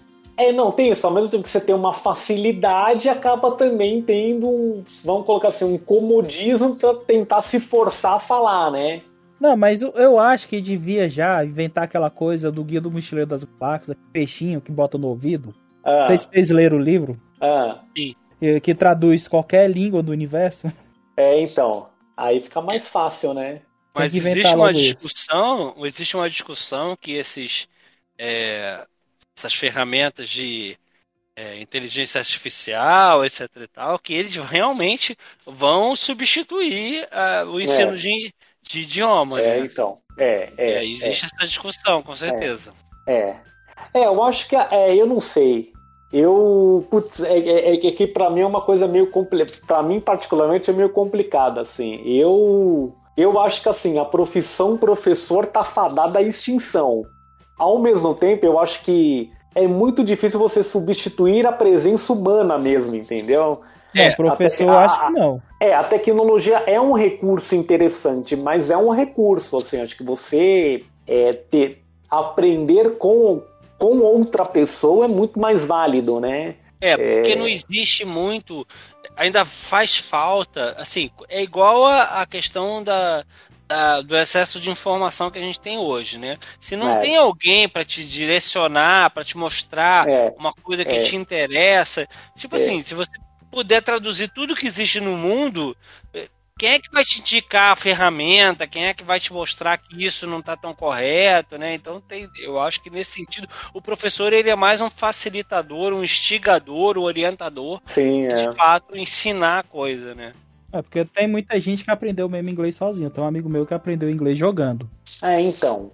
É, 0.42 0.52
não, 0.52 0.72
tem 0.72 0.92
isso. 0.92 1.06
Ao 1.06 1.14
mesmo 1.14 1.30
tempo 1.30 1.44
que 1.44 1.50
você 1.50 1.62
tem 1.62 1.76
uma 1.76 1.94
facilidade, 1.94 3.08
acaba 3.08 3.52
também 3.52 4.02
tendo 4.02 4.50
um, 4.50 4.84
vamos 5.04 5.26
colocar 5.26 5.50
assim, 5.50 5.66
um 5.66 5.78
comodismo 5.78 6.76
para 6.76 6.96
tentar 6.96 7.44
se 7.44 7.60
forçar 7.60 8.14
a 8.16 8.20
falar, 8.20 8.72
né? 8.72 9.04
Não, 9.40 9.56
mas 9.56 9.82
eu 9.82 10.20
acho 10.20 10.48
que 10.48 10.60
devia 10.60 11.10
já 11.10 11.44
inventar 11.46 11.84
aquela 11.84 12.10
coisa 12.10 12.52
do 12.52 12.64
Guia 12.64 12.82
do 12.82 12.92
Mochileiro 12.92 13.30
das 13.30 13.44
Galáxias, 13.44 13.98
peixinho 14.12 14.62
que 14.62 14.72
bota 14.72 14.98
no 14.98 15.08
ouvido. 15.08 15.54
Ah. 15.84 16.08
Vocês 16.08 16.50
leram 16.50 16.78
o 16.78 16.82
livro. 16.82 17.18
Ah. 17.40 17.80
Que, 17.96 18.60
que 18.62 18.76
traduz 18.76 19.28
qualquer 19.28 19.70
língua 19.70 20.02
do 20.02 20.12
universo. 20.12 20.72
É, 21.18 21.42
então. 21.42 21.88
Aí 22.16 22.42
fica 22.42 22.62
mais 22.62 22.88
fácil, 22.88 23.34
né? 23.34 23.62
Mas 23.94 24.16
existe 24.16 24.56
uma 24.56 24.74
discussão, 24.74 25.74
isso. 25.76 25.86
existe 25.86 26.16
uma 26.16 26.30
discussão 26.30 26.96
que 27.00 27.12
esses 27.12 27.68
é, 28.18 28.86
essas 29.38 29.54
ferramentas 29.54 30.30
de 30.30 30.78
é, 31.36 31.60
inteligência 31.60 32.20
artificial, 32.20 33.26
etc 33.26 33.50
e 33.62 33.68
tal, 33.68 34.00
que 34.00 34.14
eles 34.14 34.36
realmente 34.36 35.18
vão 35.46 35.96
substituir 35.96 37.04
uh, 37.04 37.50
o 37.50 37.60
ensino 37.60 37.94
é. 37.94 37.96
de, 37.96 38.34
de 38.62 38.82
idioma. 38.82 39.40
É, 39.40 39.60
né? 39.60 39.66
então. 39.66 39.98
É, 40.18 40.54
é, 40.58 40.72
é 40.74 40.86
existe 40.86 41.26
essa 41.26 41.48
discussão, 41.48 42.02
com 42.04 42.14
certeza. 42.14 42.74
É. 43.08 43.36
É, 43.94 44.06
eu 44.06 44.22
acho 44.24 44.48
que. 44.48 44.56
É, 44.56 44.96
eu 44.96 45.06
não 45.06 45.22
sei. 45.22 45.72
Eu. 46.12 46.86
Putz, 46.90 47.22
é, 47.22 47.40
é, 47.40 47.88
é 47.88 47.92
que 47.92 48.08
pra 48.08 48.30
mim 48.30 48.42
é 48.42 48.46
uma 48.46 48.62
coisa 48.62 48.88
meio 48.88 49.10
complicada. 49.10 49.66
Pra 49.66 49.84
mim, 49.84 50.00
particularmente, 50.00 50.70
é 50.70 50.74
meio 50.74 50.90
complicada, 50.90 51.62
assim. 51.62 52.02
Eu. 52.06 52.96
Eu 53.18 53.38
acho 53.40 53.62
que 53.62 53.68
assim, 53.68 54.00
a 54.00 54.06
profissão 54.06 54.78
professor 54.78 55.46
tá 55.46 55.64
fadada 55.64 56.20
à 56.20 56.22
extinção. 56.22 57.04
Ao 57.62 57.78
mesmo 57.78 58.16
tempo, 58.16 58.44
eu 58.44 58.60
acho 58.60 58.82
que 58.82 59.32
é 59.54 59.68
muito 59.68 60.04
difícil 60.04 60.40
você 60.40 60.64
substituir 60.64 61.46
a 61.46 61.52
presença 61.52 62.12
humana 62.12 62.58
mesmo, 62.58 62.96
entendeu? 62.96 63.62
É, 63.96 64.16
professor, 64.16 64.64
eu 64.64 64.80
acho 64.80 65.00
que 65.00 65.12
não. 65.12 65.40
É, 65.60 65.72
a 65.76 65.84
tecnologia 65.84 66.64
é 66.66 66.82
um 66.82 66.94
recurso 66.94 67.54
interessante, 67.56 68.36
mas 68.36 68.72
é 68.72 68.78
um 68.78 68.90
recurso, 68.90 69.58
assim, 69.58 69.80
acho 69.80 69.96
que 69.96 70.04
você 70.04 70.84
é, 71.06 71.34
ter, 71.34 71.84
aprender 72.10 72.98
com, 72.98 73.44
com 73.78 74.00
outra 74.00 74.44
pessoa 74.44 75.06
é 75.06 75.08
muito 75.08 75.40
mais 75.40 75.64
válido, 75.64 76.20
né? 76.20 76.56
É, 76.82 76.98
porque 76.98 77.34
é... 77.34 77.36
não 77.36 77.48
existe 77.48 78.04
muito, 78.04 78.66
ainda 79.16 79.46
faz 79.46 80.00
falta, 80.00 80.76
assim, 80.80 81.12
é 81.30 81.44
igual 81.44 81.86
a, 81.86 82.22
a 82.22 82.26
questão 82.26 82.84
da, 82.84 83.24
da, 83.72 84.02
do 84.02 84.18
excesso 84.18 84.60
de 84.60 84.70
informação 84.70 85.32
que 85.32 85.40
a 85.40 85.42
gente 85.42 85.58
tem 85.58 85.78
hoje, 85.78 86.18
né? 86.18 86.38
Se 86.60 86.76
não 86.76 86.92
é. 86.92 86.98
tem 86.98 87.16
alguém 87.16 87.70
para 87.70 87.86
te 87.86 88.04
direcionar, 88.04 89.12
para 89.12 89.24
te 89.24 89.38
mostrar 89.38 90.10
é. 90.10 90.34
uma 90.38 90.54
coisa 90.54 90.84
que 90.84 90.94
é. 90.94 91.04
te 91.04 91.16
interessa, 91.16 92.06
tipo 92.36 92.58
assim, 92.58 92.80
é. 92.80 92.82
se 92.82 92.94
você 92.94 93.12
puder 93.50 93.82
traduzir 93.82 94.28
tudo 94.28 94.58
que 94.58 94.68
existe 94.68 95.00
no 95.00 95.16
mundo, 95.16 95.76
eh, 96.14 96.28
quem 96.60 96.72
é 96.72 96.80
que 96.80 96.92
vai 96.92 97.06
te 97.06 97.22
indicar 97.22 97.72
a 97.72 97.76
ferramenta? 97.78 98.68
Quem 98.68 98.88
é 98.88 98.94
que 98.94 99.06
vai 99.06 99.22
te 99.22 99.32
mostrar 99.32 99.78
que 99.78 100.06
isso 100.06 100.28
não 100.28 100.40
está 100.40 100.58
tão 100.58 100.74
correto, 100.74 101.58
né? 101.58 101.74
Então 101.74 102.02
tem, 102.02 102.30
eu 102.42 102.60
acho 102.60 102.82
que 102.82 102.90
nesse 102.90 103.12
sentido 103.12 103.48
o 103.74 103.82
professor 103.82 104.34
ele 104.34 104.50
é 104.50 104.56
mais 104.56 104.82
um 104.82 104.90
facilitador, 104.90 105.94
um 105.94 106.04
instigador, 106.04 106.98
um 106.98 107.04
orientador, 107.04 107.82
Sim, 107.94 108.28
de 108.28 108.50
é. 108.50 108.52
fato 108.52 108.98
ensinar 108.98 109.60
a 109.60 109.64
coisa, 109.64 110.14
né? 110.14 110.34
É, 110.72 110.82
porque 110.82 111.06
tem 111.06 111.28
muita 111.28 111.60
gente 111.60 111.84
que 111.84 111.92
aprendeu 111.92 112.30
mesmo 112.30 112.50
inglês 112.50 112.76
sozinho. 112.76 113.10
Tem 113.10 113.24
um 113.24 113.28
amigo 113.28 113.50
meu 113.50 113.66
que 113.66 113.74
aprendeu 113.74 114.10
inglês 114.10 114.38
jogando. 114.38 114.90
É, 115.22 115.40
então. 115.42 115.92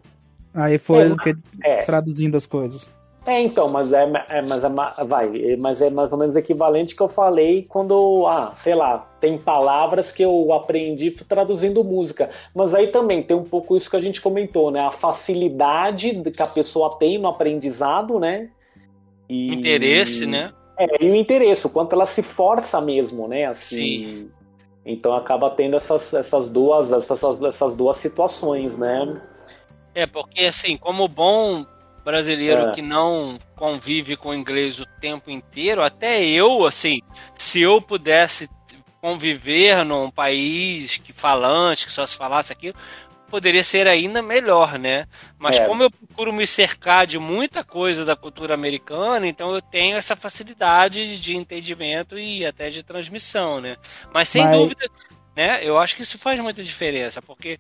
Aí 0.53 0.77
foi 0.77 1.15
é, 1.63 1.81
é. 1.81 1.83
traduzindo 1.83 2.37
as 2.37 2.45
coisas. 2.45 2.87
É, 3.27 3.41
então, 3.41 3.67
mas 3.69 3.91
é, 3.91 4.09
é, 4.29 4.41
mas 4.41 4.63
é, 4.63 5.03
vai, 5.03 5.57
mas 5.59 5.81
é 5.81 5.89
mais 5.89 6.09
ou 6.13 6.17
menos 6.17 6.33
equivalente 6.37 6.95
que 6.95 7.01
eu 7.01 7.09
falei 7.09 7.65
quando, 7.67 8.25
ah, 8.25 8.53
sei 8.55 8.73
lá, 8.73 8.99
tem 9.19 9.37
palavras 9.37 10.09
que 10.11 10.23
eu 10.23 10.53
aprendi 10.53 11.11
traduzindo 11.11 11.83
música. 11.83 12.29
Mas 12.55 12.73
aí 12.73 12.87
também 12.87 13.21
tem 13.21 13.35
um 13.35 13.43
pouco 13.43 13.75
isso 13.75 13.89
que 13.89 13.97
a 13.97 14.01
gente 14.01 14.21
comentou, 14.21 14.71
né? 14.71 14.79
A 14.79 14.91
facilidade 14.91 16.21
que 16.31 16.41
a 16.41 16.47
pessoa 16.47 16.97
tem 16.97 17.17
no 17.17 17.27
aprendizado, 17.27 18.17
né? 18.17 18.49
E, 19.27 19.53
interesse, 19.53 20.25
né? 20.25 20.53
É, 20.79 21.03
e 21.03 21.11
o 21.11 21.15
interesse, 21.15 21.67
o 21.67 21.69
quanto 21.69 21.93
ela 21.93 22.05
se 22.05 22.21
força 22.21 22.79
mesmo, 22.79 23.27
né? 23.27 23.45
Assim, 23.45 23.75
Sim. 23.75 24.29
Então 24.87 25.13
acaba 25.13 25.49
tendo 25.49 25.75
essas, 25.75 26.13
essas, 26.13 26.47
duas, 26.47 26.89
essas, 26.89 27.41
essas 27.41 27.75
duas 27.75 27.97
situações, 27.97 28.77
né? 28.77 29.21
É, 29.93 30.07
porque 30.07 30.45
assim, 30.45 30.77
como 30.77 31.09
bom 31.09 31.65
brasileiro 32.05 32.69
é. 32.69 32.71
que 32.71 32.81
não 32.81 33.37
convive 33.53 34.15
com 34.15 34.29
o 34.29 34.33
inglês 34.33 34.79
o 34.79 34.85
tempo 35.01 35.29
inteiro, 35.29 35.83
até 35.83 36.23
eu, 36.23 36.65
assim, 36.65 37.01
se 37.35 37.61
eu 37.61 37.81
pudesse 37.81 38.49
conviver 39.01 39.83
num 39.83 40.09
país 40.09 40.95
que 40.95 41.11
falante, 41.11 41.85
que 41.85 41.91
só 41.91 42.07
se 42.07 42.15
falasse 42.15 42.53
aquilo, 42.53 42.75
poderia 43.29 43.63
ser 43.63 43.87
ainda 43.87 44.21
melhor, 44.21 44.79
né? 44.79 45.05
Mas 45.37 45.57
é. 45.57 45.65
como 45.65 45.83
eu 45.83 45.91
procuro 45.91 46.33
me 46.33 46.47
cercar 46.47 47.05
de 47.05 47.19
muita 47.19 47.63
coisa 47.63 48.03
da 48.03 48.15
cultura 48.15 48.53
americana, 48.53 49.27
então 49.27 49.53
eu 49.53 49.61
tenho 49.61 49.97
essa 49.97 50.15
facilidade 50.15 51.19
de 51.19 51.35
entendimento 51.35 52.17
e 52.17 52.45
até 52.45 52.69
de 52.69 52.83
transmissão, 52.83 53.61
né? 53.61 53.77
Mas 54.13 54.29
sem 54.29 54.45
Mas... 54.45 54.57
dúvida, 54.57 54.89
né? 55.35 55.59
Eu 55.63 55.77
acho 55.77 55.95
que 55.95 56.01
isso 56.01 56.17
faz 56.17 56.39
muita 56.39 56.63
diferença, 56.63 57.21
porque 57.21 57.59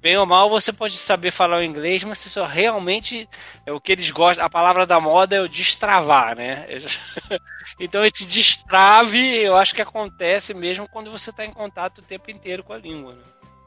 bem 0.00 0.16
ou 0.16 0.24
mal 0.24 0.48
você 0.48 0.72
pode 0.72 0.96
saber 0.96 1.30
falar 1.30 1.58
o 1.58 1.62
inglês, 1.62 2.04
mas 2.04 2.18
se 2.18 2.30
só 2.30 2.46
realmente 2.46 3.28
é 3.66 3.72
o 3.72 3.80
que 3.80 3.92
eles 3.92 4.10
gostam, 4.10 4.46
a 4.46 4.50
palavra 4.50 4.86
da 4.86 5.00
moda 5.00 5.36
é 5.36 5.40
o 5.40 5.48
destravar, 5.48 6.36
né? 6.36 6.66
então 7.78 8.04
esse 8.04 8.24
destrave, 8.24 9.18
eu 9.42 9.56
acho 9.56 9.74
que 9.74 9.82
acontece 9.82 10.54
mesmo 10.54 10.88
quando 10.88 11.10
você 11.10 11.30
está 11.30 11.44
em 11.44 11.52
contato 11.52 11.98
o 11.98 12.02
tempo 12.02 12.30
inteiro 12.30 12.62
com 12.62 12.72
a 12.72 12.78
língua, 12.78 13.14
né? 13.14 13.22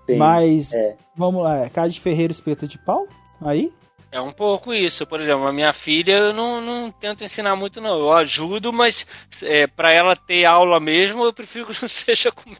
Sim, 0.05 0.17
Mas, 0.17 0.73
é. 0.73 0.95
vamos 1.15 1.43
lá, 1.43 1.69
Cádio 1.69 2.01
Ferreira 2.01 2.31
espeta 2.31 2.67
de 2.67 2.77
pau? 2.77 3.07
Aí? 3.41 3.71
É 4.11 4.19
um 4.19 4.31
pouco 4.31 4.73
isso. 4.73 5.07
Por 5.07 5.21
exemplo, 5.21 5.47
a 5.47 5.53
minha 5.53 5.71
filha 5.71 6.17
eu 6.17 6.33
não, 6.33 6.59
não 6.59 6.91
tento 6.91 7.23
ensinar 7.23 7.55
muito, 7.55 7.79
não. 7.79 7.97
Eu 7.97 8.11
ajudo, 8.11 8.73
mas 8.73 9.05
é, 9.43 9.65
para 9.67 9.93
ela 9.93 10.15
ter 10.15 10.43
aula 10.43 10.79
mesmo, 10.79 11.23
eu 11.23 11.33
prefiro 11.33 11.67
que 11.67 11.81
não 11.81 11.87
seja 11.89 12.31
comigo. 12.31 12.59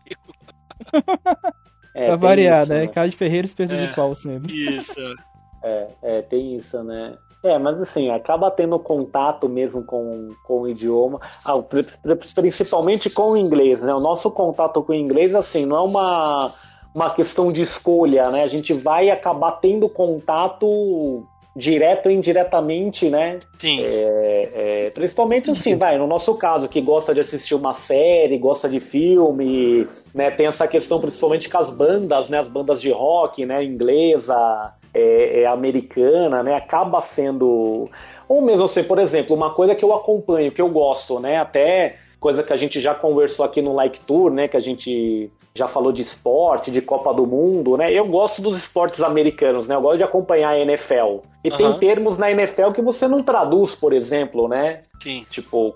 É, 1.94 2.08
pra 2.08 2.16
variar, 2.16 2.64
isso, 2.64 2.72
né? 2.72 2.80
né? 2.80 2.88
Cádio 2.88 3.18
Ferreira 3.18 3.46
espeta 3.46 3.74
é, 3.74 3.88
de 3.88 3.94
pau 3.94 4.16
sempre. 4.16 4.54
Isso. 4.54 4.98
é, 5.62 5.88
é, 6.02 6.22
tem 6.22 6.56
isso, 6.56 6.82
né? 6.86 7.18
É, 7.44 7.60
mas 7.60 7.82
assim, 7.82 8.10
acaba 8.10 8.50
tendo 8.50 8.80
contato 8.80 9.50
mesmo 9.50 9.84
com, 9.84 10.30
com 10.46 10.62
o 10.62 10.70
idioma, 10.70 11.20
ah, 11.44 11.56
principalmente 12.40 13.10
com 13.10 13.32
o 13.32 13.38
inglês, 13.38 13.82
né? 13.82 13.94
O 13.94 14.00
nosso 14.00 14.32
contato 14.32 14.82
com 14.82 14.94
o 14.94 14.96
inglês, 14.96 15.36
assim, 15.36 15.66
não 15.66 15.76
é 15.76 15.82
uma 15.82 16.54
uma 16.94 17.10
questão 17.10 17.52
de 17.52 17.62
escolha, 17.62 18.30
né? 18.30 18.44
A 18.44 18.48
gente 18.48 18.74
vai 18.74 19.10
acabar 19.10 19.54
tendo 19.54 19.88
contato 19.88 21.26
direto 21.56 22.06
ou 22.08 22.12
indiretamente, 22.12 23.10
né? 23.10 23.40
Sim. 23.60 23.82
É, 23.84 24.50
é, 24.54 24.90
principalmente 24.92 25.52
assim, 25.52 25.76
vai, 25.76 25.98
no 25.98 26.08
nosso 26.08 26.34
caso, 26.36 26.70
que 26.70 26.82
gosta 26.82 27.14
de 27.14 27.22
assistir 27.22 27.56
uma 27.56 27.74
série, 27.74 28.38
gosta 28.38 28.70
de 28.70 28.80
filme, 28.80 29.88
né? 30.14 30.32
Tem 30.32 30.48
essa 30.48 30.68
questão 30.68 31.00
principalmente 31.00 31.50
com 31.50 31.58
as 31.58 31.70
bandas, 31.70 32.30
né? 32.30 32.40
As 32.40 32.50
bandas 32.50 32.82
de 32.82 32.92
rock, 32.92 33.46
né? 33.46 33.64
Inglesa, 33.64 34.72
é, 34.94 35.42
é 35.42 35.46
americana, 35.46 36.42
né? 36.44 36.56
Acaba 36.56 37.02
sendo... 37.02 37.90
Ou 38.28 38.42
mesmo 38.42 38.64
assim, 38.64 38.84
por 38.84 38.98
exemplo, 38.98 39.36
uma 39.36 39.54
coisa 39.54 39.76
que 39.76 39.84
eu 39.84 39.94
acompanho, 39.94 40.54
que 40.54 40.62
eu 40.62 40.70
gosto, 40.70 41.20
né? 41.20 41.38
Até 41.38 41.98
coisa 42.22 42.44
que 42.44 42.54
a 42.54 42.56
gente 42.56 42.80
já 42.80 42.94
conversou 42.94 43.44
aqui 43.44 43.64
no 43.64 43.74
Like 43.74 44.00
Tour, 44.02 44.32
né? 44.32 44.48
Que 44.48 44.56
a 44.56 44.60
gente 44.60 45.32
já 45.56 45.68
falou 45.68 45.92
de 45.92 46.04
esporte, 46.04 46.70
de 46.70 46.80
Copa 46.80 47.12
do 47.12 47.26
Mundo, 47.26 47.76
né? 47.76 47.88
Eu 47.92 48.06
gosto 48.06 48.44
dos 48.44 48.56
esportes 48.56 49.02
americanos, 49.02 49.68
né? 49.68 49.76
Eu 49.76 49.82
gosto 49.82 49.98
de 49.98 50.04
acompanhar 50.04 50.52
a 50.52 50.60
NFL. 50.60 51.26
E 51.44 51.50
uhum. 51.50 51.58
tem 51.58 51.74
termos 51.80 52.20
na 52.20 52.30
NFL 52.30 52.70
que 52.76 52.82
você 52.82 53.08
não 53.08 53.24
traduz, 53.24 53.74
por 53.74 53.92
exemplo, 53.92 54.48
né? 54.48 54.84
Sim. 55.02 55.26
Tipo, 55.32 55.74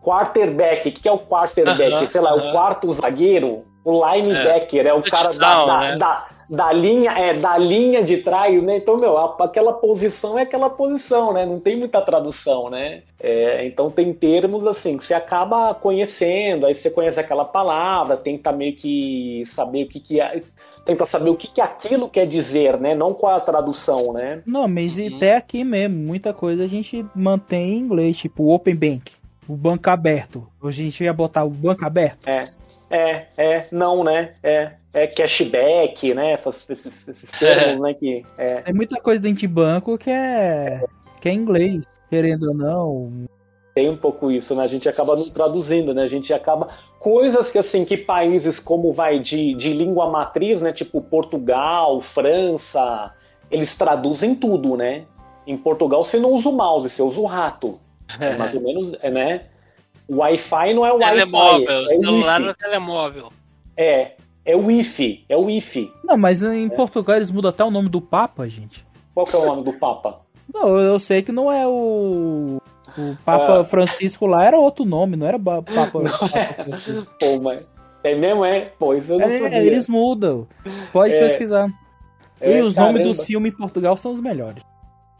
quarterback. 0.00 0.88
O 0.88 0.92
que 0.92 1.08
é 1.08 1.12
o 1.12 1.18
quarterback? 1.18 2.06
Sei 2.06 2.20
lá, 2.20 2.32
uhum. 2.32 2.48
o 2.48 2.52
quarto 2.52 2.92
zagueiro. 2.92 3.64
O 3.84 4.06
linebacker 4.06 4.86
é, 4.86 4.90
é 4.90 4.94
o 4.94 5.02
cara 5.02 5.32
da, 5.32 5.64
da, 5.64 5.80
né? 5.80 5.96
da, 5.96 6.26
da 6.48 6.72
linha, 6.72 7.10
é, 7.12 7.34
da 7.34 7.58
linha 7.58 8.02
de 8.02 8.18
trás, 8.18 8.62
né? 8.62 8.78
Então, 8.78 8.96
meu, 8.96 9.18
aquela 9.18 9.72
posição 9.72 10.38
é 10.38 10.42
aquela 10.42 10.70
posição, 10.70 11.32
né? 11.32 11.44
Não 11.44 11.60
tem 11.60 11.76
muita 11.76 12.00
tradução, 12.00 12.70
né? 12.70 13.02
É, 13.20 13.66
então 13.66 13.90
tem 13.90 14.12
termos 14.14 14.66
assim 14.66 14.96
que 14.96 15.04
você 15.04 15.12
acaba 15.12 15.74
conhecendo, 15.74 16.64
aí 16.64 16.74
você 16.74 16.88
conhece 16.88 17.20
aquela 17.20 17.44
palavra, 17.44 18.16
tenta 18.16 18.50
meio 18.50 18.74
que 18.74 19.42
saber 19.46 19.84
o 19.84 19.88
que, 19.88 20.00
que 20.00 20.20
é. 20.20 20.42
Tenta 20.86 21.04
saber 21.04 21.28
o 21.28 21.36
que, 21.36 21.48
que 21.48 21.60
aquilo 21.60 22.08
quer 22.08 22.26
dizer, 22.26 22.80
né? 22.80 22.94
Não 22.94 23.12
qual 23.12 23.36
a 23.36 23.40
tradução, 23.40 24.14
né? 24.14 24.42
Não, 24.46 24.66
mas 24.66 24.96
uhum. 24.96 25.16
até 25.16 25.36
aqui 25.36 25.62
mesmo, 25.62 25.98
muita 25.98 26.32
coisa 26.32 26.64
a 26.64 26.68
gente 26.68 27.04
mantém 27.14 27.74
em 27.74 27.78
inglês, 27.78 28.16
tipo 28.16 28.50
Open 28.50 28.74
Bank, 28.74 29.12
o 29.46 29.54
banco 29.54 29.90
aberto. 29.90 30.46
Hoje 30.62 30.80
a 30.80 30.84
gente 30.86 31.04
ia 31.04 31.12
botar 31.12 31.44
o 31.44 31.50
banco 31.50 31.84
aberto. 31.84 32.26
É. 32.26 32.44
É, 32.90 33.26
é, 33.36 33.66
não, 33.70 34.02
né? 34.02 34.30
É, 34.42 34.72
é 34.94 35.06
cashback, 35.06 36.14
né? 36.14 36.32
Essas, 36.32 36.68
esses, 36.70 37.06
esses 37.06 37.30
termos, 37.32 37.80
né? 37.80 37.94
Que, 37.94 38.24
é. 38.38 38.62
Tem 38.62 38.74
muita 38.74 39.00
coisa 39.00 39.20
dentro 39.20 39.40
de 39.40 39.48
banco 39.48 39.98
que 39.98 40.10
é, 40.10 40.82
que 41.20 41.28
é 41.28 41.32
inglês, 41.32 41.84
querendo 42.08 42.48
ou 42.48 42.54
não. 42.54 43.28
Tem 43.74 43.90
um 43.90 43.96
pouco 43.96 44.30
isso, 44.30 44.54
né? 44.54 44.64
A 44.64 44.68
gente 44.68 44.88
acaba 44.88 45.14
não 45.14 45.28
traduzindo, 45.28 45.92
né? 45.92 46.02
A 46.02 46.08
gente 46.08 46.32
acaba. 46.32 46.68
Coisas 46.98 47.50
que, 47.50 47.58
assim, 47.58 47.84
que 47.84 47.96
países 47.96 48.58
como 48.58 48.92
vai 48.92 49.20
de, 49.20 49.54
de 49.54 49.72
língua 49.72 50.10
matriz, 50.10 50.60
né? 50.62 50.72
Tipo 50.72 51.00
Portugal, 51.00 52.00
França, 52.00 53.12
eles 53.50 53.76
traduzem 53.76 54.34
tudo, 54.34 54.76
né? 54.76 55.04
Em 55.46 55.56
Portugal 55.56 56.02
você 56.02 56.18
não 56.18 56.32
usa 56.32 56.48
o 56.48 56.52
mouse, 56.52 56.88
você 56.88 57.02
usa 57.02 57.20
o 57.20 57.26
rato. 57.26 57.78
É 58.18 58.36
mais 58.36 58.54
ou 58.54 58.62
menos, 58.62 58.94
é, 59.02 59.42
né? 60.08 60.16
Wi-Fi 60.16 60.74
não 60.74 60.86
é 60.86 60.92
o 60.92 60.96
Wi-Fi. 60.96 61.10
Telemóvel, 61.10 61.86
é 61.86 61.98
celular 61.98 62.40
no 62.40 62.54
telemóvel. 62.54 63.32
É, 63.76 64.12
é 64.44 64.56
o 64.56 64.66
Wi-Fi, 64.66 65.24
é 65.28 65.36
o 65.36 65.42
Wi-Fi. 65.42 65.92
Não, 66.04 66.16
mas 66.16 66.42
em 66.42 66.66
é. 66.66 66.70
Portugal 66.70 67.16
eles 67.16 67.30
mudam 67.30 67.50
até 67.50 67.62
o 67.64 67.70
nome 67.70 67.88
do 67.88 68.00
Papa, 68.00 68.48
gente. 68.48 68.84
Qual 69.14 69.26
que 69.26 69.36
é 69.36 69.38
o 69.38 69.46
nome 69.46 69.64
do 69.64 69.72
Papa? 69.72 70.20
Não, 70.52 70.78
eu 70.78 70.98
sei 70.98 71.22
que 71.22 71.32
não 71.32 71.52
é 71.52 71.66
o. 71.66 72.58
O 72.96 73.16
Papa 73.24 73.60
ah. 73.60 73.64
Francisco 73.64 74.26
lá 74.26 74.44
era 74.44 74.58
outro 74.58 74.84
nome, 74.84 75.16
não 75.16 75.26
era 75.26 75.38
Papa, 75.40 75.70
não 76.02 76.18
Papa 76.18 76.38
é. 76.38 76.44
Francisco. 76.54 77.14
Pô, 77.20 77.40
mas. 77.42 77.70
É 78.04 78.14
mesmo, 78.14 78.44
é? 78.44 78.72
Pô, 78.78 78.94
isso 78.94 79.12
eu 79.12 79.18
não 79.18 79.28
é, 79.28 79.38
sabia. 79.38 79.58
Eles 79.58 79.88
mudam. 79.88 80.46
Pode 80.92 81.12
é. 81.12 81.18
pesquisar. 81.18 81.68
É, 82.40 82.58
e 82.58 82.62
os 82.62 82.74
caramba. 82.74 83.00
nomes 83.00 83.16
dos 83.16 83.26
filmes 83.26 83.52
em 83.52 83.56
Portugal 83.56 83.96
são 83.96 84.12
os 84.12 84.20
melhores. 84.20 84.62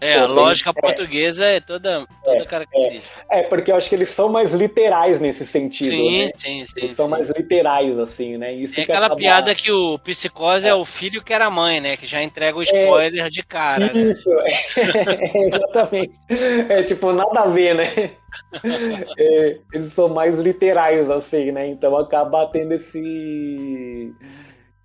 É, 0.01 0.15
a 0.15 0.27
lógica 0.27 0.71
é, 0.71 0.73
portuguesa 0.73 1.45
é 1.45 1.59
toda, 1.59 2.07
toda 2.23 2.43
é, 2.43 2.47
característica. 2.47 3.21
É, 3.29 3.41
é, 3.41 3.43
porque 3.43 3.73
eu 3.73 3.77
acho 3.77 3.89
que 3.89 3.97
eles 3.97 4.09
são 4.09 4.29
mais 4.29 4.53
literais 4.53 5.21
nesse 5.21 5.45
sentido. 5.45 5.91
Sim, 5.91 6.23
né? 6.23 6.29
sim, 6.37 6.67
sim. 6.67 6.73
Eles 6.77 6.91
sim. 6.91 6.97
são 6.97 7.09
mais 7.09 7.29
literais, 7.29 7.99
assim, 7.99 8.37
né? 8.37 8.53
Isso 8.53 8.77
Tem 8.77 8.85
aquela 8.85 9.07
acaba... 9.07 9.17
piada 9.17 9.55
que 9.57 9.73
o 9.73 9.99
psicose 9.99 10.69
é. 10.69 10.71
é. 10.71 10.75
o 10.75 10.85
filho 10.85 11.23
que 11.23 11.33
era 11.33 11.51
mãe, 11.51 11.81
né? 11.81 11.97
Que 11.97 12.07
já 12.07 12.23
entrega 12.23 12.57
o 12.57 12.63
spoiler 12.63 13.27
é, 13.27 13.29
de 13.29 13.43
cara. 13.43 13.93
Né? 13.93 14.01
Isso, 14.03 14.31
né? 14.31 14.51
exatamente. 15.47 16.13
É 16.69 16.83
tipo, 16.85 17.13
nada 17.13 17.41
a 17.41 17.49
ver, 17.49 17.75
né? 17.75 18.13
eles 19.73 19.93
são 19.93 20.09
mais 20.09 20.39
literais, 20.39 21.11
assim, 21.11 21.51
né? 21.51 21.67
Então 21.67 21.97
acaba 21.97 22.47
tendo 22.47 22.73
esse. 22.73 24.13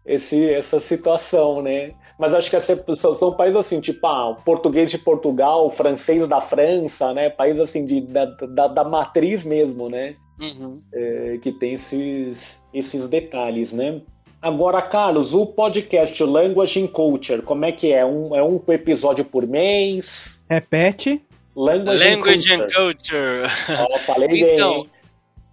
Esse, 0.05 0.49
essa 0.49 0.81
situação, 0.81 1.61
né? 1.61 1.93
Mas 2.19 2.33
acho 2.33 2.49
que 2.49 2.59
são, 2.95 3.13
são 3.13 3.33
países 3.33 3.57
assim, 3.57 3.79
tipo, 3.79 4.05
ah, 4.05 4.37
português 4.45 4.91
de 4.91 4.97
Portugal, 4.97 5.69
francês 5.71 6.27
da 6.27 6.39
França, 6.39 7.13
né? 7.13 7.29
Países 7.29 7.61
assim, 7.61 7.85
de, 7.85 8.01
da, 8.01 8.25
da, 8.25 8.67
da 8.67 8.83
matriz 8.83 9.43
mesmo, 9.43 9.89
né? 9.89 10.15
Uhum. 10.39 10.79
É, 10.93 11.37
que 11.41 11.51
tem 11.51 11.73
esses, 11.73 12.61
esses 12.73 13.07
detalhes, 13.09 13.71
né? 13.71 14.01
Agora, 14.41 14.81
Carlos, 14.81 15.33
o 15.33 15.45
podcast 15.45 16.21
Language 16.21 16.83
and 16.83 16.87
Culture, 16.87 17.41
como 17.41 17.65
é 17.65 17.71
que 17.71 17.93
é? 17.93 18.05
Um, 18.05 18.35
é 18.35 18.43
um 18.43 18.61
episódio 18.69 19.23
por 19.23 19.47
mês? 19.47 20.43
Repete. 20.49 21.21
Language, 21.55 22.03
Language 22.03 22.53
and 22.53 22.67
Culture. 22.67 23.45
And 23.45 23.77
culture. 23.77 24.05
falei 24.05 24.53
então, 24.53 24.81
bem. 24.81 24.89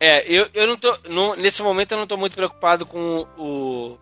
É, 0.00 0.24
eu, 0.26 0.48
eu 0.54 0.66
não 0.66 0.76
tô. 0.76 0.96
No, 1.08 1.36
nesse 1.36 1.62
momento 1.62 1.92
eu 1.92 1.98
não 1.98 2.06
tô 2.06 2.16
muito 2.16 2.34
preocupado 2.34 2.86
com 2.86 3.26
o 3.38 3.98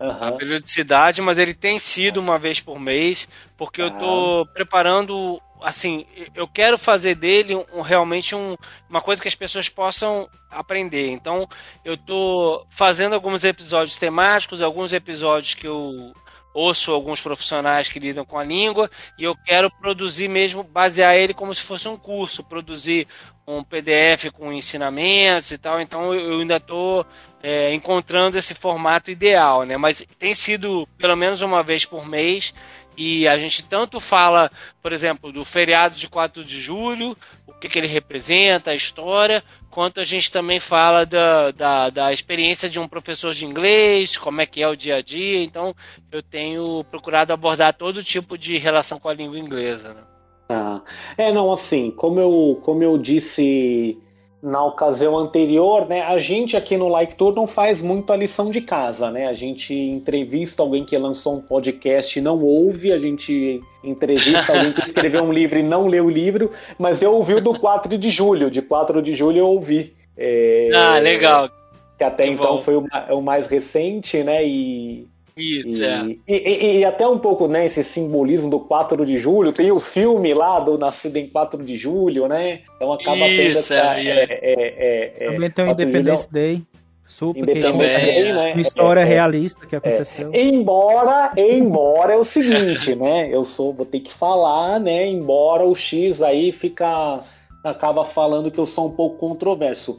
Uhum. 0.00 0.10
a 0.10 0.32
periodicidade, 0.32 1.20
mas 1.20 1.38
ele 1.38 1.52
tem 1.52 1.78
sido 1.78 2.20
uma 2.20 2.38
vez 2.38 2.60
por 2.60 2.78
mês, 2.78 3.28
porque 3.56 3.82
eu 3.82 3.90
tô 3.90 4.46
preparando, 4.54 5.40
assim, 5.60 6.06
eu 6.36 6.46
quero 6.46 6.78
fazer 6.78 7.16
dele 7.16 7.56
um, 7.72 7.80
realmente 7.80 8.32
um, 8.34 8.56
uma 8.88 9.00
coisa 9.00 9.20
que 9.20 9.26
as 9.26 9.34
pessoas 9.34 9.68
possam 9.68 10.28
aprender. 10.48 11.10
Então, 11.10 11.48
eu 11.84 11.96
tô 11.96 12.64
fazendo 12.70 13.14
alguns 13.14 13.42
episódios 13.42 13.98
temáticos, 13.98 14.62
alguns 14.62 14.92
episódios 14.92 15.54
que 15.54 15.66
eu 15.66 16.14
ouço 16.54 16.92
alguns 16.92 17.20
profissionais 17.20 17.88
que 17.88 17.98
lidam 17.98 18.24
com 18.24 18.38
a 18.38 18.44
língua 18.44 18.90
e 19.18 19.24
eu 19.24 19.36
quero 19.36 19.70
produzir 19.70 20.28
mesmo, 20.28 20.62
basear 20.62 21.16
ele 21.16 21.34
como 21.34 21.54
se 21.54 21.62
fosse 21.62 21.88
um 21.88 21.96
curso, 21.96 22.42
produzir 22.42 23.06
um 23.46 23.62
PDF 23.64 24.30
com 24.32 24.52
ensinamentos 24.52 25.50
e 25.50 25.58
tal. 25.58 25.80
Então 25.80 26.14
eu 26.14 26.40
ainda 26.40 26.56
estou 26.56 27.06
é, 27.42 27.72
encontrando 27.72 28.36
esse 28.36 28.54
formato 28.54 29.10
ideal, 29.10 29.64
né? 29.64 29.76
Mas 29.76 30.04
tem 30.18 30.34
sido 30.34 30.86
pelo 30.98 31.16
menos 31.16 31.40
uma 31.42 31.62
vez 31.62 31.84
por 31.84 32.06
mês 32.06 32.52
e 32.98 33.28
a 33.28 33.38
gente 33.38 33.62
tanto 33.62 34.00
fala, 34.00 34.50
por 34.82 34.92
exemplo, 34.92 35.30
do 35.30 35.44
feriado 35.44 35.94
de 35.94 36.08
4 36.08 36.44
de 36.44 36.60
julho, 36.60 37.16
o 37.46 37.52
que, 37.52 37.68
que 37.68 37.78
ele 37.78 37.86
representa, 37.86 38.72
a 38.72 38.74
história, 38.74 39.42
quanto 39.78 40.00
a 40.00 40.02
gente 40.02 40.32
também 40.32 40.58
fala 40.58 41.06
da, 41.06 41.52
da, 41.52 41.88
da, 41.88 42.12
experiência 42.12 42.68
de 42.68 42.80
um 42.80 42.88
professor 42.88 43.32
de 43.32 43.46
inglês, 43.46 44.16
como 44.16 44.40
é 44.40 44.46
que 44.46 44.60
é 44.60 44.66
o 44.66 44.74
dia 44.74 44.96
a 44.96 45.00
dia. 45.00 45.40
Então, 45.40 45.72
eu 46.10 46.20
tenho 46.20 46.82
procurado 46.90 47.32
abordar 47.32 47.72
todo 47.72 48.02
tipo 48.02 48.36
de 48.36 48.58
relação 48.58 48.98
com 48.98 49.08
a 49.08 49.14
língua 49.14 49.38
inglesa. 49.38 49.94
Né? 49.94 50.00
Ah, 50.48 50.80
é, 51.16 51.32
não, 51.32 51.52
assim, 51.52 51.92
como 51.92 52.18
eu, 52.18 52.58
como 52.60 52.82
eu 52.82 52.98
disse 52.98 53.96
na 54.42 54.64
ocasião 54.64 55.16
anterior, 55.18 55.88
né, 55.88 56.02
a 56.02 56.18
gente 56.18 56.56
aqui 56.56 56.76
no 56.76 56.88
Like 56.88 57.16
Tour 57.16 57.34
não 57.34 57.46
faz 57.46 57.82
muito 57.82 58.12
a 58.12 58.16
lição 58.16 58.50
de 58.50 58.60
casa, 58.60 59.10
né? 59.10 59.26
A 59.26 59.34
gente 59.34 59.74
entrevista 59.74 60.62
alguém 60.62 60.84
que 60.84 60.96
lançou 60.96 61.34
um 61.34 61.40
podcast 61.40 62.16
e 62.16 62.22
não 62.22 62.40
ouve, 62.40 62.92
a 62.92 62.98
gente 62.98 63.60
entrevista 63.82 64.52
alguém 64.56 64.72
que 64.72 64.82
escreveu 64.82 65.24
um 65.24 65.32
livro 65.32 65.58
e 65.58 65.62
não 65.62 65.88
leu 65.88 66.06
o 66.06 66.10
livro, 66.10 66.52
mas 66.78 67.02
eu 67.02 67.12
ouvi 67.14 67.34
o 67.34 67.40
do 67.40 67.58
4 67.58 67.98
de 67.98 68.10
julho, 68.10 68.48
de 68.48 68.62
4 68.62 69.02
de 69.02 69.14
julho 69.14 69.38
eu 69.38 69.48
ouvi. 69.48 69.92
É, 70.16 70.70
ah, 70.72 70.98
legal. 70.98 71.50
Que 71.96 72.04
até 72.04 72.22
que 72.22 72.30
então 72.30 72.56
bom. 72.56 72.62
foi 72.62 72.76
o, 72.76 72.86
o 73.10 73.20
mais 73.20 73.48
recente, 73.48 74.22
né? 74.22 74.46
E 74.46 75.08
isso, 75.38 75.82
e, 75.82 75.86
é. 75.86 76.16
E, 76.26 76.34
e, 76.34 76.78
e, 76.78 76.84
até 76.84 77.06
um 77.06 77.18
pouco, 77.18 77.46
né, 77.46 77.66
esse 77.66 77.84
simbolismo 77.84 78.50
do 78.50 78.60
4 78.60 79.06
de 79.06 79.18
julho, 79.18 79.52
tem 79.52 79.70
o 79.70 79.78
filme 79.78 80.34
lá 80.34 80.58
do 80.60 80.76
Nascido 80.76 81.16
em 81.16 81.28
4 81.28 81.64
de 81.64 81.76
julho, 81.76 82.26
né? 82.26 82.60
Então 82.76 82.92
acaba 82.92 83.28
Isso, 83.28 83.36
tendo 83.36 83.58
essa. 83.58 83.98
É, 83.98 84.08
é, 84.08 84.26
é, 84.40 85.14
é, 85.18 85.32
Também 85.32 85.50
tem 85.50 85.64
o 85.64 85.70
Independence 85.70 86.32
Day. 86.32 86.62
Super, 87.06 87.40
Independence 87.40 87.96
que 87.96 88.04
Day, 88.04 88.32
né? 88.32 88.52
Uma 88.52 88.60
história 88.60 89.04
realista 89.04 89.66
que 89.66 89.74
aconteceu. 89.74 90.30
Embora, 90.34 91.32
embora 91.38 92.12
é 92.12 92.16
o 92.16 92.24
seguinte, 92.24 92.94
né? 92.94 93.30
Eu 93.32 93.44
sou, 93.44 93.72
vou 93.72 93.86
ter 93.86 94.00
que 94.00 94.12
falar, 94.12 94.78
né? 94.78 95.06
Embora 95.06 95.64
o 95.64 95.74
X 95.74 96.20
aí 96.20 96.52
fica 96.52 97.20
acaba 97.64 98.04
falando 98.04 98.50
que 98.50 98.58
eu 98.58 98.66
sou 98.66 98.86
um 98.86 98.90
pouco 98.90 99.18
controverso. 99.18 99.98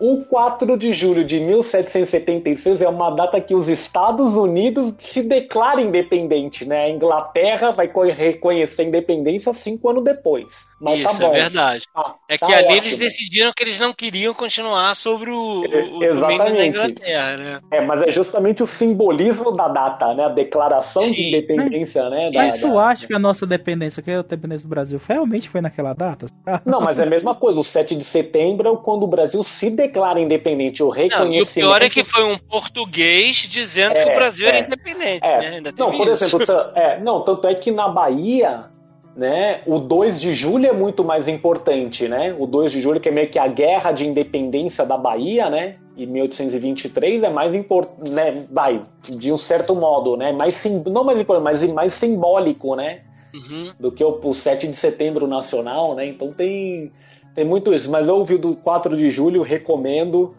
O 0.00 0.24
4 0.24 0.78
de 0.78 0.94
julho 0.94 1.22
de 1.22 1.38
1776 1.38 2.80
é 2.80 2.88
uma 2.88 3.10
data 3.10 3.38
que 3.38 3.54
os 3.54 3.68
Estados 3.68 4.34
Unidos 4.34 4.94
se 4.98 5.22
declaram 5.22 5.82
independente, 5.82 6.64
né? 6.64 6.84
A 6.84 6.88
Inglaterra 6.88 7.70
vai 7.70 7.86
reconhecer 8.10 8.80
a 8.80 8.84
independência 8.86 9.52
cinco 9.52 9.90
anos 9.90 10.02
depois. 10.02 10.69
Mas 10.80 11.00
Isso, 11.00 11.20
tá 11.20 11.26
é 11.26 11.30
verdade. 11.30 11.84
Ah, 11.94 12.14
é 12.26 12.38
tá 12.38 12.46
que 12.46 12.54
ali 12.54 12.64
ótimo. 12.64 12.78
eles 12.78 12.96
decidiram 12.96 13.52
que 13.54 13.62
eles 13.62 13.78
não 13.78 13.92
queriam 13.92 14.32
continuar 14.32 14.96
sobre 14.96 15.30
o, 15.30 15.60
o 15.60 16.02
Exatamente. 16.02 16.56
da 16.56 16.66
Inglaterra, 16.66 17.36
né? 17.36 17.60
É, 17.70 17.84
mas 17.84 18.02
é 18.02 18.10
justamente 18.10 18.62
o 18.62 18.66
simbolismo 18.66 19.52
da 19.52 19.68
data, 19.68 20.14
né? 20.14 20.24
A 20.24 20.28
declaração 20.30 21.02
Sim. 21.02 21.12
de 21.12 21.28
independência, 21.28 22.04
mas, 22.04 22.10
né? 22.12 22.30
Da, 22.30 22.42
mas 22.46 22.60
tu 22.60 22.72
da, 22.72 22.80
acha 22.86 23.06
que 23.06 23.14
a 23.14 23.18
nossa 23.18 23.46
dependência, 23.46 24.02
que 24.02 24.10
é 24.10 24.16
a 24.16 24.22
dependência 24.22 24.66
do 24.66 24.70
Brasil, 24.70 24.98
realmente 25.06 25.50
foi 25.50 25.60
naquela 25.60 25.92
data? 25.92 26.26
Não, 26.64 26.80
mas 26.80 26.98
é 26.98 27.02
a 27.02 27.06
mesma 27.06 27.34
coisa. 27.34 27.60
O 27.60 27.64
7 27.64 27.94
de 27.94 28.04
setembro 28.04 28.72
é 28.72 28.76
quando 28.82 29.02
o 29.02 29.06
Brasil 29.06 29.44
se 29.44 29.68
declara 29.68 30.18
independente. 30.18 30.82
O 30.82 30.88
reconhecimento... 30.88 31.28
Não, 31.28 31.34
e 31.34 31.42
o 31.42 31.46
pior 31.46 31.82
é 31.82 31.90
que 31.90 32.02
foi 32.02 32.24
um 32.24 32.38
português 32.38 33.36
dizendo 33.36 33.98
é, 33.98 34.04
que 34.04 34.10
o 34.10 34.14
Brasil 34.14 34.46
é, 34.46 34.50
era 34.50 34.60
independente, 34.60 35.26
é. 35.26 35.38
né? 35.40 35.48
Ainda 35.56 35.74
não, 35.76 35.90
por 35.92 36.08
isso. 36.08 36.24
exemplo, 36.24 36.54
é, 36.74 36.98
não, 37.00 37.20
tanto 37.20 37.46
é 37.46 37.54
que 37.54 37.70
na 37.70 37.88
Bahia 37.88 38.69
né? 39.20 39.60
O 39.66 39.78
2 39.78 40.18
de 40.18 40.34
julho 40.34 40.66
é 40.66 40.72
muito 40.72 41.04
mais 41.04 41.28
importante, 41.28 42.08
né? 42.08 42.34
O 42.38 42.46
2 42.46 42.72
de 42.72 42.80
julho, 42.80 42.98
que 42.98 43.10
é 43.10 43.12
meio 43.12 43.28
que 43.28 43.38
a 43.38 43.46
guerra 43.46 43.92
de 43.92 44.06
independência 44.06 44.86
da 44.86 44.96
Bahia, 44.96 45.50
né? 45.50 45.76
E 45.94 46.06
1823 46.06 47.22
é 47.24 47.28
mais 47.28 47.54
importante, 47.54 48.10
né? 48.10 48.46
Vai, 48.50 48.80
de 49.10 49.30
um 49.30 49.36
certo 49.36 49.74
modo, 49.74 50.16
né? 50.16 50.32
Mais 50.32 50.54
sim, 50.54 50.82
não 50.86 51.04
mais 51.04 51.20
importante, 51.20 51.44
mas 51.44 51.72
mais 51.74 51.92
simbólico, 51.92 52.74
né? 52.74 53.00
Uhum. 53.34 53.72
Do 53.78 53.92
que 53.92 54.02
o, 54.02 54.18
o 54.24 54.34
7 54.34 54.66
de 54.66 54.74
setembro 54.74 55.26
nacional, 55.26 55.94
né? 55.94 56.06
Então 56.06 56.32
tem, 56.32 56.90
tem 57.34 57.44
muito 57.44 57.74
isso. 57.74 57.90
Mas 57.90 58.08
eu 58.08 58.16
ouvi 58.16 58.38
do 58.38 58.56
4 58.56 58.96
de 58.96 59.10
julho, 59.10 59.42
recomendo. 59.42 60.34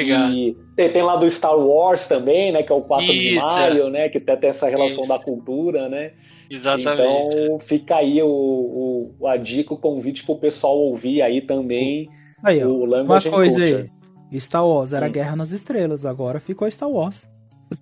Obrigado. 0.00 0.32
E 0.34 0.56
tem, 0.76 0.92
tem 0.92 1.02
lá 1.02 1.16
do 1.16 1.28
Star 1.28 1.56
Wars 1.56 2.06
também, 2.06 2.52
né? 2.52 2.62
Que 2.62 2.72
é 2.72 2.74
o 2.74 2.82
4 2.82 3.06
de 3.06 3.36
Isso, 3.36 3.46
maio, 3.46 3.88
né? 3.90 4.08
Que 4.08 4.20
tem 4.20 4.34
até 4.34 4.48
essa 4.48 4.68
relação 4.68 5.02
Isso. 5.02 5.08
da 5.08 5.18
cultura, 5.18 5.88
né? 5.88 6.12
Exatamente. 6.50 7.28
Então 7.36 7.58
fica 7.60 7.96
aí 7.96 8.22
o, 8.22 9.12
o, 9.20 9.26
a 9.26 9.36
dica, 9.36 9.74
o 9.74 9.78
convite 9.78 10.24
pro 10.24 10.36
pessoal 10.36 10.76
ouvir 10.78 11.22
aí 11.22 11.40
também 11.40 12.08
Aí, 12.44 12.62
ó. 12.62 12.68
o 12.68 12.84
Uma 12.84 12.96
Language 12.98 13.28
and 13.28 13.30
coisa 13.30 13.56
Culture. 13.56 13.90
aí. 14.32 14.40
Star 14.40 14.66
Wars 14.66 14.92
era 14.92 15.06
Hum. 15.06 15.12
Guerra 15.12 15.36
nas 15.36 15.52
Estrelas, 15.52 16.04
agora 16.04 16.40
ficou 16.40 16.70
Star 16.70 16.88
Wars. 16.90 17.22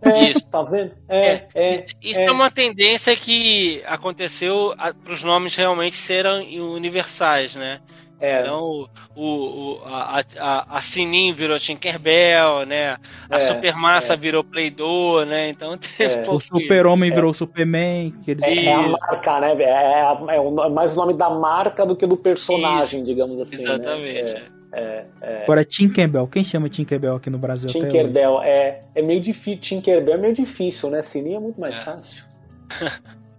É, 0.00 0.30
Isso. 0.30 0.48
tá 0.48 0.62
vendo? 0.62 0.92
É, 1.08 1.44
é. 1.54 1.86
Isso 2.00 2.20
é. 2.20 2.26
é. 2.26 2.30
uma 2.30 2.50
tendência 2.50 3.14
que 3.16 3.82
aconteceu 3.84 4.72
para 5.02 5.12
os 5.12 5.24
nomes 5.24 5.56
realmente 5.56 5.96
serem 5.96 6.60
universais, 6.60 7.56
né? 7.56 7.80
É. 8.22 8.40
Então, 8.40 8.88
o, 9.16 9.24
o- 9.26 9.80
a, 9.84 10.20
a, 10.38 10.76
a 10.78 10.80
Sinim 10.82 11.32
virou 11.32 11.58
Tinkerbell, 11.58 12.64
né? 12.66 12.96
A 13.28 13.36
É, 13.36 13.40
Supermassa 13.40 14.14
é. 14.14 14.16
virou 14.16 14.42
Play-Doh, 14.44 15.24
né? 15.24 15.48
Então, 15.50 15.76
tem 15.78 16.06
É. 16.06 16.22
um 16.30 16.36
O 16.36 16.40
Super-Homem 16.40 17.10
É. 17.10 17.14
virou 17.14 17.34
Superman. 17.34 18.12
Que 18.24 18.30
eles... 18.32 18.42
É, 18.44 18.64
é 18.64 18.72
a 18.74 18.80
Isso. 18.82 18.92
marca, 19.10 19.40
né? 19.40 19.54
É, 19.62 20.36
é 20.36 20.40
o- 20.40 20.64
é 20.64 20.68
mais 20.70 20.92
o 20.92 20.96
nome 20.96 21.14
da 21.14 21.28
marca 21.28 21.84
do 21.84 21.94
que 21.96 22.06
do 22.06 22.16
personagem, 22.16 23.02
digamos 23.04 23.40
assim. 23.40 23.56
isso. 23.56 23.64
Exatamente. 23.68 24.34
Né? 24.34 24.42
É, 24.74 25.04
é, 25.20 25.42
Agora, 25.42 25.64
Tinkerbell. 25.66 26.26
Quem 26.28 26.42
chama 26.44 26.68
Tinkerbell 26.70 27.16
aqui 27.16 27.28
no 27.28 27.36
Brasil? 27.36 27.68
Tinkerbell 27.68 28.40
é, 28.42 28.80
é 28.94 29.02
meio 29.02 29.20
difícil. 29.20 29.60
Tinkerbell 29.60 30.14
é 30.14 30.18
meio 30.18 30.34
difícil, 30.34 30.88
né? 30.88 31.02
Sininho 31.02 31.36
é 31.36 31.40
muito 31.40 31.60
mais 31.60 31.76
É. 31.78 31.84
fácil. 31.84 32.24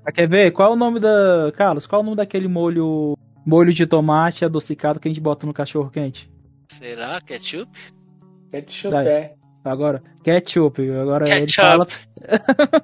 Ah, 0.06 0.12
Quer 0.12 0.28
ver? 0.28 0.52
Qual 0.52 0.70
é 0.70 0.74
o 0.74 0.76
nome 0.76 1.00
da. 1.00 1.52
Carlos, 1.56 1.88
qual 1.88 2.02
é 2.02 2.04
o 2.04 2.06
nome 2.06 2.18
daquele 2.18 2.48
molho. 2.48 3.18
Molho 3.46 3.74
de 3.74 3.86
tomate 3.86 4.46
adocicado 4.46 5.00
que 5.00 5.08
a 5.08 5.12
gente 5.12 5.22
bota 5.22 5.46
no 5.46 5.54
cachorro 5.54 5.90
quente? 5.90 6.30
Será? 6.68 7.20
Ketchup? 7.22 7.70
Ketchup, 8.52 8.92
Vai. 8.94 9.08
é. 9.08 9.34
Agora, 9.66 10.02
ketchup. 10.24 10.90
Agora 10.92 11.24
ele 11.30 11.42
Ketchup. 11.46 11.68
fala. 11.68 11.88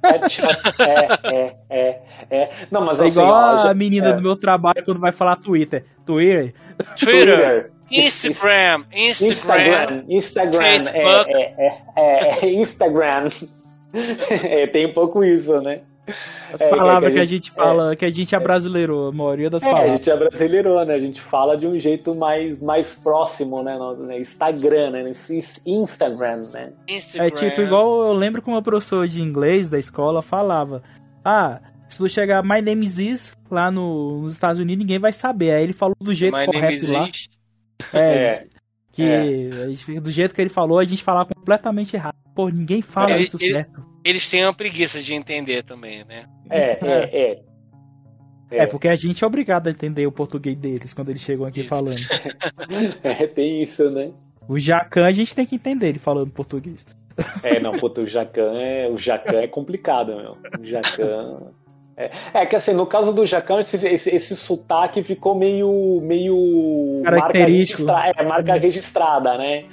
Ketchup, 0.01 0.81
é, 0.81 1.07
é, 1.23 1.55
é, 1.69 2.01
é. 2.29 2.51
Não, 2.71 2.85
mas 2.85 3.01
É 3.01 3.05
assim, 3.05 3.19
igual 3.19 3.55
ó, 3.55 3.67
a 3.69 3.73
menina 3.73 4.09
é. 4.09 4.13
do 4.13 4.21
meu 4.21 4.35
trabalho 4.35 4.83
quando 4.85 4.99
vai 4.99 5.11
falar 5.11 5.35
Twitter. 5.37 5.83
Twitter. 6.05 6.53
Twitter. 6.97 7.71
Instagram. 7.91 8.85
Instagram. 8.93 10.03
Instagram, 10.03 10.03
Instagram, 10.07 10.61
Facebook. 10.61 11.31
é, 11.33 11.55
é, 11.57 11.81
é, 11.97 12.45
é, 12.45 12.51
Instagram. 12.53 13.29
É, 13.91 14.67
tem 14.67 14.85
um 14.85 14.93
pouco 14.93 15.23
isso, 15.23 15.59
né? 15.61 15.81
As 16.53 16.61
É, 16.61 16.69
palavras 16.69 17.09
que 17.09 17.13
que 17.13 17.19
a 17.19 17.21
a 17.21 17.25
gente- 17.25 17.45
gente 17.45 17.51
fala, 17.55 17.95
que 17.95 18.05
a 18.05 18.09
gente 18.09 18.35
é 18.35 18.39
brasileiro, 18.39 19.07
a 19.07 19.11
maioria 19.11 19.49
das 19.49 19.63
É, 19.63 19.67
a 19.67 19.71
palavras. 19.71 19.97
gente 19.97 20.09
é 20.09 20.17
brasileiro, 20.17 20.85
né? 20.85 20.93
A 20.93 20.99
gente 20.99 21.21
fala 21.21 21.57
de 21.57 21.67
um 21.67 21.75
jeito 21.75 22.15
mais, 22.15 22.61
mais 22.61 22.95
próximo, 22.95 23.61
né? 23.63 23.77
No- 23.77 23.95
né? 23.95 24.19
Instagram, 24.19 24.91
né? 24.91 25.09
Ins- 25.29 25.61
Instagram, 25.65 26.49
né? 26.53 26.73
Instagram. 26.87 27.27
É 27.27 27.31
tipo 27.49 27.61
igual 27.61 28.01
eu 28.07 28.13
lembro 28.13 28.41
que 28.41 28.49
uma 28.49 28.61
professora 28.61 29.07
de 29.07 29.21
inglês 29.21 29.69
da 29.69 29.77
escola 29.79 30.21
falava: 30.21 30.81
Ah, 31.23 31.59
se 31.89 31.97
tu 31.97 32.07
chegar 32.09 32.43
My 32.43 32.61
name 32.61 32.85
is 32.85 32.97
Is 32.99 33.33
lá 33.51 33.69
no- 33.71 34.21
nos 34.21 34.33
Estados 34.33 34.59
Unidos, 34.59 34.83
ninguém 34.83 34.99
vai 34.99 35.11
saber. 35.13 35.51
Aí 35.51 35.63
ele 35.63 35.73
falou 35.73 35.95
do 36.01 36.13
jeito 36.13 36.35
My 36.37 36.45
correto 36.45 36.73
is 36.75 36.89
lá. 36.89 37.07
Ish. 37.09 37.29
É, 37.93 37.99
É. 37.99 38.45
que 38.91 39.03
a 39.51 39.67
gente 39.69 39.85
fica- 39.85 40.01
do 40.01 40.11
jeito 40.11 40.35
que 40.35 40.41
ele 40.41 40.49
falou, 40.49 40.79
a 40.79 40.83
gente 40.83 41.03
falava 41.03 41.29
completamente 41.33 41.95
errado. 41.95 42.15
Pô, 42.35 42.49
ninguém 42.49 42.81
fala 42.81 43.11
Ele- 43.11 43.23
isso 43.23 43.37
ele- 43.39 43.53
certo. 43.53 43.83
Eles 44.03 44.27
têm 44.27 44.43
uma 44.45 44.53
preguiça 44.53 45.01
de 45.01 45.13
entender 45.13 45.63
também, 45.63 46.03
né? 46.05 46.25
É, 46.49 46.71
é, 46.81 47.31
é. 47.31 47.39
É. 48.51 48.65
porque 48.65 48.87
a 48.87 48.95
gente 48.95 49.23
é 49.23 49.27
obrigado 49.27 49.67
a 49.67 49.69
entender 49.71 50.07
o 50.07 50.11
português 50.11 50.57
deles 50.57 50.93
quando 50.93 51.09
eles 51.09 51.21
chegam 51.21 51.45
aqui 51.45 51.61
Isso. 51.61 51.69
falando. 51.69 51.97
É, 53.03 53.27
tem 53.27 53.61
isso, 53.63 53.89
né? 53.91 54.11
O 54.47 54.57
Jacan 54.57 55.05
a 55.05 55.11
gente 55.11 55.35
tem 55.35 55.45
que 55.45 55.55
entender 55.55 55.89
ele 55.89 55.99
falando 55.99 56.31
português. 56.31 56.83
É, 57.43 57.59
não, 57.59 57.73
puta, 57.73 58.01
o 58.01 58.07
Jacan 58.07 58.59
é, 58.59 58.89
o 58.89 58.97
Jacan 58.97 59.37
é 59.39 59.47
complicado, 59.47 60.15
meu. 60.15 60.37
O 60.59 60.65
Jacan. 60.65 61.51
É, 61.95 62.09
é 62.33 62.45
que 62.45 62.55
assim, 62.55 62.73
no 62.73 62.87
caso 62.87 63.11
do 63.13 63.25
Jacan, 63.25 63.59
esse, 63.59 63.75
esse, 63.85 64.09
esse 64.09 64.35
sotaque 64.35 65.03
ficou 65.03 65.37
meio. 65.37 66.01
meio. 66.01 67.01
marca, 67.03 67.19
Característico. 67.19 67.83
registra- 67.83 68.13
é, 68.15 68.23
marca 68.27 68.53
registrada, 68.55 69.37
né? 69.37 69.65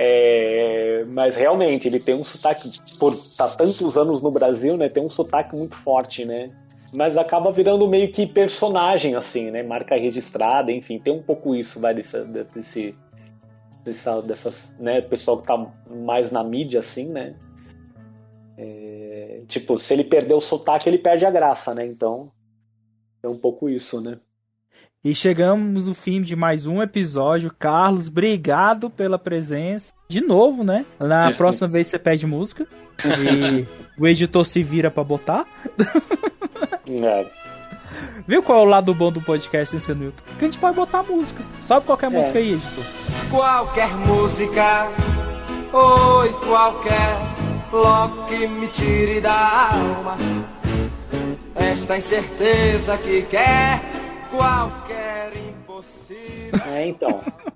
É, 0.00 1.04
mas 1.08 1.34
realmente, 1.34 1.88
ele 1.88 1.98
tem 1.98 2.14
um 2.14 2.22
sotaque, 2.22 2.70
por 3.00 3.14
estar 3.14 3.48
tantos 3.56 3.96
anos 3.96 4.22
no 4.22 4.30
Brasil, 4.30 4.76
né? 4.76 4.88
Tem 4.88 5.02
um 5.02 5.10
sotaque 5.10 5.56
muito 5.56 5.74
forte, 5.74 6.24
né? 6.24 6.44
Mas 6.94 7.18
acaba 7.18 7.50
virando 7.50 7.88
meio 7.88 8.12
que 8.12 8.24
personagem, 8.24 9.16
assim, 9.16 9.50
né? 9.50 9.64
Marca 9.64 9.96
registrada, 9.96 10.70
enfim, 10.70 11.00
tem 11.00 11.12
um 11.12 11.20
pouco 11.20 11.52
isso, 11.52 11.80
vai, 11.80 11.94
desse, 11.94 12.24
desse, 12.24 12.94
dessa, 13.84 14.22
dessas, 14.22 14.72
né? 14.78 15.00
Pessoal 15.00 15.38
que 15.38 15.48
tá 15.48 15.66
mais 15.90 16.30
na 16.30 16.44
mídia, 16.44 16.78
assim, 16.78 17.06
né? 17.06 17.34
É, 18.56 19.42
tipo, 19.48 19.80
se 19.80 19.94
ele 19.94 20.04
perder 20.04 20.34
o 20.34 20.40
sotaque, 20.40 20.88
ele 20.88 20.98
perde 20.98 21.26
a 21.26 21.30
graça, 21.30 21.74
né? 21.74 21.84
Então, 21.84 22.30
é 23.20 23.26
um 23.26 23.36
pouco 23.36 23.68
isso, 23.68 24.00
né? 24.00 24.20
E 25.04 25.14
chegamos 25.14 25.86
no 25.86 25.94
fim 25.94 26.20
de 26.20 26.34
mais 26.34 26.66
um 26.66 26.82
episódio. 26.82 27.54
Carlos, 27.56 28.08
obrigado 28.08 28.90
pela 28.90 29.16
presença. 29.16 29.94
De 30.08 30.20
novo, 30.20 30.64
né? 30.64 30.84
Na 30.98 31.30
próxima 31.32 31.68
vez 31.68 31.86
você 31.86 32.00
pede 32.00 32.26
música. 32.26 32.66
E 33.04 33.64
o 33.96 34.08
editor 34.08 34.44
se 34.44 34.60
vira 34.60 34.90
pra 34.90 35.04
botar. 35.04 35.46
É, 36.88 37.26
Viu 38.26 38.42
qual 38.42 38.58
é 38.58 38.62
o 38.62 38.64
lado 38.64 38.92
bom 38.92 39.12
do 39.12 39.20
podcast 39.20 39.76
esse 39.76 39.94
Newton? 39.94 40.20
Que 40.36 40.44
a 40.46 40.48
gente 40.48 40.58
pode 40.58 40.74
botar 40.74 41.04
música. 41.04 41.44
Sobe 41.62 41.86
qualquer 41.86 42.10
música 42.10 42.38
aí, 42.40 42.54
editor. 42.54 42.84
Qualquer 43.30 43.94
música, 43.98 44.88
oi, 45.72 46.32
qualquer, 46.44 47.16
logo 47.72 48.24
que 48.24 48.48
me 48.48 48.66
tire 48.66 49.20
da 49.20 49.70
alma. 49.70 50.16
Esta 51.54 51.96
incerteza 51.96 52.98
que 52.98 53.22
quer 53.22 53.80
qualquer 54.30 55.32
impossível. 55.36 56.60
é, 56.66 56.86
então. 56.86 57.22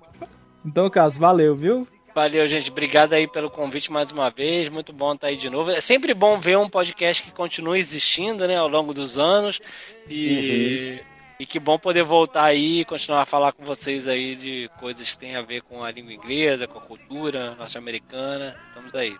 Então, 0.65 0.89
Carlos, 0.89 1.17
valeu, 1.17 1.53
viu? 1.53 1.85
Valeu, 2.15 2.47
gente. 2.47 2.71
Obrigado 2.71 3.13
aí 3.13 3.27
pelo 3.27 3.49
convite 3.49 3.91
mais 3.91 4.11
uma 4.11 4.29
vez. 4.29 4.69
Muito 4.69 4.93
bom 4.93 5.13
estar 5.13 5.27
aí 5.27 5.35
de 5.35 5.49
novo. 5.49 5.71
É 5.71 5.81
sempre 5.81 6.13
bom 6.13 6.39
ver 6.39 6.57
um 6.57 6.69
podcast 6.69 7.21
que 7.21 7.31
continua 7.31 7.77
existindo, 7.77 8.47
né, 8.47 8.55
ao 8.55 8.69
longo 8.69 8.93
dos 8.93 9.17
anos. 9.17 9.59
E, 10.07 11.01
e 11.39 11.45
que 11.45 11.59
bom 11.59 11.77
poder 11.77 12.03
voltar 12.03 12.45
aí 12.45 12.81
e 12.81 12.85
continuar 12.85 13.23
a 13.23 13.25
falar 13.25 13.51
com 13.51 13.65
vocês 13.65 14.07
aí 14.07 14.35
de 14.35 14.69
coisas 14.79 15.11
que 15.11 15.17
têm 15.17 15.35
a 15.35 15.41
ver 15.41 15.63
com 15.63 15.83
a 15.83 15.91
língua 15.91 16.13
inglesa, 16.13 16.67
com 16.67 16.77
a 16.77 16.81
cultura 16.81 17.55
norte-americana. 17.55 18.55
Estamos 18.69 18.93
aí. 18.93 19.17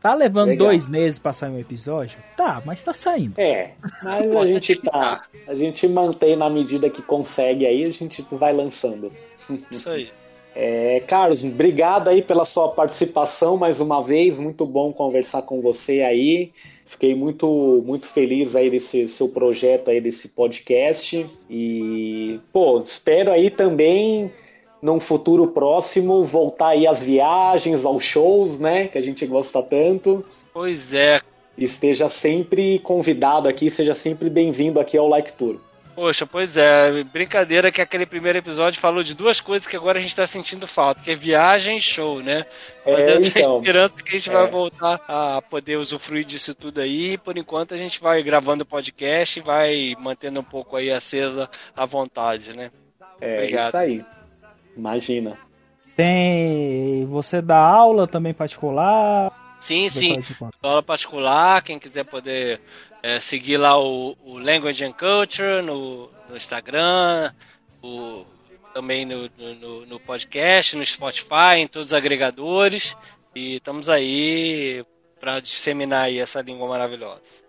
Tá 0.00 0.14
levando 0.14 0.50
Legal. 0.50 0.68
dois 0.68 0.86
meses 0.86 1.18
pra 1.18 1.32
sair 1.32 1.50
um 1.50 1.58
episódio? 1.58 2.18
Tá, 2.36 2.62
mas 2.64 2.82
tá 2.82 2.92
saindo. 2.94 3.38
É, 3.38 3.72
mas 4.02 4.36
a 4.36 4.44
gente 4.44 4.76
tá. 4.76 5.24
A 5.48 5.54
gente 5.54 5.88
mantém 5.88 6.36
na 6.36 6.48
medida 6.48 6.88
que 6.88 7.02
consegue 7.02 7.66
aí, 7.66 7.84
a 7.84 7.90
gente 7.90 8.24
vai 8.30 8.52
lançando. 8.52 9.10
Isso 9.70 9.90
aí. 9.90 10.10
É, 10.58 11.00
Carlos, 11.00 11.44
obrigado 11.44 12.08
aí 12.08 12.22
pela 12.22 12.46
sua 12.46 12.70
participação 12.70 13.58
mais 13.58 13.78
uma 13.78 14.02
vez. 14.02 14.40
Muito 14.40 14.64
bom 14.64 14.90
conversar 14.90 15.42
com 15.42 15.60
você 15.60 16.00
aí. 16.00 16.50
Fiquei 16.86 17.14
muito, 17.14 17.82
muito 17.84 18.06
feliz 18.06 18.56
aí 18.56 18.70
desse 18.70 19.06
seu 19.06 19.28
projeto 19.28 19.90
aí, 19.90 20.00
desse 20.00 20.28
podcast. 20.28 21.26
E, 21.50 22.40
pô, 22.50 22.80
espero 22.80 23.32
aí 23.32 23.50
também, 23.50 24.32
num 24.86 25.00
futuro 25.00 25.48
próximo, 25.48 26.22
voltar 26.24 26.68
aí 26.68 26.86
às 26.86 27.02
viagens, 27.02 27.84
aos 27.84 28.04
shows, 28.04 28.58
né? 28.60 28.86
Que 28.86 28.96
a 28.96 29.02
gente 29.02 29.26
gosta 29.26 29.60
tanto. 29.60 30.24
Pois 30.52 30.94
é. 30.94 31.20
Esteja 31.58 32.08
sempre 32.08 32.78
convidado 32.78 33.48
aqui, 33.48 33.68
seja 33.68 33.94
sempre 33.96 34.30
bem-vindo 34.30 34.78
aqui 34.78 34.96
ao 34.96 35.08
Like 35.08 35.32
Tour. 35.32 35.56
Poxa, 35.96 36.24
pois 36.26 36.56
é. 36.56 37.02
Brincadeira 37.04 37.72
que 37.72 37.80
aquele 37.80 38.06
primeiro 38.06 38.38
episódio 38.38 38.78
falou 38.78 39.02
de 39.02 39.14
duas 39.14 39.40
coisas 39.40 39.66
que 39.66 39.74
agora 39.74 39.98
a 39.98 40.02
gente 40.02 40.14
tá 40.14 40.26
sentindo 40.26 40.66
falta, 40.68 41.02
que 41.02 41.10
é 41.10 41.14
viagem 41.16 41.78
e 41.78 41.80
show, 41.80 42.22
né? 42.22 42.44
Mas 42.84 42.98
É, 42.98 43.00
eu 43.00 43.20
tenho 43.22 43.32
então. 43.38 43.58
esperança 43.58 43.94
que 43.94 44.14
a 44.14 44.18
gente 44.18 44.30
É. 44.30 44.32
vai 44.32 44.46
voltar 44.46 45.00
a 45.08 45.42
poder 45.42 45.76
usufruir 45.78 46.24
disso 46.24 46.54
tudo 46.54 46.80
aí. 46.80 47.18
Por 47.18 47.36
enquanto 47.38 47.74
a 47.74 47.78
gente 47.78 47.98
vai 48.00 48.22
gravando 48.22 48.64
podcast 48.64 49.38
e 49.38 49.42
vai 49.42 49.96
mantendo 49.98 50.38
um 50.38 50.44
pouco 50.44 50.76
aí 50.76 50.92
acesa 50.92 51.48
a 51.74 51.84
vontade, 51.86 52.54
né? 52.54 52.70
É 53.18 53.34
Obrigado. 53.36 53.68
isso 53.68 53.76
aí. 53.78 54.04
Imagina. 54.76 55.38
Tem. 55.96 57.06
Você 57.06 57.40
dá 57.40 57.58
aula 57.58 58.06
também 58.06 58.34
particular? 58.34 59.56
Sim, 59.60 59.88
sim. 59.88 60.20
Aula 60.62 60.82
particular, 60.82 61.62
quem 61.62 61.78
quiser 61.78 62.04
poder 62.04 62.60
é, 63.02 63.18
seguir 63.20 63.56
lá 63.56 63.80
o, 63.80 64.14
o 64.24 64.38
Language 64.38 64.84
and 64.84 64.92
Culture 64.92 65.62
no, 65.62 66.10
no 66.28 66.36
Instagram, 66.36 67.32
o- 67.82 68.24
também 68.74 69.06
no, 69.06 69.22
no- 69.38 69.54
no- 69.54 69.86
no 69.86 69.98
podcast, 70.00 70.76
no 70.76 70.84
Spotify, 70.84 71.56
em 71.58 71.66
todos 71.66 71.88
os 71.88 71.94
agregadores. 71.94 72.94
E 73.34 73.56
estamos 73.56 73.88
aí 73.88 74.84
para 75.18 75.40
disseminar 75.40 76.04
aí 76.04 76.18
essa 76.18 76.42
língua 76.42 76.68
maravilhosa. 76.68 77.42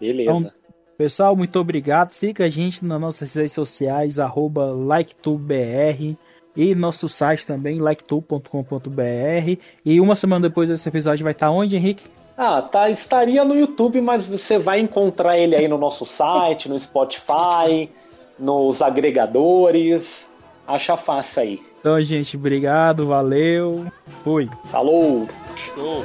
Beleza. 0.00 0.30
Então, 0.30 0.52
Pessoal, 0.96 1.34
muito 1.34 1.58
obrigado. 1.58 2.12
Siga 2.12 2.44
a 2.44 2.48
gente 2.50 2.84
nas 2.84 3.00
nossas 3.00 3.32
redes 3.34 3.52
sociais, 3.52 4.18
arroba 4.18 4.70
LikeTubeBR. 4.70 6.14
E 6.56 6.74
nosso 6.74 7.08
site 7.08 7.46
também, 7.46 7.80
liketool.com.br. 7.80 9.60
E 9.84 10.00
uma 10.00 10.16
semana 10.16 10.48
depois 10.48 10.68
desse 10.68 10.88
episódio 10.88 11.24
vai 11.24 11.32
estar 11.32 11.50
onde, 11.50 11.76
Henrique? 11.76 12.04
Ah, 12.36 12.62
tá, 12.62 12.88
estaria 12.88 13.44
no 13.44 13.54
YouTube, 13.54 14.00
mas 14.00 14.26
você 14.26 14.58
vai 14.58 14.80
encontrar 14.80 15.36
ele 15.38 15.54
aí 15.54 15.68
no 15.68 15.76
nosso 15.76 16.06
site, 16.06 16.68
no 16.68 16.80
Spotify, 16.80 17.90
nos 18.38 18.80
agregadores. 18.80 20.26
Acha 20.66 20.96
fácil 20.96 21.42
aí. 21.42 21.62
Então, 21.80 22.00
gente, 22.02 22.36
obrigado, 22.36 23.06
valeu, 23.06 23.86
fui. 24.22 24.48
Falou! 24.70 25.28
Show! 25.56 26.04